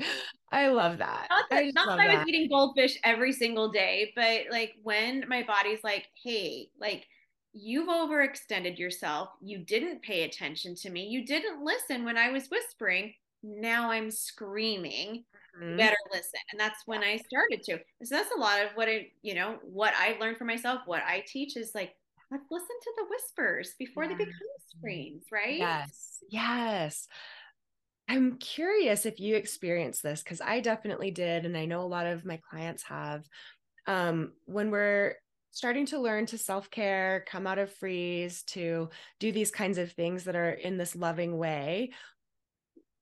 I 0.53 0.69
love 0.69 0.99
that. 0.99 1.27
Not 1.29 1.45
that, 1.51 1.59
I, 1.59 1.73
not 1.75 1.99
that 1.99 2.09
I 2.09 2.19
was 2.19 2.29
eating 2.29 2.49
goldfish 2.49 2.99
every 3.05 3.33
single 3.33 3.71
day 3.71 4.13
but 4.17 4.43
like 4.51 4.75
when 4.83 5.25
my 5.29 5.43
body's 5.43 5.83
like 5.85 6.07
hey 6.25 6.69
like 6.81 7.05
you've 7.57 7.89
overextended 7.89 8.79
yourself. 8.79 9.31
You 9.41 9.59
didn't 9.59 10.03
pay 10.03 10.25
attention 10.25 10.75
to 10.77 10.91
me. 10.91 11.07
You 11.07 11.25
didn't 11.25 11.65
listen 11.65 12.05
when 12.05 12.19
I 12.19 12.31
was 12.31 12.49
whispering. 12.49 13.15
Now 13.43 13.91
I'm 13.91 14.11
screaming. 14.11 15.25
Mm-hmm. 15.61 15.79
better 15.79 15.97
listen. 16.13 16.41
And 16.53 16.61
that's 16.61 16.83
when 16.85 17.03
I 17.03 17.17
started 17.17 17.63
to. 17.65 17.79
So 18.05 18.15
that's 18.15 18.31
a 18.37 18.39
lot 18.39 18.61
of 18.61 18.73
what 18.75 18.89
I, 18.89 19.09
you 19.23 19.35
know, 19.35 19.57
what 19.63 19.95
I 19.97 20.17
learned 20.21 20.37
for 20.37 20.45
myself. 20.45 20.83
What 20.85 21.03
I 21.03 21.25
teach 21.27 21.57
is 21.57 21.71
like, 21.75 21.95
let's 22.31 22.45
listen 22.51 22.67
to 22.83 22.93
the 22.97 23.07
whispers 23.09 23.75
before 23.79 24.05
yeah. 24.05 24.11
they 24.11 24.17
become 24.17 24.35
screams, 24.77 25.25
right? 25.33 25.57
Yes. 25.57 26.19
Yes. 26.29 27.09
I'm 28.09 28.37
curious 28.37 29.07
if 29.07 29.19
you 29.19 29.35
experienced 29.35 30.03
this 30.03 30.23
because 30.23 30.43
I 30.43 30.61
definitely 30.61 31.11
did. 31.11 31.47
And 31.47 31.57
I 31.57 31.65
know 31.65 31.81
a 31.81 31.89
lot 31.89 32.07
of 32.07 32.27
my 32.27 32.39
clients 32.51 32.83
have. 32.85 33.25
Um, 33.87 34.33
when 34.45 34.71
we're 34.71 35.15
starting 35.57 35.87
to 35.87 35.99
learn 35.99 36.27
to 36.27 36.37
self 36.37 36.71
care, 36.71 37.25
come 37.27 37.47
out 37.47 37.59
of 37.59 37.73
freeze, 37.73 38.43
to 38.43 38.91
do 39.19 39.33
these 39.33 39.51
kinds 39.51 39.79
of 39.79 39.91
things 39.91 40.25
that 40.25 40.37
are 40.37 40.51
in 40.51 40.77
this 40.77 40.95
loving 40.95 41.39
way, 41.39 41.93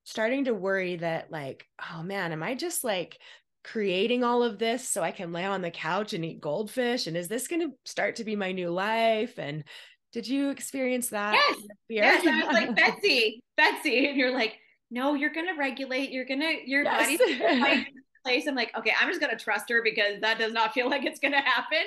starting 0.04 0.44
to 0.44 0.54
worry 0.54 0.94
that, 0.94 1.32
like, 1.32 1.66
oh 1.92 2.04
man, 2.04 2.30
am 2.30 2.44
I 2.44 2.54
just 2.54 2.84
like 2.84 3.18
creating 3.64 4.22
all 4.22 4.44
of 4.44 4.60
this 4.60 4.88
so 4.88 5.02
I 5.02 5.10
can 5.10 5.32
lay 5.32 5.44
on 5.44 5.62
the 5.62 5.70
couch 5.72 6.12
and 6.12 6.24
eat 6.24 6.40
goldfish? 6.40 7.08
And 7.08 7.16
is 7.16 7.26
this 7.26 7.48
going 7.48 7.60
to 7.62 7.76
start 7.84 8.16
to 8.16 8.24
be 8.24 8.36
my 8.36 8.52
new 8.52 8.70
life? 8.70 9.36
And 9.36 9.64
did 10.12 10.28
you 10.28 10.50
experience 10.50 11.08
that? 11.08 11.34
Yes. 11.34 11.66
Yes. 11.88 12.24
I 12.24 12.46
was 12.46 12.54
like, 12.54 12.76
Betsy, 12.76 13.42
Betsy. 13.56 14.06
And 14.06 14.16
you're 14.16 14.32
like, 14.32 14.58
no, 14.92 15.14
you're 15.14 15.32
going 15.32 15.48
to 15.48 15.58
regulate. 15.58 16.10
You're 16.10 16.24
going 16.24 16.38
to, 16.38 16.54
your 16.64 16.84
yes. 16.84 17.18
body's 17.18 17.86
place. 18.24 18.46
I'm 18.46 18.54
like, 18.54 18.70
okay, 18.78 18.92
I'm 19.00 19.08
just 19.08 19.20
going 19.20 19.36
to 19.36 19.44
trust 19.44 19.68
her 19.70 19.82
because 19.82 20.20
that 20.20 20.38
does 20.38 20.52
not 20.52 20.72
feel 20.72 20.88
like 20.88 21.04
it's 21.04 21.18
going 21.18 21.32
to 21.32 21.40
happen. 21.40 21.82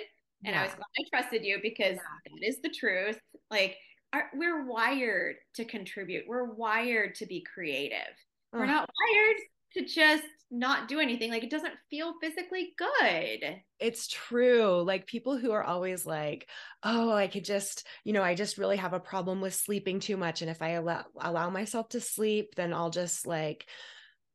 And 0.45 0.53
yeah. 0.53 0.61
I 0.61 0.63
was 0.65 0.73
glad 0.73 0.85
I 0.99 1.03
trusted 1.09 1.45
you 1.45 1.59
because 1.61 1.95
yeah. 1.95 2.31
that 2.31 2.47
is 2.47 2.59
the 2.61 2.69
truth. 2.69 3.19
Like 3.49 3.77
our, 4.13 4.25
we're 4.33 4.65
wired 4.65 5.37
to 5.55 5.65
contribute. 5.65 6.25
We're 6.27 6.53
wired 6.53 7.15
to 7.15 7.25
be 7.25 7.45
creative. 7.53 8.15
We're 8.53 8.65
not 8.65 8.89
wired 8.89 9.37
to 9.73 9.85
just 9.85 10.23
not 10.49 10.87
do 10.87 10.99
anything. 10.99 11.29
Like 11.29 11.43
it 11.43 11.49
doesn't 11.49 11.73
feel 11.89 12.13
physically 12.21 12.73
good. 12.77 13.61
It's 13.79 14.07
true. 14.07 14.81
Like 14.81 15.05
people 15.05 15.37
who 15.37 15.51
are 15.51 15.63
always 15.63 16.05
like, 16.05 16.47
oh, 16.83 17.11
I 17.11 17.27
could 17.27 17.43
just, 17.43 17.85
you 18.03 18.13
know, 18.13 18.23
I 18.23 18.33
just 18.33 18.57
really 18.57 18.77
have 18.77 18.93
a 18.93 18.99
problem 18.99 19.41
with 19.41 19.53
sleeping 19.53 19.99
too 19.99 20.17
much. 20.17 20.41
And 20.41 20.49
if 20.49 20.61
I 20.61 20.69
allow, 20.69 21.03
allow 21.19 21.49
myself 21.49 21.89
to 21.89 21.99
sleep, 21.99 22.55
then 22.55 22.73
I'll 22.73 22.89
just 22.89 23.27
like 23.27 23.67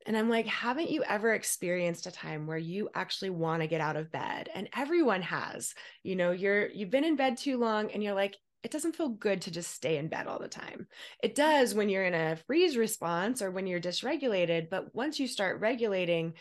and 0.06 0.16
I'm 0.16 0.28
like, 0.28 0.46
haven't 0.46 0.90
you 0.90 1.02
ever 1.04 1.32
experienced 1.32 2.06
a 2.06 2.12
time 2.12 2.46
where 2.46 2.58
you 2.58 2.88
actually 2.94 3.30
want 3.30 3.62
to 3.62 3.68
get 3.68 3.80
out 3.80 3.96
of 3.96 4.12
bed? 4.12 4.48
And 4.54 4.68
everyone 4.76 5.22
has. 5.22 5.74
You 6.02 6.16
know, 6.16 6.32
you're 6.32 6.68
you've 6.68 6.90
been 6.90 7.04
in 7.04 7.16
bed 7.16 7.36
too 7.36 7.58
long 7.58 7.90
and 7.90 8.02
you're 8.02 8.14
like, 8.14 8.36
it 8.62 8.70
doesn't 8.70 8.96
feel 8.96 9.08
good 9.08 9.42
to 9.42 9.50
just 9.50 9.72
stay 9.72 9.96
in 9.96 10.08
bed 10.08 10.26
all 10.26 10.38
the 10.38 10.48
time. 10.48 10.86
It 11.22 11.34
does 11.34 11.74
when 11.74 11.88
you're 11.88 12.04
in 12.04 12.14
a 12.14 12.36
freeze 12.46 12.76
response 12.76 13.42
or 13.42 13.50
when 13.50 13.66
you're 13.66 13.80
dysregulated, 13.80 14.70
but 14.70 14.94
once 14.94 15.18
you 15.18 15.26
start 15.26 15.60
regulating, 15.60 16.34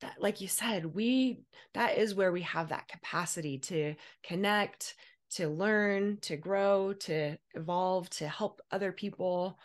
that 0.00 0.16
like 0.20 0.40
you 0.40 0.48
said, 0.48 0.86
we 0.86 1.40
that 1.74 1.98
is 1.98 2.14
where 2.14 2.32
we 2.32 2.42
have 2.42 2.68
that 2.68 2.88
capacity 2.88 3.58
to 3.58 3.94
connect, 4.22 4.94
to 5.32 5.48
learn, 5.48 6.18
to 6.22 6.36
grow, 6.36 6.92
to 6.94 7.36
evolve, 7.54 8.08
to 8.10 8.28
help 8.28 8.60
other 8.70 8.92
people. 8.92 9.58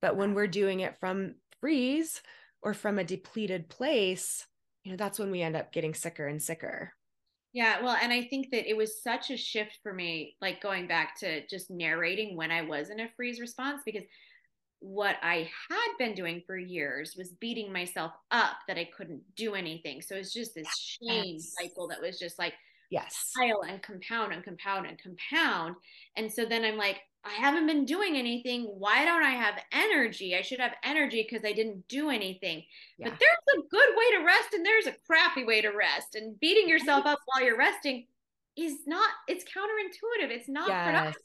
But 0.00 0.16
when 0.16 0.34
we're 0.34 0.46
doing 0.46 0.80
it 0.80 0.98
from 1.00 1.34
freeze, 1.60 2.20
or 2.64 2.74
from 2.74 2.98
a 2.98 3.04
depleted 3.04 3.68
place, 3.68 4.46
you 4.82 4.90
know, 4.90 4.96
that's 4.96 5.18
when 5.18 5.30
we 5.30 5.42
end 5.42 5.54
up 5.54 5.72
getting 5.72 5.94
sicker 5.94 6.26
and 6.26 6.42
sicker. 6.42 6.92
Yeah, 7.52 7.82
well, 7.82 7.96
and 8.02 8.12
I 8.12 8.24
think 8.24 8.50
that 8.50 8.68
it 8.68 8.76
was 8.76 9.00
such 9.00 9.30
a 9.30 9.36
shift 9.36 9.78
for 9.82 9.92
me, 9.92 10.34
like 10.40 10.60
going 10.60 10.88
back 10.88 11.20
to 11.20 11.46
just 11.46 11.70
narrating 11.70 12.36
when 12.36 12.50
I 12.50 12.62
was 12.62 12.90
in 12.90 12.98
a 12.98 13.08
freeze 13.14 13.38
response, 13.38 13.82
because 13.84 14.02
what 14.80 15.16
I 15.22 15.48
had 15.70 15.88
been 15.98 16.14
doing 16.14 16.42
for 16.46 16.58
years 16.58 17.14
was 17.16 17.30
beating 17.30 17.72
myself 17.72 18.12
up 18.32 18.56
that 18.66 18.76
I 18.76 18.88
couldn't 18.96 19.22
do 19.36 19.54
anything. 19.54 20.02
So 20.02 20.16
it's 20.16 20.32
just 20.32 20.54
this 20.54 20.66
shame 20.76 21.36
yes. 21.36 21.54
cycle 21.58 21.86
that 21.88 22.02
was 22.02 22.18
just 22.18 22.38
like 22.38 22.54
yes 22.90 23.30
pile 23.36 23.62
and 23.68 23.82
compound 23.82 24.32
and 24.32 24.44
compound 24.44 24.86
and 24.86 24.98
compound. 25.00 25.76
And 26.16 26.32
so 26.32 26.44
then 26.44 26.64
I'm 26.64 26.76
like, 26.76 27.00
I 27.24 27.32
haven't 27.32 27.66
been 27.66 27.86
doing 27.86 28.16
anything. 28.16 28.64
Why 28.64 29.04
don't 29.04 29.22
I 29.22 29.30
have 29.30 29.54
energy? 29.72 30.36
I 30.36 30.42
should 30.42 30.60
have 30.60 30.74
energy 30.84 31.26
because 31.28 31.44
I 31.44 31.52
didn't 31.52 31.88
do 31.88 32.10
anything. 32.10 32.62
Yeah. 32.98 33.08
But 33.08 33.18
there's 33.18 33.58
a 33.58 33.68
good 33.70 33.88
way 33.96 34.18
to 34.18 34.24
rest 34.24 34.52
and 34.52 34.64
there's 34.64 34.86
a 34.86 34.94
crappy 35.06 35.44
way 35.44 35.62
to 35.62 35.70
rest. 35.70 36.16
And 36.16 36.38
beating 36.38 36.68
yourself 36.68 37.06
up 37.06 37.20
while 37.26 37.42
you're 37.42 37.56
resting 37.56 38.06
is 38.56 38.74
not, 38.86 39.08
it's 39.26 39.44
counterintuitive. 39.44 40.30
It's 40.30 40.48
not 40.48 40.68
yes. 40.68 40.86
productive 40.86 41.22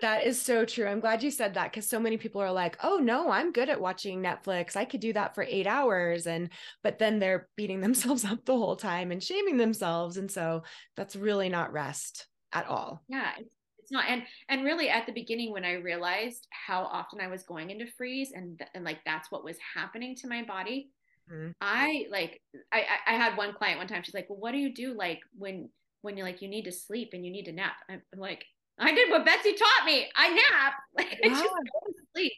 that 0.00 0.26
is 0.26 0.40
so 0.40 0.64
true. 0.64 0.86
I'm 0.86 1.00
glad 1.00 1.22
you 1.22 1.30
said 1.30 1.54
that 1.54 1.72
because 1.72 1.88
so 1.88 1.98
many 1.98 2.16
people 2.16 2.40
are 2.40 2.52
like, 2.52 2.76
oh 2.82 2.96
no, 2.96 3.30
I'm 3.30 3.52
good 3.52 3.68
at 3.68 3.80
watching 3.80 4.22
Netflix. 4.22 4.76
I 4.76 4.84
could 4.84 5.00
do 5.00 5.12
that 5.14 5.34
for 5.34 5.42
eight 5.48 5.66
hours. 5.66 6.26
And, 6.26 6.50
but 6.82 6.98
then 6.98 7.18
they're 7.18 7.48
beating 7.56 7.80
themselves 7.82 8.24
up 8.24 8.44
the 8.44 8.56
whole 8.56 8.76
time 8.76 9.10
and 9.10 9.22
shaming 9.22 9.56
themselves. 9.56 10.16
And 10.16 10.30
so 10.30 10.62
that's 10.96 11.16
really 11.16 11.48
not 11.48 11.72
rest 11.72 12.26
at 12.52 12.66
all. 12.66 13.02
Yeah. 13.08 13.30
It's 13.78 13.92
not. 13.92 14.04
And, 14.08 14.22
and 14.48 14.64
really 14.64 14.88
at 14.88 15.06
the 15.06 15.12
beginning, 15.12 15.52
when 15.52 15.64
I 15.64 15.74
realized 15.74 16.48
how 16.50 16.84
often 16.84 17.20
I 17.20 17.28
was 17.28 17.42
going 17.42 17.70
into 17.70 17.86
freeze 17.86 18.32
and, 18.34 18.60
and 18.74 18.84
like, 18.84 18.98
that's 19.04 19.30
what 19.30 19.44
was 19.44 19.56
happening 19.74 20.16
to 20.16 20.28
my 20.28 20.42
body. 20.42 20.90
Mm-hmm. 21.32 21.52
I 21.60 22.06
like, 22.10 22.40
I, 22.72 22.84
I 23.06 23.12
had 23.12 23.36
one 23.36 23.54
client 23.54 23.78
one 23.78 23.88
time, 23.88 24.02
she's 24.02 24.14
like, 24.14 24.28
well, 24.28 24.38
what 24.38 24.52
do 24.52 24.58
you 24.58 24.74
do? 24.74 24.94
Like 24.94 25.20
when, 25.36 25.70
when 26.02 26.16
you're 26.16 26.26
like, 26.26 26.42
you 26.42 26.48
need 26.48 26.64
to 26.64 26.72
sleep 26.72 27.10
and 27.12 27.24
you 27.24 27.32
need 27.32 27.46
to 27.46 27.52
nap. 27.52 27.76
I'm 27.88 28.02
like, 28.16 28.44
I 28.78 28.94
did 28.94 29.10
what 29.10 29.24
Betsy 29.24 29.52
taught 29.52 29.86
me. 29.86 30.06
I 30.16 30.28
nap. 30.30 30.74
Like 30.96 31.20
I 31.24 31.28
just 31.28 31.44
go 31.44 31.50
to 31.50 31.92
sleep. 32.14 32.32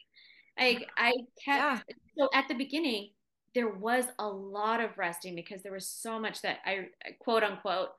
Like 0.59 0.87
I 0.97 1.13
kept 1.43 1.85
yeah. 1.87 1.95
so 2.17 2.29
at 2.33 2.47
the 2.47 2.55
beginning 2.55 3.09
there 3.55 3.69
was 3.69 4.05
a 4.19 4.27
lot 4.27 4.81
of 4.81 4.97
resting 4.97 5.33
because 5.33 5.63
there 5.63 5.71
was 5.71 5.87
so 5.87 6.19
much 6.19 6.41
that 6.41 6.59
I 6.65 6.89
quote 7.19 7.43
unquote 7.43 7.89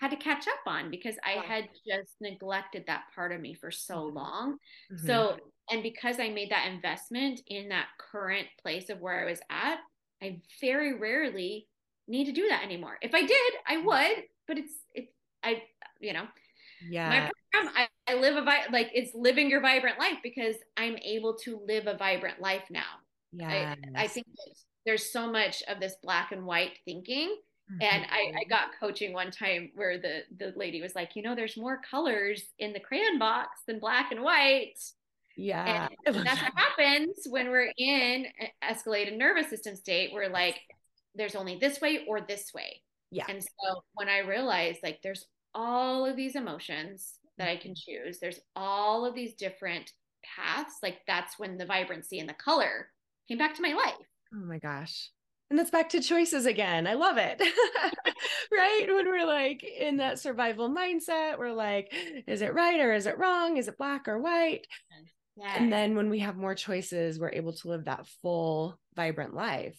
had 0.00 0.10
to 0.10 0.16
catch 0.16 0.46
up 0.46 0.60
on 0.66 0.90
because 0.90 1.16
I 1.24 1.44
had 1.44 1.68
just 1.86 2.12
neglected 2.20 2.84
that 2.86 3.04
part 3.14 3.32
of 3.32 3.40
me 3.40 3.54
for 3.54 3.70
so 3.70 3.94
mm-hmm. 3.94 4.16
long. 4.16 4.56
Mm-hmm. 4.92 5.06
So 5.06 5.36
and 5.70 5.82
because 5.82 6.20
I 6.20 6.28
made 6.28 6.50
that 6.50 6.70
investment 6.72 7.40
in 7.48 7.70
that 7.70 7.86
current 7.98 8.46
place 8.62 8.90
of 8.90 9.00
where 9.00 9.20
I 9.20 9.28
was 9.28 9.40
at, 9.50 9.78
I 10.22 10.40
very 10.60 10.98
rarely 10.98 11.66
need 12.06 12.26
to 12.26 12.32
do 12.32 12.46
that 12.48 12.62
anymore. 12.62 12.98
If 13.02 13.14
I 13.14 13.22
did, 13.22 13.52
I 13.66 13.76
mm-hmm. 13.76 13.86
would, 13.86 14.24
but 14.46 14.58
it's 14.58 14.74
it's 14.94 15.12
I 15.42 15.62
you 16.00 16.12
know, 16.12 16.26
yeah. 16.88 17.08
my 17.08 17.30
program 17.52 17.74
I, 17.76 18.12
I 18.12 18.14
live 18.16 18.36
a 18.36 18.42
vi- 18.42 18.66
like 18.72 18.90
it's 18.92 19.14
living 19.14 19.50
your 19.50 19.60
vibrant 19.60 19.98
life 19.98 20.18
because 20.22 20.56
i'm 20.76 20.96
able 20.98 21.34
to 21.44 21.60
live 21.66 21.86
a 21.86 21.96
vibrant 21.96 22.40
life 22.40 22.64
now. 22.70 22.82
Yeah 23.32 23.74
I, 23.94 24.04
I, 24.04 24.06
think 24.06 24.26
there's 24.84 25.12
so 25.12 25.30
much 25.30 25.62
of 25.68 25.80
this 25.80 25.96
black 26.02 26.32
and 26.32 26.46
white 26.46 26.78
thinking 26.84 27.36
mm-hmm. 27.70 27.82
and 27.82 28.06
I, 28.10 28.40
I 28.40 28.44
got 28.48 28.70
coaching 28.78 29.12
one 29.12 29.30
time 29.30 29.70
where 29.74 29.98
the 29.98 30.20
the 30.38 30.52
lady 30.56 30.80
was 30.80 30.94
like 30.94 31.16
you 31.16 31.22
know 31.22 31.34
there's 31.34 31.56
more 31.56 31.80
colors 31.90 32.42
in 32.58 32.72
the 32.72 32.80
crayon 32.80 33.18
box 33.18 33.48
than 33.66 33.78
black 33.78 34.12
and 34.12 34.22
white. 34.22 34.78
Yeah 35.36 35.88
and 36.06 36.26
that's 36.26 36.40
what 36.40 36.52
happens 36.54 37.26
when 37.28 37.50
we're 37.50 37.72
in 37.76 38.26
escalated 38.64 39.18
nervous 39.18 39.50
system 39.50 39.76
state 39.76 40.10
we're 40.14 40.28
like 40.28 40.60
there's 41.14 41.34
only 41.34 41.56
this 41.56 41.80
way 41.80 42.04
or 42.06 42.20
this 42.20 42.52
way. 42.54 42.82
Yeah. 43.10 43.24
And 43.28 43.42
so 43.42 43.82
when 43.94 44.08
i 44.08 44.18
realized 44.18 44.80
like 44.82 45.00
there's 45.02 45.26
all 45.56 46.06
of 46.06 46.16
these 46.16 46.36
emotions 46.36 47.14
that 47.38 47.48
I 47.48 47.56
can 47.56 47.72
mm-hmm. 47.72 48.04
choose. 48.04 48.20
There's 48.20 48.40
all 48.54 49.04
of 49.04 49.14
these 49.14 49.34
different 49.34 49.90
paths. 50.36 50.76
Like 50.82 50.98
that's 51.06 51.38
when 51.38 51.58
the 51.58 51.66
vibrancy 51.66 52.20
and 52.20 52.28
the 52.28 52.34
color 52.34 52.88
came 53.28 53.38
back 53.38 53.54
to 53.56 53.62
my 53.62 53.72
life. 53.72 53.94
Oh 54.34 54.44
my 54.44 54.58
gosh. 54.58 55.10
And 55.48 55.58
that's 55.58 55.70
back 55.70 55.88
to 55.90 56.00
choices 56.00 56.44
again. 56.44 56.86
I 56.86 56.94
love 56.94 57.18
it. 57.18 57.40
right? 58.52 58.86
When 58.88 59.06
we're 59.06 59.26
like 59.26 59.62
in 59.62 59.98
that 59.98 60.18
survival 60.18 60.68
mindset, 60.68 61.38
we're 61.38 61.52
like, 61.52 61.92
is 62.26 62.42
it 62.42 62.52
right 62.52 62.80
or 62.80 62.92
is 62.92 63.06
it 63.06 63.18
wrong? 63.18 63.56
Is 63.56 63.68
it 63.68 63.78
black 63.78 64.08
or 64.08 64.18
white? 64.18 64.66
Yes. 65.36 65.56
And 65.56 65.72
then 65.72 65.94
when 65.94 66.10
we 66.10 66.18
have 66.20 66.36
more 66.36 66.56
choices, 66.56 67.20
we're 67.20 67.30
able 67.30 67.52
to 67.52 67.68
live 67.68 67.84
that 67.84 68.08
full, 68.22 68.78
vibrant 68.96 69.34
life. 69.34 69.78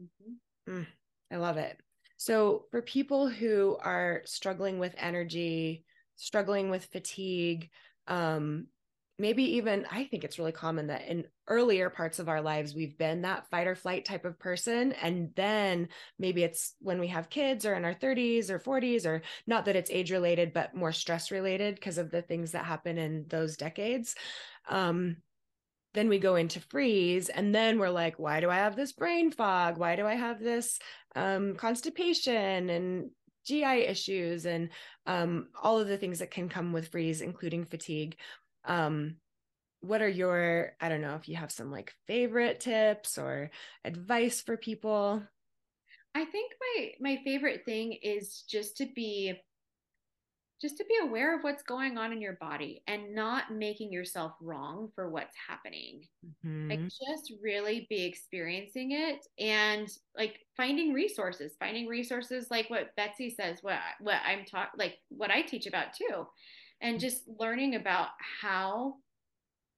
Mm-hmm. 0.00 0.78
Mm, 0.78 0.86
I 1.32 1.36
love 1.36 1.56
it. 1.56 1.76
So, 2.24 2.64
for 2.70 2.80
people 2.80 3.28
who 3.28 3.76
are 3.82 4.22
struggling 4.24 4.78
with 4.78 4.94
energy, 4.96 5.84
struggling 6.16 6.70
with 6.70 6.86
fatigue, 6.86 7.68
um, 8.08 8.68
maybe 9.18 9.56
even 9.56 9.84
I 9.90 10.04
think 10.04 10.24
it's 10.24 10.38
really 10.38 10.50
common 10.50 10.86
that 10.86 11.06
in 11.06 11.26
earlier 11.48 11.90
parts 11.90 12.20
of 12.20 12.30
our 12.30 12.40
lives, 12.40 12.74
we've 12.74 12.96
been 12.96 13.20
that 13.22 13.50
fight 13.50 13.66
or 13.66 13.74
flight 13.74 14.06
type 14.06 14.24
of 14.24 14.38
person. 14.38 14.92
And 14.92 15.32
then 15.36 15.88
maybe 16.18 16.42
it's 16.42 16.74
when 16.80 16.98
we 16.98 17.08
have 17.08 17.28
kids 17.28 17.66
or 17.66 17.74
in 17.74 17.84
our 17.84 17.92
30s 17.94 18.48
or 18.48 18.58
40s, 18.58 19.04
or 19.04 19.20
not 19.46 19.66
that 19.66 19.76
it's 19.76 19.90
age 19.90 20.10
related, 20.10 20.54
but 20.54 20.74
more 20.74 20.92
stress 20.92 21.30
related 21.30 21.74
because 21.74 21.98
of 21.98 22.10
the 22.10 22.22
things 22.22 22.52
that 22.52 22.64
happen 22.64 22.96
in 22.96 23.26
those 23.28 23.58
decades. 23.58 24.14
Um, 24.66 25.18
then 25.94 26.08
we 26.08 26.18
go 26.18 26.34
into 26.34 26.60
freeze 26.60 27.28
and 27.28 27.54
then 27.54 27.78
we're 27.78 27.88
like 27.88 28.18
why 28.18 28.40
do 28.40 28.50
i 28.50 28.56
have 28.56 28.76
this 28.76 28.92
brain 28.92 29.30
fog 29.30 29.78
why 29.78 29.96
do 29.96 30.04
i 30.06 30.14
have 30.14 30.40
this 30.40 30.78
um, 31.14 31.54
constipation 31.56 32.70
and 32.70 33.10
gi 33.46 33.64
issues 33.64 34.46
and 34.46 34.70
um, 35.06 35.48
all 35.62 35.78
of 35.78 35.88
the 35.88 35.98
things 35.98 36.18
that 36.20 36.30
can 36.30 36.48
come 36.48 36.72
with 36.72 36.88
freeze 36.88 37.20
including 37.20 37.64
fatigue. 37.64 38.16
Um, 38.64 39.16
what 39.80 40.00
are 40.00 40.08
your 40.08 40.72
i 40.80 40.88
don't 40.88 41.02
know 41.02 41.14
if 41.16 41.28
you 41.28 41.36
have 41.36 41.52
some 41.52 41.70
like 41.70 41.92
favorite 42.06 42.60
tips 42.60 43.18
or 43.18 43.50
advice 43.84 44.40
for 44.40 44.56
people? 44.56 45.22
I 46.14 46.24
think 46.24 46.52
my 46.60 46.90
my 47.00 47.20
favorite 47.24 47.64
thing 47.64 47.92
is 48.02 48.44
just 48.48 48.78
to 48.78 48.86
be 48.86 49.34
just 50.60 50.76
to 50.76 50.84
be 50.84 50.94
aware 51.02 51.36
of 51.36 51.42
what's 51.42 51.62
going 51.62 51.98
on 51.98 52.12
in 52.12 52.20
your 52.20 52.38
body 52.40 52.82
and 52.86 53.14
not 53.14 53.52
making 53.52 53.92
yourself 53.92 54.32
wrong 54.40 54.88
for 54.94 55.10
what's 55.10 55.36
happening. 55.48 56.02
Mm-hmm. 56.24 56.70
Like 56.70 56.80
just 56.80 57.32
really 57.42 57.86
be 57.90 58.04
experiencing 58.04 58.92
it 58.92 59.26
and 59.38 59.88
like 60.16 60.40
finding 60.56 60.92
resources, 60.92 61.54
finding 61.58 61.86
resources 61.86 62.46
like 62.50 62.70
what 62.70 62.94
Betsy 62.96 63.30
says, 63.30 63.58
what 63.62 63.78
what 64.00 64.18
I'm 64.26 64.44
taught 64.44 64.70
like 64.78 64.96
what 65.08 65.30
I 65.30 65.42
teach 65.42 65.66
about 65.66 65.94
too. 65.94 66.26
And 66.80 67.00
just 67.00 67.22
learning 67.38 67.74
about 67.74 68.08
how 68.40 68.96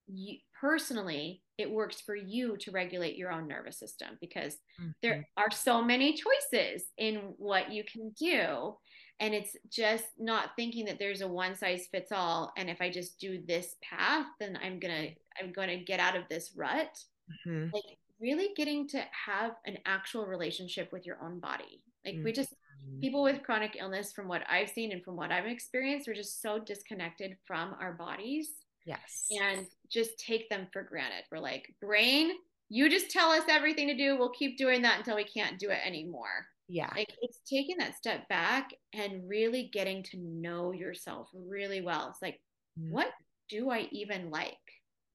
you 0.09 0.37
personally 0.61 1.43
it 1.59 1.71
works 1.71 2.01
for 2.01 2.15
you 2.15 2.57
to 2.59 2.71
regulate 2.71 3.17
your 3.17 3.33
own 3.33 3.49
nervous 3.49 3.79
system 3.79 4.19
because 4.21 4.55
mm-hmm. 4.81 4.91
there 5.03 5.27
are 5.37 5.51
so 5.51 5.83
many 5.83 6.15
choices 6.15 6.85
in 6.99 7.35
what 7.39 7.73
you 7.73 7.83
can 7.91 8.11
do 8.19 8.77
and 9.21 9.35
it's 9.35 9.57
just 9.71 10.05
not 10.19 10.51
thinking 10.57 10.85
that 10.87 10.99
there's 10.99 11.23
a 11.23 11.29
one 11.29 11.55
size 11.55 11.87
fits 11.91 12.13
all. 12.13 12.53
And 12.57 12.69
if 12.69 12.81
i 12.81 12.91
just 12.91 13.19
do 13.19 13.43
this 13.47 13.77
path 13.83 14.27
then 14.41 14.59
i'm 14.63 14.79
gonna 14.79 15.09
i'm 15.41 15.53
gonna 15.53 15.79
get 15.79 16.01
out 16.01 16.17
of 16.17 16.25
this 16.29 16.53
rut. 16.57 16.99
Mm-hmm. 17.47 17.71
like 17.75 17.99
really 18.21 18.51
getting 18.57 18.89
to 18.89 19.03
have 19.27 19.53
an 19.67 19.79
actual 19.85 20.27
relationship 20.27 20.93
with 20.93 21.05
your 21.05 21.19
own 21.23 21.41
body. 21.41 21.83
Like 22.05 22.15
mm-hmm. 22.15 22.25
we 22.25 22.33
just 22.33 22.53
mm-hmm. 22.53 23.01
people 23.01 23.23
with 23.23 23.43
chronic 23.43 23.77
illness 23.79 24.13
from 24.13 24.29
what 24.29 24.43
i've 24.49 24.71
seen 24.71 24.93
and 24.93 25.03
from 25.03 25.17
what 25.17 25.33
i've 25.33 25.47
experienced 25.47 26.07
we're 26.07 26.15
just 26.15 26.41
so 26.41 26.59
disconnected 26.59 27.37
from 27.47 27.75
our 27.81 27.93
bodies. 27.93 28.51
Yes. 28.85 29.27
And 29.43 29.67
just 29.91 30.17
take 30.17 30.49
them 30.49 30.69
for 30.73 30.85
granted. 30.85 31.25
We're 31.31 31.39
like 31.39 31.75
brain 31.81 32.33
you 32.69 32.91
just 32.91 33.11
tell 33.11 33.31
us 33.31 33.45
everything 33.49 33.87
to 33.87 33.97
do. 33.97 34.19
We'll 34.19 34.31
keep 34.31 34.59
doing 34.59 34.83
that 34.83 34.99
until 34.99 35.15
we 35.15 35.23
can't 35.23 35.57
do 35.57 35.71
it 35.71 35.79
anymore 35.85 36.47
yeah. 36.69 36.91
Like 36.95 37.15
it's 37.23 37.41
taking 37.49 37.77
that 37.79 37.97
step 37.97 38.29
back 38.29 38.71
and 38.93 39.29
really 39.29 39.71
getting 39.73 40.03
to 40.05 40.19
know 40.19 40.73
yourself 40.73 41.29
really 41.35 41.81
well. 41.81 42.09
It's 42.11 42.23
like 42.23 42.41
mm-hmm. 42.79 42.93
what 42.93 43.09
do 43.49 43.71
i 43.71 43.89
even 43.93 44.31
like? 44.31 44.55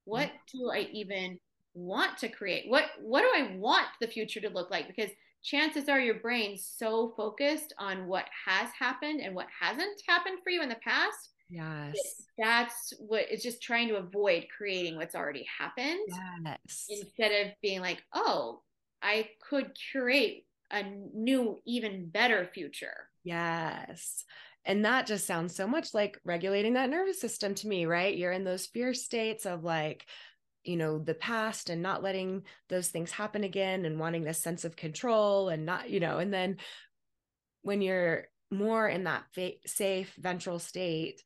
What 0.05 0.29
mm-hmm. 0.29 0.57
do 0.57 0.71
i 0.71 0.87
even 0.91 1.39
want 1.73 2.17
to 2.19 2.29
create? 2.29 2.69
What 2.69 2.85
what 3.01 3.21
do 3.21 3.27
i 3.35 3.55
want 3.57 3.87
the 3.99 4.07
future 4.07 4.39
to 4.41 4.49
look 4.49 4.71
like? 4.71 4.87
Because 4.87 5.11
chances 5.43 5.89
are 5.89 5.99
your 5.99 6.19
brain's 6.19 6.65
so 6.77 7.13
focused 7.17 7.73
on 7.79 8.07
what 8.07 8.25
has 8.45 8.69
happened 8.77 9.21
and 9.21 9.35
what 9.35 9.47
hasn't 9.59 10.01
happened 10.07 10.37
for 10.43 10.51
you 10.51 10.61
in 10.61 10.69
the 10.69 10.75
past 10.75 11.29
yes. 11.49 11.95
that's 12.37 12.93
what 12.99 13.25
it's 13.29 13.41
just 13.41 13.61
trying 13.61 13.87
to 13.87 13.95
avoid 13.95 14.45
creating 14.55 14.95
what's 14.95 15.15
already 15.15 15.45
happened 15.59 16.07
yes. 16.45 16.85
instead 16.89 17.31
of 17.31 17.53
being 17.59 17.81
like 17.81 18.03
oh 18.13 18.61
i 19.01 19.27
could 19.49 19.71
create 19.91 20.45
a 20.71 20.83
new, 21.13 21.59
even 21.65 22.09
better 22.09 22.49
future. 22.53 23.09
Yes. 23.23 24.23
And 24.65 24.85
that 24.85 25.07
just 25.07 25.25
sounds 25.25 25.55
so 25.55 25.67
much 25.67 25.93
like 25.93 26.19
regulating 26.23 26.73
that 26.73 26.89
nervous 26.89 27.19
system 27.19 27.55
to 27.55 27.67
me, 27.67 27.85
right? 27.85 28.15
You're 28.15 28.31
in 28.31 28.43
those 28.43 28.67
fear 28.67 28.93
states 28.93 29.45
of 29.45 29.63
like, 29.63 30.05
you 30.63 30.77
know, 30.77 30.99
the 30.99 31.15
past 31.15 31.69
and 31.71 31.81
not 31.81 32.03
letting 32.03 32.43
those 32.69 32.89
things 32.89 33.11
happen 33.11 33.43
again 33.43 33.85
and 33.85 33.99
wanting 33.99 34.23
this 34.23 34.37
sense 34.37 34.63
of 34.63 34.75
control 34.75 35.49
and 35.49 35.65
not, 35.65 35.89
you 35.89 35.99
know, 35.99 36.19
and 36.19 36.31
then 36.31 36.57
when 37.63 37.81
you're 37.81 38.25
more 38.51 38.87
in 38.87 39.05
that 39.05 39.23
fa- 39.33 39.53
safe 39.65 40.13
ventral 40.19 40.59
state, 40.59 41.23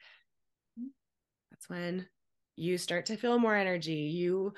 that's 1.51 1.69
when 1.69 2.07
you 2.55 2.77
start 2.77 3.07
to 3.07 3.17
feel 3.17 3.39
more 3.39 3.55
energy. 3.55 4.11
You, 4.13 4.53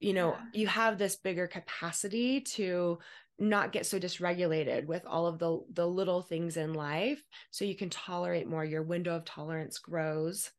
you 0.00 0.12
know, 0.12 0.32
Yeah. 0.32 0.44
you 0.52 0.66
have 0.66 0.98
this 0.98 1.16
bigger 1.16 1.46
capacity 1.46 2.40
to 2.40 2.98
not 3.38 3.72
get 3.72 3.86
so 3.86 3.98
dysregulated 4.00 4.86
with 4.86 5.04
all 5.06 5.26
of 5.26 5.38
the 5.38 5.60
the 5.72 5.86
little 5.86 6.22
things 6.22 6.56
in 6.56 6.74
life 6.74 7.22
so 7.50 7.64
you 7.64 7.76
can 7.76 7.90
tolerate 7.90 8.46
more 8.48 8.64
your 8.64 8.82
window 8.82 9.14
of 9.16 9.24
tolerance 9.24 9.78
grows 9.78 10.50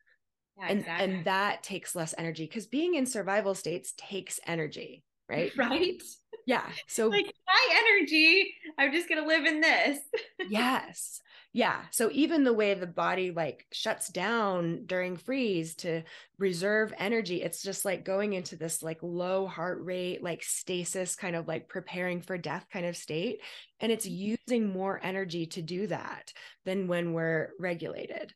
Yeah, 0.58 0.70
and 0.70 0.80
exactly. 0.80 1.16
and 1.16 1.26
that 1.26 1.64
takes 1.64 1.96
less 1.96 2.14
energy 2.18 2.46
because 2.46 2.68
being 2.68 2.96
in 2.96 3.06
survival 3.06 3.56
states 3.56 3.94
takes 3.98 4.40
energy 4.46 5.04
right 5.30 5.54
right? 5.58 6.02
Yeah 6.46 6.66
so 6.88 7.08
Like 7.08 7.34
my 7.48 7.82
energy, 7.86 8.54
I'm 8.78 8.92
just 8.92 9.10
gonna 9.10 9.26
live 9.26 9.46
in 9.46 9.62
this. 9.62 10.00
yes. 10.50 11.22
Yeah 11.52 11.82
so 11.90 12.10
even 12.14 12.44
the 12.44 12.54
way 12.54 12.76
the 12.76 12.86
body 12.86 13.32
like 13.32 13.66
shuts 13.72 14.10
down 14.10 14.86
during 14.86 15.18
freeze 15.18 15.74
to 15.74 16.04
reserve 16.38 16.94
energy 17.00 17.42
it's 17.42 17.64
just 17.64 17.86
like 17.86 18.06
going 18.06 18.34
into 18.34 18.56
this 18.56 18.84
like 18.84 19.00
low 19.02 19.48
heart 19.48 19.84
rate 19.84 20.22
like 20.22 20.44
stasis 20.44 21.16
kind 21.16 21.36
of 21.36 21.48
like 21.48 21.68
preparing 21.68 22.22
for 22.22 22.38
death 22.38 22.68
kind 22.72 22.86
of 22.86 22.96
state 22.96 23.40
and 23.80 23.92
it's 23.92 24.06
mm-hmm. 24.06 24.38
using 24.48 24.72
more 24.72 25.00
energy 25.02 25.48
to 25.48 25.64
do 25.64 25.88
that 25.88 26.32
than 26.66 26.88
when 26.88 27.14
we're 27.14 27.50
regulated 27.60 28.32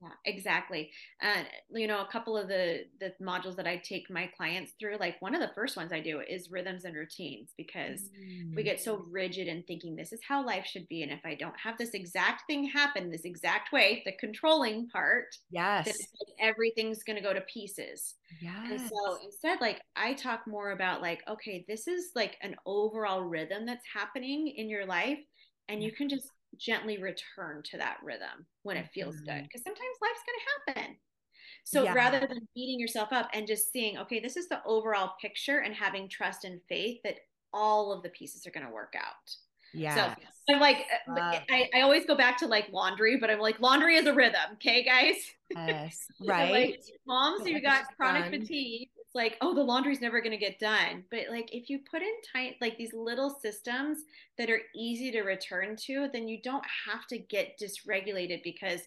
Yeah, 0.00 0.10
exactly. 0.26 0.92
And 1.20 1.48
you 1.70 1.88
know, 1.88 2.00
a 2.00 2.06
couple 2.10 2.36
of 2.36 2.46
the 2.48 2.84
the 3.00 3.14
modules 3.20 3.56
that 3.56 3.66
I 3.66 3.78
take 3.78 4.08
my 4.10 4.28
clients 4.36 4.72
through, 4.78 4.96
like 4.98 5.20
one 5.20 5.34
of 5.34 5.40
the 5.40 5.52
first 5.54 5.76
ones 5.76 5.92
I 5.92 6.00
do 6.00 6.20
is 6.20 6.50
rhythms 6.52 6.84
and 6.84 6.94
routines 6.94 7.52
because 7.56 8.08
we 8.54 8.62
Mm. 8.62 8.64
get 8.64 8.80
so 8.80 8.98
rigid 9.10 9.48
in 9.48 9.64
thinking 9.64 9.96
this 9.96 10.12
is 10.12 10.20
how 10.26 10.44
life 10.44 10.66
should 10.66 10.86
be 10.88 11.02
and 11.02 11.12
if 11.12 11.20
I 11.24 11.34
don't 11.34 11.58
have 11.60 11.78
this 11.78 11.94
exact 11.94 12.42
thing 12.46 12.64
happen 12.64 13.10
this 13.10 13.24
exact 13.24 13.72
way, 13.72 14.02
the 14.04 14.12
controlling 14.12 14.88
part, 14.88 15.36
yes 15.50 16.08
like 16.20 16.34
everything's 16.40 17.02
going 17.04 17.16
to 17.16 17.22
go 17.22 17.32
to 17.34 17.40
pieces. 17.42 18.14
And 18.70 18.80
yes 18.80 18.92
so 18.92 19.18
instead, 19.24 19.60
like 19.60 19.80
I 19.96 20.14
talk 20.14 20.46
more 20.46 20.72
about 20.72 21.00
like, 21.02 21.22
okay, 21.28 21.64
this 21.68 21.88
is 21.88 22.10
like 22.14 22.36
an 22.42 22.56
overall 22.66 23.22
rhythm 23.22 23.64
that's 23.66 23.84
happening 23.92 24.48
in 24.56 24.68
your 24.68 24.84
life, 24.86 25.18
and 25.68 25.82
you 25.82 25.92
can 25.92 26.08
just 26.08 26.30
gently 26.56 26.98
return 26.98 27.62
to 27.64 27.78
that 27.78 27.98
rhythm 28.02 28.46
when 28.62 28.76
it 28.76 28.88
feels 28.92 29.20
good. 29.20 29.34
Mhm. 29.34 29.42
Because 29.44 29.62
sometimes 29.62 29.96
life's 30.00 30.22
gonna 30.26 30.76
happen. 30.82 31.00
So 31.64 31.84
Yeah. 31.84 31.94
rather 31.94 32.20
than 32.26 32.48
beating 32.54 32.80
yourself 32.80 33.12
up 33.12 33.30
and 33.32 33.46
just 33.46 33.72
seeing, 33.72 33.98
okay, 33.98 34.20
this 34.20 34.36
is 34.36 34.48
the 34.48 34.62
overall 34.64 35.14
picture 35.20 35.58
and 35.60 35.74
having 35.74 36.08
trust 36.08 36.44
and 36.44 36.62
faith 36.68 37.00
that 37.04 37.16
all 37.52 37.92
of 37.92 38.02
the 38.02 38.10
pieces 38.10 38.46
are 38.46 38.50
gonna 38.50 38.70
work 38.70 38.94
out. 38.98 39.36
yeah 39.74 40.14
So 40.16 40.54
I'm 40.54 40.60
like, 40.60 40.86
uh, 41.06 41.12
Love 41.12 41.42
I, 41.50 41.68
I 41.74 41.80
always 41.82 42.06
go 42.06 42.14
back 42.16 42.38
to 42.38 42.46
like 42.46 42.70
laundry, 42.72 43.18
but 43.18 43.30
I'm 43.30 43.38
like, 43.40 43.60
laundry 43.60 43.96
is 43.96 44.06
a 44.06 44.14
rhythm, 44.14 44.52
okay, 44.54 44.82
guys? 44.84 45.16
yes 45.54 46.06
So, 46.10 46.26
right 46.26 46.50
like 46.50 46.80
moms 47.06 47.38
Feel 47.44 47.48
who 47.48 47.54
like 47.54 47.62
got 47.62 47.84
chronic 47.96 48.30
done. 48.30 48.40
fatigue, 48.40 48.87
like, 49.18 49.36
oh, 49.42 49.54
the 49.54 49.62
laundry's 49.62 50.00
never 50.00 50.22
going 50.22 50.30
to 50.30 50.38
get 50.38 50.58
done. 50.58 51.04
But 51.10 51.24
like, 51.30 51.52
if 51.52 51.68
you 51.68 51.80
put 51.90 52.00
in 52.00 52.14
tight, 52.32 52.54
like 52.62 52.78
these 52.78 52.94
little 52.94 53.36
systems 53.42 53.98
that 54.38 54.48
are 54.48 54.62
easy 54.74 55.10
to 55.10 55.22
return 55.22 55.76
to, 55.86 56.08
then 56.12 56.28
you 56.28 56.40
don't 56.42 56.64
have 56.86 57.06
to 57.08 57.18
get 57.18 57.60
dysregulated 57.60 58.42
because 58.42 58.80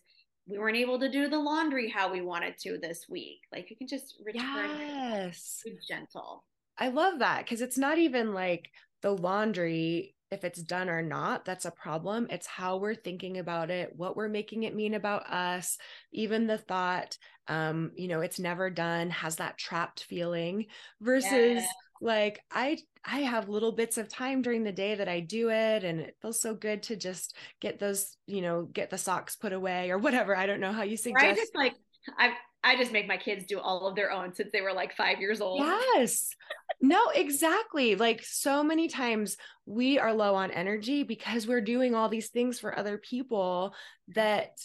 we 0.48 0.58
weren't 0.58 0.78
able 0.78 0.98
to 1.00 1.12
do 1.12 1.30
the 1.30 1.38
laundry 1.38 1.90
how 1.90 2.12
we 2.12 2.22
wanted 2.22 2.58
to 2.60 2.80
this 2.82 3.06
week. 3.10 3.42
Like, 3.52 3.70
you 3.70 3.76
can 3.76 3.88
just 3.88 4.16
return 4.26 4.72
yes 4.80 5.62
to 5.66 5.76
gentle. 5.88 6.46
I 6.80 6.88
love 6.88 7.20
that 7.20 7.46
because 7.46 7.62
it's 7.62 7.78
not 7.78 8.00
even 8.00 8.34
like 8.34 8.72
the 9.02 9.12
laundry, 9.12 10.16
if 10.32 10.44
it's 10.44 10.64
done 10.64 10.90
or 10.90 11.02
not, 11.02 11.44
that's 11.44 11.66
a 11.66 11.72
problem. 11.72 12.28
It's 12.30 12.48
how 12.48 12.78
we're 12.78 12.96
thinking 12.96 13.38
about 13.38 13.70
it, 13.70 13.94
what 13.96 14.16
we're 14.16 14.30
making 14.30 14.64
it 14.64 14.74
mean 14.74 14.94
about 14.94 15.30
us, 15.30 15.78
even 16.14 16.48
the 16.48 16.58
thought, 16.58 17.18
um, 17.52 17.91
you 17.95 18.08
know, 18.08 18.22
it's 18.22 18.39
never 18.39 18.70
done 18.70 19.10
has 19.10 19.36
that 19.38 19.58
trapped 19.58 20.04
feeling 20.06 20.68
versus 21.02 21.32
Yeah. 21.32 21.68
like 21.99 22.39
I 22.52 22.78
I 23.06 23.20
have 23.22 23.49
little 23.49 23.72
bits 23.74 23.97
of 23.97 24.08
time 24.08 24.41
during 24.41 24.64
the 24.64 24.72
day 24.72 24.95
that 24.95 25.08
I 25.10 25.20
do 25.20 25.49
it 25.49 25.84
and 25.84 25.99
it 25.99 26.18
feels 26.22 26.41
so 26.41 26.54
good 26.56 26.84
to 26.84 26.95
just 26.95 27.36
get 27.60 27.80
those, 27.80 28.16
you 28.28 28.41
know, 28.41 28.64
get 28.64 28.89
the 28.89 28.97
socks 28.97 29.36
put 29.36 29.54
away 29.54 29.91
or 29.91 29.97
whatever. 29.97 30.36
I 30.36 30.45
don't 30.45 30.60
know 30.60 30.72
how 30.72 30.84
you 30.84 30.97
Right? 31.14 31.30
suggest. 31.30 31.39
Just 31.41 31.56
like, 31.56 31.76
I, 32.18 32.34
I 32.64 32.78
just 32.78 32.91
make 32.91 33.08
my 33.08 33.18
kids 33.18 33.45
do 33.45 33.60
all 33.60 33.88
of 33.88 33.95
their 33.95 34.12
own 34.12 34.34
since 34.34 34.52
they 34.52 34.62
were 34.62 34.74
like 34.74 34.95
five 34.95 35.20
years 35.20 35.41
old. 35.41 35.62
Yes. 35.62 36.36
No, 36.82 37.10
exactly. 37.10 37.95
Like 37.95 38.24
so 38.24 38.64
many 38.64 38.88
times 38.88 39.38
we 39.66 39.99
are 39.99 40.14
low 40.14 40.36
on 40.36 40.52
energy 40.52 41.04
because 41.04 41.47
we're 41.47 41.62
doing 41.62 41.93
all 41.95 42.10
these 42.10 42.30
things 42.30 42.60
for 42.60 42.78
other 42.78 42.97
people 42.97 43.74
that 44.10 44.58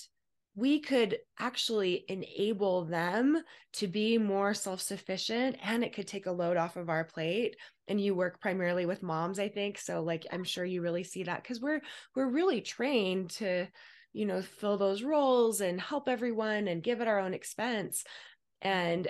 we 0.57 0.81
could 0.81 1.19
actually 1.39 2.05
enable 2.09 2.85
them 2.87 3.43
to 3.75 3.87
be 3.87 4.19
more 4.19 4.55
self 4.55 4.81
sufficient 4.81 5.57
and 5.63 5.85
it 5.85 5.93
could 5.95 6.09
take 6.09 6.27
a 6.27 6.33
load 6.33 6.57
off 6.57 6.77
of 6.77 6.89
our 6.89 7.05
plate. 7.05 7.57
And 7.89 8.01
you 8.01 8.17
work 8.17 8.41
primarily 8.41 8.87
with 8.87 9.03
moms, 9.03 9.39
I 9.39 9.49
think. 9.49 9.79
So, 9.79 10.03
like, 10.03 10.27
I'm 10.33 10.45
sure 10.45 10.65
you 10.65 10.83
really 10.83 11.05
see 11.05 11.25
that 11.25 11.43
because 11.43 11.61
we're, 11.61 11.83
we're 12.17 12.31
really 12.31 12.63
trained 12.63 13.31
to, 13.33 13.69
you 14.13 14.27
know, 14.27 14.43
fill 14.43 14.79
those 14.79 15.03
roles 15.05 15.61
and 15.61 15.81
help 15.81 16.09
everyone 16.09 16.69
and 16.69 16.83
give 16.83 17.01
at 17.01 17.09
our 17.09 17.21
own 17.21 17.35
expense. 17.35 18.03
And 18.63 19.09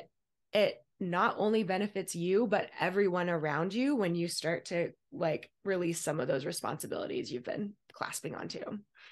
it 0.52 0.78
not 0.98 1.36
only 1.38 1.62
benefits 1.62 2.14
you, 2.14 2.46
but 2.46 2.70
everyone 2.80 3.30
around 3.30 3.74
you 3.74 3.96
when 3.96 4.14
you 4.14 4.28
start 4.28 4.66
to 4.66 4.92
like 5.12 5.50
release 5.64 6.00
some 6.00 6.20
of 6.20 6.28
those 6.28 6.46
responsibilities 6.46 7.30
you've 7.32 7.44
been 7.44 7.74
clasping 7.92 8.34
onto. 8.34 8.60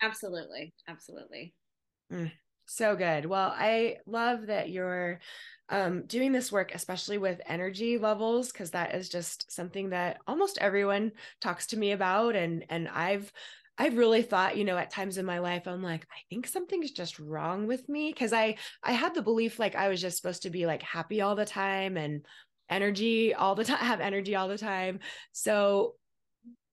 Absolutely. 0.01 0.75
Absolutely. 0.87 1.55
So 2.67 2.97
good. 2.97 3.27
Well, 3.27 3.53
I 3.55 3.99
love 4.07 4.47
that 4.47 4.71
you're 4.71 5.21
um, 5.69 6.07
doing 6.07 6.33
this 6.33 6.51
work, 6.51 6.75
especially 6.75 7.19
with 7.19 7.41
energy 7.47 7.99
levels, 7.99 8.51
because 8.53 8.71
that 8.71 8.95
is 8.95 9.09
just 9.09 9.51
something 9.53 9.91
that 9.91 10.19
almost 10.27 10.59
everyone 10.59 11.13
talks 11.41 11.67
to 11.69 11.79
me 11.79 11.93
about. 11.93 12.37
And 12.37 12.65
and 12.71 12.89
I've 12.89 13.31
I've 13.77 13.97
really 13.97 14.23
thought, 14.23 14.57
you 14.57 14.65
know, 14.65 14.77
at 14.79 14.91
times 14.91 15.19
in 15.19 15.27
my 15.27 15.41
life, 15.41 15.67
I'm 15.67 15.83
like, 15.83 16.07
I 16.11 16.21
think 16.31 16.47
something's 16.47 16.93
just 16.93 17.19
wrong 17.19 17.67
with 17.67 17.89
me. 17.89 18.13
Cause 18.13 18.33
I 18.33 18.57
I 18.83 18.93
had 18.93 19.15
the 19.15 19.23
belief 19.23 19.59
like 19.59 19.75
I 19.75 19.89
was 19.89 20.01
just 20.01 20.17
supposed 20.17 20.43
to 20.43 20.51
be 20.51 20.67
like 20.67 20.83
happy 20.83 21.21
all 21.21 21.35
the 21.35 21.45
time 21.45 21.97
and 21.97 22.25
energy 22.71 23.35
all 23.35 23.55
the 23.55 23.65
time, 23.67 23.79
have 23.79 24.01
energy 24.01 24.37
all 24.37 24.49
the 24.49 24.59
time. 24.59 25.01
So 25.33 25.97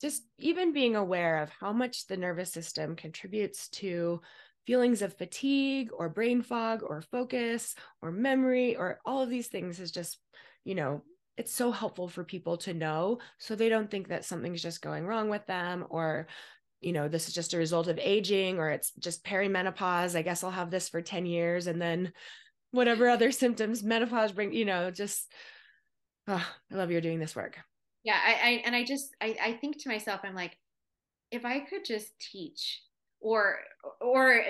just 0.02 0.24
even 0.40 0.74
being 0.74 0.96
aware 0.96 1.44
of 1.44 1.50
how 1.60 1.74
much 1.74 2.08
the 2.08 2.18
nervous 2.18 2.52
system 2.52 2.96
contributes 2.96 3.70
to 3.70 4.22
feelings 4.66 5.02
of 5.02 5.18
fatigue 5.18 5.90
or 5.94 6.10
brain 6.10 6.42
fog 6.42 6.84
or 6.84 7.02
focus 7.02 7.76
or 8.02 8.12
memory 8.12 8.76
or 8.76 9.00
all 9.06 9.22
of 9.22 9.30
these 9.30 9.48
things 9.48 9.80
is 9.80 9.92
just, 9.92 10.20
you 10.64 10.76
know, 10.76 11.04
it's 11.38 11.54
so 11.54 11.72
helpful 11.72 12.08
for 12.08 12.24
people 12.24 12.58
to 12.58 12.74
know 12.74 13.20
so 13.38 13.56
they 13.56 13.70
don't 13.70 13.90
think 13.90 14.10
that 14.10 14.26
something's 14.26 14.62
just 14.62 14.82
going 14.82 15.06
wrong 15.06 15.30
with 15.30 15.46
them 15.48 15.86
or 15.90 16.28
you 16.82 16.92
know 16.92 17.08
this 17.08 17.28
is 17.28 17.34
just 17.34 17.54
a 17.54 17.58
result 17.58 17.88
of 17.88 17.98
aging 18.00 18.60
or 18.60 18.70
it's 18.70 18.92
just 19.00 19.24
perimenopause 19.24 20.16
i 20.16 20.22
guess 20.22 20.44
i'll 20.44 20.52
have 20.52 20.70
this 20.70 20.90
for 20.90 21.02
10 21.02 21.26
years 21.26 21.68
and 21.68 21.82
then 21.82 22.12
whatever 22.72 23.08
other 23.08 23.32
symptoms 23.32 23.82
menopause 23.82 24.34
bring 24.34 24.54
you 24.54 24.66
know 24.66 24.92
just 24.92 25.32
oh, 26.28 26.46
i 26.72 26.76
love 26.76 26.92
you're 26.92 27.02
doing 27.02 27.20
this 27.20 27.36
work 27.36 27.58
Yeah. 28.04 28.18
I, 28.18 28.32
I 28.32 28.50
and 28.66 28.76
I 28.76 28.84
just 28.84 29.16
I, 29.22 29.38
I 29.42 29.54
think 29.54 29.82
to 29.82 29.90
myself, 29.90 30.22
I'm 30.24 30.36
like, 30.36 30.58
if 31.30 31.46
I 31.46 31.60
could 31.60 31.86
just 31.86 32.12
teach 32.20 32.82
or 33.22 33.60
or 34.02 34.42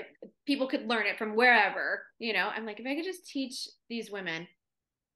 people 0.46 0.66
could 0.66 0.88
learn 0.88 1.06
it 1.06 1.18
from 1.18 1.36
wherever, 1.36 2.02
you 2.18 2.32
know, 2.32 2.48
I'm 2.48 2.66
like, 2.66 2.80
if 2.80 2.86
I 2.86 2.94
could 2.94 3.04
just 3.04 3.28
teach 3.28 3.68
these 3.88 4.10
women 4.10 4.48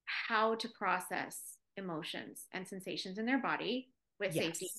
how 0.05 0.55
to 0.57 0.69
process 0.69 1.57
emotions 1.77 2.47
and 2.53 2.67
sensations 2.67 3.19
in 3.19 3.27
their 3.27 3.41
body 3.41 3.89
with 4.21 4.33
safety 4.33 4.71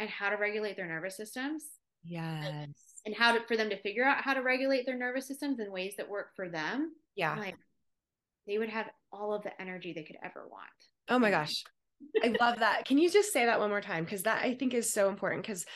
and 0.00 0.08
how 0.08 0.30
to 0.30 0.36
regulate 0.36 0.76
their 0.76 0.86
nervous 0.86 1.16
systems 1.16 1.64
yes. 2.04 2.48
and 3.04 3.14
how 3.14 3.32
to 3.32 3.40
for 3.46 3.56
them 3.56 3.70
to 3.70 3.80
figure 3.82 4.04
out 4.04 4.22
how 4.22 4.34
to 4.34 4.40
regulate 4.40 4.86
their 4.86 4.96
nervous 4.96 5.28
systems 5.28 5.60
in 5.60 5.70
ways 5.70 5.94
that 5.96 6.08
work 6.08 6.30
for 6.34 6.48
them 6.48 6.92
yeah. 7.14 7.36
like 7.36 7.56
they 8.46 8.58
would 8.58 8.70
have 8.70 8.86
all 9.12 9.34
of 9.34 9.42
the 9.42 9.60
energy 9.60 9.92
they 9.92 10.02
could 10.02 10.16
ever 10.22 10.46
want. 10.50 10.64
Oh 11.08 11.18
my 11.18 11.30
gosh. 11.30 11.64
I 12.22 12.34
love 12.40 12.60
that. 12.60 12.86
Can 12.86 12.96
you 12.96 13.10
just 13.10 13.32
say 13.32 13.44
that 13.44 13.60
one 13.60 13.68
more 13.68 13.80
time? 13.80 14.04
Because 14.04 14.22
that 14.22 14.42
i 14.42 14.54
think 14.54 14.72
is 14.72 14.92
so 14.92 15.08
important 15.08 15.42
because 15.42 15.66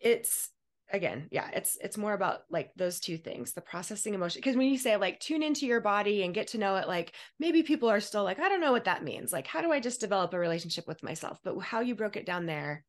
it's 0.00 0.50
again 0.90 1.28
yeah 1.30 1.50
it's 1.52 1.76
it's 1.82 1.98
more 1.98 2.14
about 2.14 2.40
like 2.50 2.70
those 2.76 2.98
two 2.98 3.18
things 3.18 3.52
the 3.52 3.60
processing 3.60 4.14
emotion 4.14 4.40
because 4.40 4.56
when 4.56 4.68
you 4.68 4.78
say 4.78 4.96
like 4.96 5.20
tune 5.20 5.42
into 5.42 5.66
your 5.66 5.80
body 5.80 6.22
and 6.22 6.34
get 6.34 6.46
to 6.46 6.58
know 6.58 6.76
it 6.76 6.88
like 6.88 7.12
maybe 7.38 7.62
people 7.62 7.90
are 7.90 8.00
still 8.00 8.24
like 8.24 8.38
i 8.38 8.48
don't 8.48 8.60
know 8.60 8.72
what 8.72 8.84
that 8.84 9.04
means. 9.04 9.32
Like 9.32 9.46
how 9.46 9.60
do 9.60 9.70
i 9.70 9.80
just 9.80 10.00
develop 10.00 10.32
a 10.32 10.38
relationship 10.38 10.86
with 10.86 11.02
myself? 11.02 11.38
But 11.44 11.58
how 11.60 11.80
you 11.80 11.94
broke 11.94 12.16
it 12.16 12.26
down 12.26 12.46
there. 12.46 12.84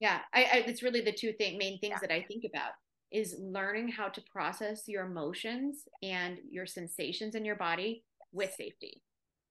Yeah 0.00 0.20
I, 0.32 0.44
I 0.44 0.56
it's 0.66 0.82
really 0.82 1.02
the 1.02 1.12
two 1.12 1.32
thing 1.32 1.58
main 1.58 1.78
things 1.80 2.00
that 2.00 2.12
i 2.12 2.22
think 2.22 2.44
about 2.44 2.72
is 3.10 3.36
learning 3.38 3.88
how 3.88 4.08
to 4.08 4.22
process 4.32 4.84
your 4.88 5.04
emotions 5.04 5.84
and 6.02 6.38
your 6.50 6.64
sensations 6.64 7.34
in 7.34 7.44
your 7.44 7.56
body 7.56 8.04
with 8.32 8.54
safety. 8.54 9.02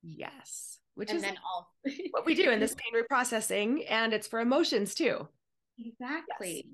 Yes 0.01 0.79
which 0.95 1.09
and 1.09 1.17
is 1.17 1.23
then 1.23 1.37
all 1.45 1.71
what 2.11 2.25
we 2.25 2.35
do 2.35 2.49
in 2.49 2.59
this 2.59 2.75
pain 2.93 3.01
reprocessing 3.01 3.85
and 3.87 4.13
it's 4.13 4.27
for 4.27 4.39
emotions 4.39 4.95
too. 4.95 5.27
Exactly 5.77 6.67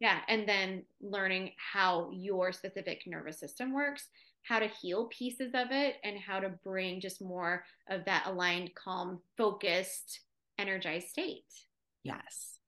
yeah 0.00 0.20
and 0.28 0.48
then 0.48 0.82
learning 1.00 1.52
how 1.56 2.10
your 2.12 2.52
specific 2.52 3.02
nervous 3.06 3.38
system 3.38 3.72
works 3.72 4.08
how 4.42 4.58
to 4.58 4.68
heal 4.68 5.06
pieces 5.06 5.52
of 5.54 5.68
it 5.70 5.96
and 6.04 6.18
how 6.18 6.40
to 6.40 6.48
bring 6.64 7.00
just 7.00 7.22
more 7.22 7.64
of 7.88 8.04
that 8.04 8.24
aligned, 8.26 8.74
calm, 8.74 9.20
focused, 9.36 10.20
energized 10.58 11.08
state. 11.08 11.44
Yes. 12.02 12.58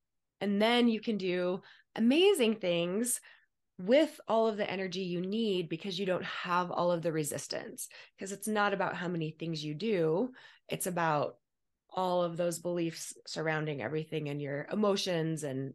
And 0.40 0.60
then 0.60 0.88
you 0.88 1.00
can 1.00 1.16
do 1.16 1.62
amazing 1.96 2.56
things 2.56 3.20
with 3.78 4.20
all 4.28 4.46
of 4.46 4.56
the 4.56 4.70
energy 4.70 5.00
you 5.00 5.20
need 5.20 5.68
because 5.68 5.98
you 5.98 6.06
don't 6.06 6.24
have 6.24 6.70
all 6.70 6.92
of 6.92 7.02
the 7.02 7.12
resistance. 7.12 7.88
Because 8.16 8.32
it's 8.32 8.48
not 8.48 8.74
about 8.74 8.96
how 8.96 9.08
many 9.08 9.30
things 9.30 9.64
you 9.64 9.74
do, 9.74 10.32
it's 10.68 10.86
about 10.86 11.36
all 11.90 12.22
of 12.22 12.36
those 12.36 12.58
beliefs 12.58 13.14
surrounding 13.26 13.82
everything 13.82 14.28
and 14.28 14.40
your 14.40 14.66
emotions 14.72 15.42
and 15.42 15.74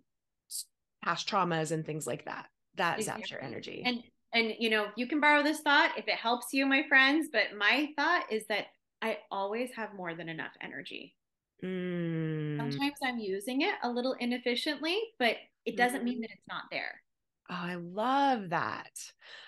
past 1.03 1.29
traumas 1.29 1.71
and 1.71 1.85
things 1.85 2.07
like 2.07 2.25
that. 2.25 2.47
That 2.75 2.99
exactly. 2.99 3.23
zaps 3.23 3.31
your 3.31 3.43
energy. 3.43 3.83
And 3.85 4.03
and 4.33 4.53
you 4.59 4.69
know, 4.69 4.87
you 4.95 5.07
can 5.07 5.19
borrow 5.19 5.43
this 5.43 5.61
thought 5.61 5.97
if 5.97 6.07
it 6.07 6.15
helps 6.15 6.47
you, 6.53 6.65
my 6.65 6.83
friends. 6.87 7.29
But 7.31 7.57
my 7.57 7.89
thought 7.95 8.31
is 8.31 8.45
that 8.47 8.67
I 9.01 9.19
always 9.31 9.71
have 9.75 9.93
more 9.95 10.15
than 10.15 10.29
enough 10.29 10.51
energy. 10.61 11.15
Mm. 11.63 12.57
Sometimes 12.57 12.95
I'm 13.03 13.19
using 13.19 13.61
it 13.61 13.75
a 13.83 13.89
little 13.89 14.13
inefficiently, 14.19 14.99
but 15.17 15.37
it 15.65 15.75
doesn't 15.75 16.03
mean 16.03 16.21
that 16.21 16.29
it's 16.31 16.47
not 16.47 16.63
there. 16.71 17.01
Oh, 17.49 17.55
I 17.55 17.75
love 17.75 18.49
that. 18.49 18.91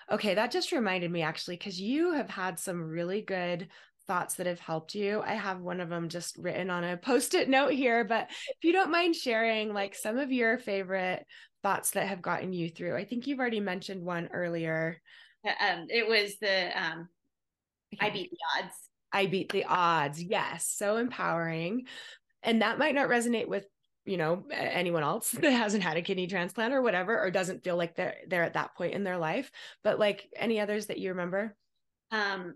Okay, 0.10 0.34
that 0.34 0.52
just 0.52 0.72
reminded 0.72 1.12
me 1.12 1.22
actually, 1.22 1.58
because 1.58 1.80
you 1.80 2.14
have 2.14 2.30
had 2.30 2.58
some 2.58 2.82
really 2.82 3.22
good 3.22 3.68
thoughts 4.10 4.36
that 4.36 4.47
have 4.47 4.60
helped 4.60 4.95
you. 4.95 5.22
I 5.24 5.34
have 5.34 5.62
one 5.62 5.80
of 5.80 5.89
them 5.89 6.10
just 6.10 6.36
written 6.39 6.72
on 6.72 6.84
a 6.84 6.97
post 6.97 7.36
it 7.36 7.47
note 7.47 7.74
here, 7.74 8.03
but 8.03 8.28
if 8.30 8.64
you 8.64 8.74
don't 8.74 8.89
mind 8.89 9.16
sharing 9.16 9.72
like 9.72 9.93
some 9.93 10.18
of 10.18 10.32
your 10.32 10.57
favorite 10.57 11.24
thoughts 11.62 11.91
that 11.91 12.07
have 12.07 12.22
gotten 12.22 12.51
you 12.51 12.70
through, 12.70 12.95
I 12.95 13.05
think 13.05 13.28
you've 13.28 13.39
already 13.39 13.60
mentioned 13.60 14.03
one 14.03 14.28
earlier. 14.34 14.99
Um, 15.45 15.86
it 15.89 16.07
was 16.07 16.38
the 16.41 16.72
um, 16.76 17.07
I 18.01 18.10
beat 18.10 18.32
the 18.32 18.64
odds. 18.64 18.74
I 19.14 19.26
beat 19.28 19.51
the 19.51 19.66
odds. 19.66 20.22
Yes. 20.22 20.74
So 20.76 20.97
empowering. 20.97 21.86
And 22.41 22.64
that 22.64 22.80
might 22.80 22.95
not 22.95 23.10
resonate 23.10 23.47
with, 23.47 23.66
you 24.05 24.18
know, 24.18 24.43
anyone 24.51 25.03
else 25.03 25.32
that 25.39 25.51
hasn't 25.51 25.84
had 25.84 25.97
a 25.97 26.01
kidney 26.01 26.26
transplant 26.26 26.74
or 26.74 26.82
whatever, 26.82 27.20
or 27.20 27.30
doesn't 27.30 27.64
feel 27.64 27.78
like 27.78 27.95
they're 27.95 28.16
they're 28.28 28.43
at 28.43 28.53
that 28.53 28.76
point 28.76 28.95
in 28.95 29.03
their 29.03 29.20
life. 29.20 29.51
But 29.84 29.99
like 29.99 30.28
any 30.36 30.60
others 30.60 30.88
that 30.88 30.97
you 30.97 31.10
remember? 31.10 31.55
Um, 32.12 32.55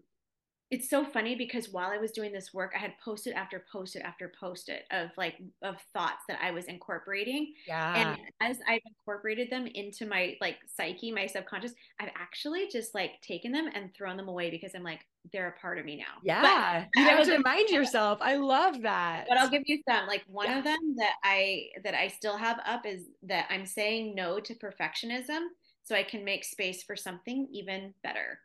it's 0.74 0.90
so 0.90 1.06
funny 1.06 1.36
because 1.36 1.70
while 1.70 1.92
I 1.92 2.00
was 2.00 2.12
doing 2.12 2.34
this 2.34 2.52
work, 2.52 2.74
I 2.76 2.80
had 2.80 2.94
posted 3.06 3.34
after 3.34 3.64
posted 3.72 4.02
after 4.02 4.32
posted 4.40 4.80
of 4.90 5.10
like 5.18 5.36
of 5.62 5.76
thoughts 5.94 6.24
that 6.28 6.40
I 6.42 6.50
was 6.50 6.66
incorporating. 6.66 7.54
Yeah. 7.68 7.96
And 7.96 8.20
as 8.42 8.58
I've 8.68 8.82
incorporated 8.84 9.52
them 9.52 9.68
into 9.68 10.08
my 10.08 10.36
like 10.42 10.58
psyche, 10.66 11.12
my 11.12 11.28
subconscious, 11.28 11.74
I've 12.00 12.10
actually 12.20 12.70
just 12.72 12.96
like 12.96 13.22
taken 13.22 13.52
them 13.52 13.70
and 13.76 13.94
thrown 13.94 14.18
them 14.18 14.28
away 14.30 14.50
because 14.50 14.72
I'm 14.74 14.82
like, 14.82 15.02
they're 15.32 15.50
a 15.50 15.62
part 15.62 15.78
of 15.78 15.86
me 15.86 15.96
now. 15.96 16.20
Yeah. 16.24 16.86
But 16.96 17.00
you 17.00 17.08
have 17.08 17.24
to 17.26 17.34
remind 17.34 17.70
yourself. 17.70 18.18
I 18.20 18.38
love 18.38 18.82
that. 18.82 19.26
But 19.30 19.38
I'll 19.38 19.52
give 19.52 19.62
you 19.68 19.80
some. 19.88 20.08
Like 20.08 20.24
one 20.26 20.48
yeah. 20.48 20.58
of 20.58 20.64
them 20.64 20.96
that 20.98 21.18
I 21.24 21.68
that 21.84 21.94
I 21.94 22.08
still 22.08 22.36
have 22.36 22.60
up 22.66 22.88
is 22.88 23.04
that 23.28 23.46
I'm 23.52 23.68
saying 23.68 24.16
no 24.16 24.40
to 24.40 24.56
perfectionism 24.56 25.42
so 25.84 25.94
I 25.96 26.02
can 26.02 26.26
make 26.26 26.44
space 26.44 26.82
for 26.82 26.96
something 26.96 27.48
even 27.52 27.94
better. 28.02 28.40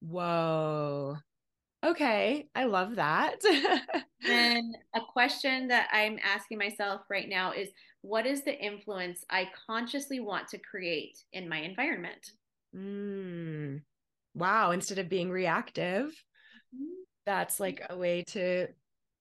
Whoa. 0.00 1.16
Okay, 1.84 2.48
I 2.54 2.64
love 2.64 2.96
that. 2.96 3.36
and 4.28 4.74
a 4.94 5.00
question 5.12 5.68
that 5.68 5.88
I'm 5.92 6.18
asking 6.24 6.56
myself 6.56 7.02
right 7.10 7.28
now 7.28 7.52
is 7.52 7.68
what 8.00 8.26
is 8.26 8.42
the 8.42 8.58
influence 8.58 9.22
I 9.28 9.50
consciously 9.66 10.20
want 10.20 10.48
to 10.48 10.58
create 10.58 11.18
in 11.32 11.48
my 11.48 11.58
environment? 11.58 12.30
Mm. 12.74 13.82
Wow, 14.34 14.70
instead 14.70 14.98
of 14.98 15.10
being 15.10 15.30
reactive, 15.30 16.06
mm-hmm. 16.74 17.02
that's 17.26 17.60
like 17.60 17.82
a 17.90 17.96
way 17.96 18.24
to 18.28 18.68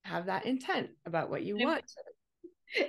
have 0.06 0.28
that 0.28 0.46
intent 0.46 0.90
about 1.06 1.30
what 1.30 1.44
you 1.44 1.58
want. 1.58 1.84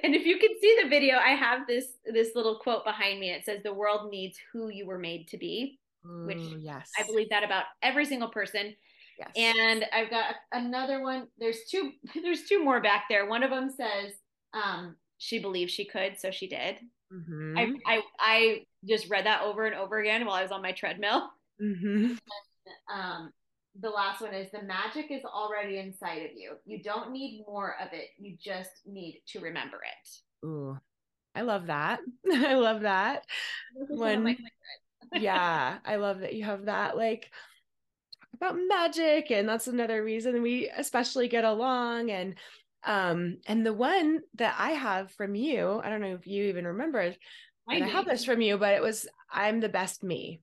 And 0.02 0.14
if 0.14 0.24
you 0.24 0.38
can 0.38 0.48
see 0.62 0.78
the 0.82 0.88
video, 0.88 1.18
I 1.18 1.32
have 1.32 1.66
this 1.66 1.84
this 2.06 2.30
little 2.34 2.58
quote 2.58 2.86
behind 2.86 3.20
me. 3.20 3.28
It 3.28 3.44
says 3.44 3.62
the 3.62 3.74
world 3.74 4.10
needs 4.10 4.38
who 4.50 4.70
you 4.70 4.86
were 4.86 4.98
made 4.98 5.28
to 5.28 5.36
be, 5.36 5.78
which 6.02 6.38
yes. 6.58 6.90
I 6.98 7.02
believe 7.02 7.28
that 7.28 7.44
about 7.44 7.64
every 7.82 8.06
single 8.06 8.30
person 8.30 8.74
Yes. 9.18 9.30
And 9.36 9.84
I've 9.92 10.10
got 10.10 10.34
another 10.52 11.02
one. 11.02 11.28
There's 11.38 11.60
two. 11.70 11.92
There's 12.22 12.44
two 12.44 12.64
more 12.64 12.80
back 12.80 13.04
there. 13.08 13.26
One 13.26 13.42
of 13.42 13.50
them 13.50 13.70
says, 13.70 14.12
um, 14.52 14.96
"She 15.18 15.38
believed 15.38 15.70
she 15.70 15.84
could, 15.84 16.18
so 16.18 16.30
she 16.30 16.48
did." 16.48 16.76
Mm-hmm. 17.12 17.56
I, 17.56 17.72
I 17.86 18.02
I 18.18 18.66
just 18.86 19.08
read 19.08 19.26
that 19.26 19.42
over 19.42 19.66
and 19.66 19.74
over 19.74 20.00
again 20.00 20.24
while 20.26 20.36
I 20.36 20.42
was 20.42 20.50
on 20.50 20.62
my 20.62 20.72
treadmill. 20.72 21.30
Mm-hmm. 21.62 22.04
And, 22.04 22.20
um, 22.92 23.32
the 23.80 23.90
last 23.90 24.20
one 24.20 24.34
is 24.34 24.50
the 24.50 24.62
magic 24.62 25.10
is 25.10 25.24
already 25.24 25.78
inside 25.78 26.22
of 26.24 26.30
you. 26.36 26.52
You 26.64 26.82
don't 26.82 27.10
need 27.10 27.44
more 27.46 27.76
of 27.80 27.88
it. 27.92 28.10
You 28.18 28.36
just 28.40 28.70
need 28.86 29.22
to 29.28 29.40
remember 29.40 29.78
it. 29.78 30.46
Ooh, 30.46 30.78
I 31.34 31.42
love 31.42 31.66
that. 31.66 32.00
I 32.32 32.54
love 32.54 32.82
that. 32.82 33.24
When, 33.88 34.36
yeah, 35.12 35.78
I 35.84 35.96
love 35.96 36.20
that 36.20 36.34
you 36.34 36.44
have 36.44 36.66
that. 36.66 36.96
Like, 36.96 37.30
about 38.44 38.58
magic 38.68 39.30
and 39.30 39.48
that's 39.48 39.68
another 39.68 40.04
reason 40.04 40.42
we 40.42 40.70
especially 40.76 41.28
get 41.28 41.44
along 41.44 42.10
and 42.10 42.34
um 42.84 43.38
and 43.46 43.64
the 43.64 43.72
one 43.72 44.20
that 44.34 44.54
i 44.58 44.70
have 44.72 45.10
from 45.12 45.34
you 45.34 45.80
i 45.82 45.88
don't 45.88 46.00
know 46.00 46.14
if 46.14 46.26
you 46.26 46.44
even 46.44 46.66
remember 46.66 47.14
I, 47.68 47.76
I 47.76 47.86
have 47.86 48.04
this 48.04 48.24
from 48.24 48.42
you 48.42 48.58
but 48.58 48.74
it 48.74 48.82
was 48.82 49.06
i'm 49.32 49.60
the 49.60 49.68
best 49.68 50.04
me. 50.04 50.40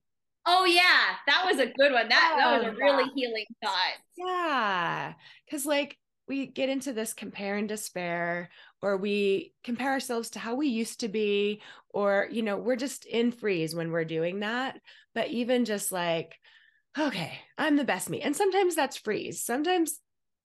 Oh 0.47 0.65
yeah 0.65 1.17
that 1.27 1.45
was 1.45 1.59
a 1.59 1.67
good 1.67 1.91
one. 1.91 2.09
That 2.09 2.35
that 2.37 2.57
was 2.57 2.67
a 2.67 2.75
really 2.75 3.11
healing 3.15 3.45
thought. 3.63 3.93
Yeah 4.17 5.13
because 5.45 5.67
like 5.67 5.97
we 6.27 6.47
get 6.47 6.69
into 6.69 6.93
this 6.93 7.13
compare 7.13 7.57
and 7.57 7.69
despair 7.69 8.49
or 8.81 8.97
we 8.97 9.53
compare 9.63 9.91
ourselves 9.91 10.31
to 10.31 10.39
how 10.39 10.55
we 10.55 10.67
used 10.67 11.01
to 11.01 11.09
be 11.09 11.61
or 11.89 12.27
you 12.31 12.41
know 12.41 12.57
we're 12.57 12.75
just 12.75 13.05
in 13.05 13.31
freeze 13.31 13.75
when 13.75 13.91
we're 13.91 14.03
doing 14.03 14.39
that 14.39 14.79
but 15.13 15.27
even 15.27 15.63
just 15.63 15.91
like 15.91 16.39
okay, 16.97 17.39
I'm 17.57 17.77
the 17.77 17.83
best 17.83 18.09
me. 18.09 18.21
And 18.21 18.35
sometimes 18.35 18.75
that's 18.75 18.97
freeze. 18.97 19.43
Sometimes 19.43 19.99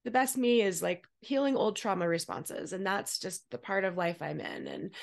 the 0.04 0.10
best 0.10 0.36
me 0.36 0.62
is 0.62 0.82
like 0.82 1.04
healing 1.20 1.56
old 1.56 1.76
trauma 1.76 2.06
responses. 2.08 2.72
And 2.72 2.86
that's 2.86 3.18
just 3.18 3.50
the 3.50 3.58
part 3.58 3.84
of 3.84 3.96
life 3.96 4.22
I'm 4.22 4.40
in 4.40 4.66
and 4.66 4.94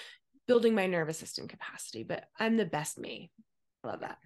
building 0.48 0.76
my 0.76 0.88
nervous 0.88 1.18
system 1.18 1.48
capacity. 1.48 2.04
But 2.04 2.24
I'm 2.40 2.58
the 2.58 2.66
best 2.66 2.98
me. 2.98 3.32
I 3.84 3.90
love 3.90 4.00
that. 4.00 4.18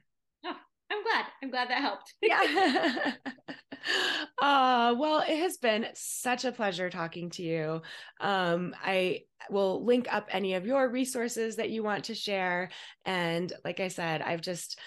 Oh, 0.46 0.56
I'm 0.92 1.04
glad. 1.04 1.26
I'm 1.42 1.50
glad 1.50 1.70
that 1.70 1.82
helped. 1.82 2.14
yeah. 2.22 3.14
uh, 4.42 4.96
well, 4.98 5.24
it 5.28 5.40
has 5.40 5.58
been 5.58 5.88
such 5.96 6.46
a 6.46 6.52
pleasure 6.52 6.90
talking 6.92 7.32
to 7.32 7.44
you. 7.44 7.82
Um, 8.22 8.76
I 8.84 9.22
will 9.50 9.84
link 9.84 10.08
up 10.14 10.28
any 10.32 10.54
of 10.54 10.68
your 10.68 10.88
resources 10.88 11.56
that 11.56 11.72
you 11.72 11.82
want 11.82 12.06
to 12.06 12.16
share. 12.16 12.70
And 13.06 13.52
like 13.66 13.80
I 13.80 13.88
said, 13.88 14.22
I've 14.22 14.42
just 14.42 14.80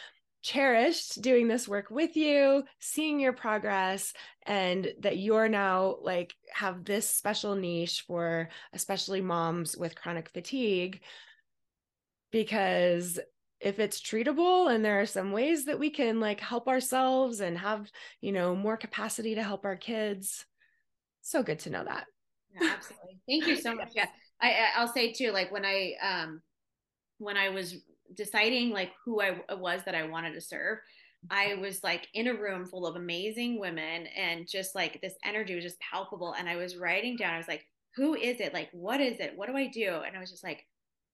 cherished 0.42 1.20
doing 1.20 1.48
this 1.48 1.68
work 1.68 1.90
with 1.90 2.16
you, 2.16 2.64
seeing 2.78 3.20
your 3.20 3.32
progress, 3.32 4.12
and 4.44 4.92
that 5.00 5.18
you're 5.18 5.48
now 5.48 5.96
like 6.00 6.34
have 6.52 6.84
this 6.84 7.08
special 7.08 7.54
niche 7.54 8.04
for 8.06 8.48
especially 8.72 9.20
moms 9.20 9.76
with 9.76 9.94
chronic 10.00 10.28
fatigue. 10.30 11.00
Because 12.30 13.18
if 13.60 13.78
it's 13.78 14.00
treatable 14.00 14.74
and 14.74 14.84
there 14.84 15.00
are 15.00 15.06
some 15.06 15.32
ways 15.32 15.66
that 15.66 15.78
we 15.78 15.90
can 15.90 16.20
like 16.20 16.40
help 16.40 16.68
ourselves 16.68 17.40
and 17.40 17.58
have, 17.58 17.90
you 18.20 18.32
know, 18.32 18.56
more 18.56 18.76
capacity 18.76 19.34
to 19.34 19.42
help 19.42 19.64
our 19.64 19.76
kids, 19.76 20.46
so 21.20 21.42
good 21.42 21.58
to 21.60 21.70
know 21.70 21.84
that. 21.84 22.06
Yeah, 22.54 22.72
absolutely. 22.74 23.18
Thank 23.28 23.46
you 23.46 23.56
so 23.56 23.74
much. 23.76 23.90
Yeah. 23.94 24.06
I 24.40 24.68
I'll 24.76 24.88
say 24.88 25.12
too, 25.12 25.32
like 25.32 25.52
when 25.52 25.64
I 25.64 25.94
um 26.02 26.40
when 27.18 27.36
I 27.36 27.50
was 27.50 27.76
deciding 28.14 28.70
like 28.70 28.92
who 29.04 29.20
I 29.20 29.36
was 29.54 29.82
that 29.84 29.94
I 29.94 30.06
wanted 30.06 30.34
to 30.34 30.40
serve, 30.40 30.78
I 31.30 31.46
mm-hmm. 31.46 31.60
was 31.60 31.82
like 31.84 32.08
in 32.14 32.28
a 32.28 32.34
room 32.34 32.66
full 32.66 32.86
of 32.86 32.96
amazing 32.96 33.60
women 33.60 34.06
and 34.16 34.48
just 34.48 34.74
like 34.74 35.00
this 35.00 35.14
energy 35.24 35.54
was 35.54 35.64
just 35.64 35.80
palpable. 35.80 36.34
And 36.38 36.48
I 36.48 36.56
was 36.56 36.76
writing 36.76 37.16
down, 37.16 37.34
I 37.34 37.38
was 37.38 37.48
like, 37.48 37.66
who 37.96 38.14
is 38.14 38.40
it? 38.40 38.54
Like, 38.54 38.70
what 38.72 39.00
is 39.00 39.18
it? 39.20 39.36
What 39.36 39.48
do 39.48 39.56
I 39.56 39.66
do? 39.66 40.02
And 40.06 40.16
I 40.16 40.20
was 40.20 40.30
just 40.30 40.44
like, 40.44 40.66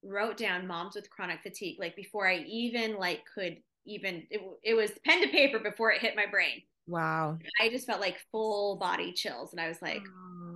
wrote 0.04 0.36
down 0.36 0.66
moms 0.66 0.94
with 0.94 1.10
chronic 1.10 1.40
fatigue, 1.42 1.78
like 1.80 1.96
before 1.96 2.28
I 2.28 2.44
even 2.46 2.96
like 2.96 3.22
could 3.34 3.56
even, 3.86 4.26
it, 4.30 4.40
it 4.62 4.74
was 4.74 4.90
pen 5.04 5.22
to 5.22 5.28
paper 5.28 5.58
before 5.58 5.90
it 5.90 6.00
hit 6.00 6.14
my 6.14 6.26
brain. 6.26 6.62
Wow. 6.86 7.38
I 7.60 7.68
just 7.68 7.86
felt 7.86 8.00
like 8.00 8.18
full 8.30 8.76
body 8.76 9.12
chills. 9.12 9.52
And 9.52 9.60
I 9.60 9.68
was 9.68 9.82
like, 9.82 10.02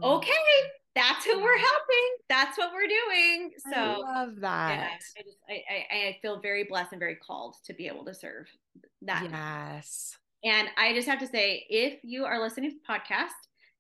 oh. 0.03 0.18
okay, 0.18 0.30
that's 0.95 1.24
who 1.24 1.41
we're 1.41 1.59
helping. 1.59 2.09
That's 2.28 2.59
what 2.59 2.72
we're 2.72 2.88
doing. 2.88 3.51
So 3.72 3.78
I 3.78 3.97
love 3.97 4.41
that. 4.41 4.70
Yeah, 4.70 4.84
I 5.18 5.22
just 5.22 5.36
I, 5.49 5.53
I, 5.53 6.09
I 6.09 6.18
feel 6.20 6.41
very 6.41 6.64
blessed 6.64 6.93
and 6.93 6.99
very 6.99 7.16
called 7.16 7.57
to 7.66 7.74
be 7.74 7.86
able 7.86 8.05
to 8.07 8.14
serve 8.14 8.47
that. 9.03 9.28
Yes. 9.30 10.16
And 10.45 10.68
I 10.76 10.95
just 10.95 11.09
have 11.09 11.20
to 11.20 11.26
say, 11.26 11.66
if 11.68 12.01
you 12.03 12.24
are 12.24 12.41
listening 12.41 12.70
to 12.70 12.76
the 12.76 12.93
podcast 12.93 13.28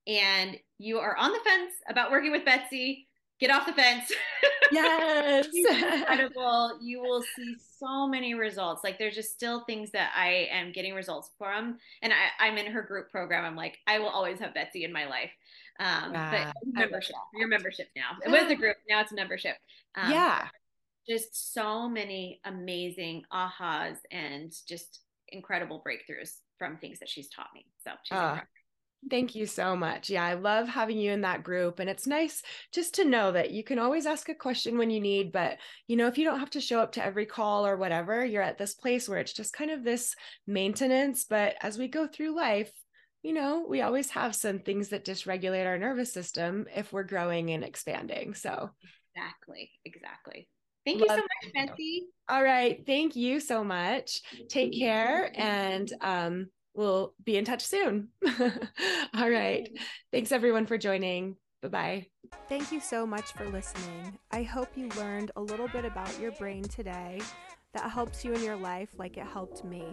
and 0.06 0.56
you 0.78 0.98
are 0.98 1.16
on 1.16 1.32
the 1.32 1.40
fence 1.44 1.72
about 1.88 2.10
working 2.10 2.32
with 2.32 2.44
Betsy, 2.44 3.08
get 3.40 3.50
off 3.50 3.66
the 3.66 3.72
fence. 3.72 4.12
Yes. 4.72 5.48
incredible. 5.54 6.78
You 6.80 7.00
will 7.00 7.22
see 7.22 7.56
so 7.76 8.06
many 8.06 8.34
results. 8.34 8.84
Like 8.84 9.00
there's 9.00 9.16
just 9.16 9.32
still 9.32 9.64
things 9.64 9.90
that 9.90 10.12
I 10.14 10.48
am 10.52 10.70
getting 10.70 10.94
results 10.94 11.32
from. 11.36 11.78
And 12.02 12.12
I, 12.12 12.46
I'm 12.46 12.56
in 12.56 12.70
her 12.70 12.82
group 12.82 13.10
program. 13.10 13.44
I'm 13.44 13.56
like, 13.56 13.78
I 13.88 13.98
will 13.98 14.08
always 14.08 14.38
have 14.38 14.54
Betsy 14.54 14.84
in 14.84 14.92
my 14.92 15.06
life. 15.06 15.30
Um, 15.80 16.12
but 16.12 16.52
membership, 16.66 17.16
your 17.34 17.48
membership 17.48 17.88
now. 17.96 18.10
It 18.24 18.30
was 18.30 18.50
a 18.50 18.54
group, 18.54 18.76
now 18.88 19.00
it's 19.00 19.12
a 19.12 19.14
membership. 19.14 19.56
Um, 19.96 20.12
yeah. 20.12 20.48
Just 21.08 21.54
so 21.54 21.88
many 21.88 22.40
amazing 22.44 23.24
ahas 23.32 23.96
and 24.10 24.52
just 24.68 25.00
incredible 25.28 25.82
breakthroughs 25.84 26.34
from 26.58 26.76
things 26.76 26.98
that 26.98 27.08
she's 27.08 27.30
taught 27.30 27.48
me. 27.54 27.64
So 27.82 27.92
she's 28.04 28.18
uh, 28.18 28.20
incredible. 28.20 28.46
Thank 29.08 29.34
you 29.34 29.46
so 29.46 29.74
much. 29.74 30.10
Yeah, 30.10 30.22
I 30.22 30.34
love 30.34 30.68
having 30.68 30.98
you 30.98 31.10
in 31.12 31.22
that 31.22 31.42
group. 31.42 31.78
And 31.78 31.88
it's 31.88 32.06
nice 32.06 32.42
just 32.70 32.94
to 32.96 33.04
know 33.06 33.32
that 33.32 33.50
you 33.50 33.64
can 33.64 33.78
always 33.78 34.04
ask 34.04 34.28
a 34.28 34.34
question 34.34 34.76
when 34.76 34.90
you 34.90 35.00
need. 35.00 35.32
But, 35.32 35.56
you 35.88 35.96
know, 35.96 36.06
if 36.06 36.18
you 36.18 36.24
don't 36.26 36.38
have 36.38 36.50
to 36.50 36.60
show 36.60 36.80
up 36.80 36.92
to 36.92 37.04
every 37.04 37.24
call 37.24 37.66
or 37.66 37.78
whatever, 37.78 38.22
you're 38.22 38.42
at 38.42 38.58
this 38.58 38.74
place 38.74 39.08
where 39.08 39.18
it's 39.18 39.32
just 39.32 39.54
kind 39.54 39.70
of 39.70 39.82
this 39.82 40.14
maintenance. 40.46 41.24
But 41.24 41.54
as 41.62 41.78
we 41.78 41.88
go 41.88 42.06
through 42.06 42.36
life, 42.36 42.70
you 43.22 43.32
know, 43.32 43.66
we 43.68 43.82
always 43.82 44.10
have 44.10 44.34
some 44.34 44.58
things 44.58 44.88
that 44.88 45.04
dysregulate 45.04 45.66
our 45.66 45.78
nervous 45.78 46.12
system 46.12 46.66
if 46.74 46.92
we're 46.92 47.02
growing 47.02 47.50
and 47.50 47.64
expanding. 47.64 48.34
So, 48.34 48.70
exactly, 49.14 49.70
exactly. 49.84 50.48
Thank 50.86 51.00
Love 51.00 51.10
you 51.10 51.16
so 51.16 51.22
much, 51.22 51.68
Betsy. 51.68 52.06
All 52.28 52.42
right. 52.42 52.82
Thank 52.86 53.14
you 53.14 53.40
so 53.40 53.62
much. 53.62 54.22
Take 54.48 54.78
care. 54.78 55.30
And 55.34 55.92
um, 56.00 56.46
we'll 56.74 57.14
be 57.22 57.36
in 57.36 57.44
touch 57.44 57.64
soon. 57.64 58.08
All 59.14 59.30
right. 59.30 59.68
Thanks 60.10 60.32
everyone 60.32 60.66
for 60.66 60.78
joining. 60.78 61.36
Bye 61.62 61.68
bye. 61.68 62.06
Thank 62.48 62.72
you 62.72 62.80
so 62.80 63.06
much 63.06 63.32
for 63.32 63.46
listening. 63.50 64.18
I 64.30 64.42
hope 64.42 64.68
you 64.76 64.88
learned 64.96 65.30
a 65.36 65.40
little 65.42 65.68
bit 65.68 65.84
about 65.84 66.18
your 66.18 66.32
brain 66.32 66.62
today 66.62 67.20
that 67.74 67.90
helps 67.90 68.24
you 68.24 68.32
in 68.32 68.42
your 68.42 68.56
life 68.56 68.88
like 68.96 69.18
it 69.18 69.26
helped 69.26 69.64
me. 69.64 69.84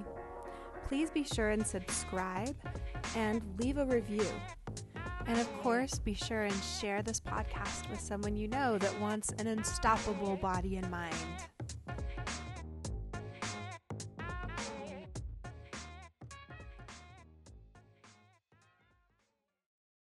Please 0.88 1.10
be 1.10 1.26
sure 1.26 1.50
and 1.50 1.68
subscribe 1.68 2.56
and 3.16 3.42
leave 3.60 3.78
a 3.78 3.86
review. 3.86 4.26
And 5.26 5.38
of 5.38 5.62
course, 5.62 6.00
be 6.00 6.14
sure 6.14 6.44
and 6.44 6.64
share 6.64 7.02
this 7.02 7.20
podcast 7.20 7.90
with 7.90 8.00
someone 8.00 8.38
you 8.38 8.48
know 8.48 8.78
that 8.78 8.98
wants 8.98 9.32
an 9.38 9.48
unstoppable 9.48 10.38
body 10.38 10.78
and 10.78 10.90
mind. 10.90 11.14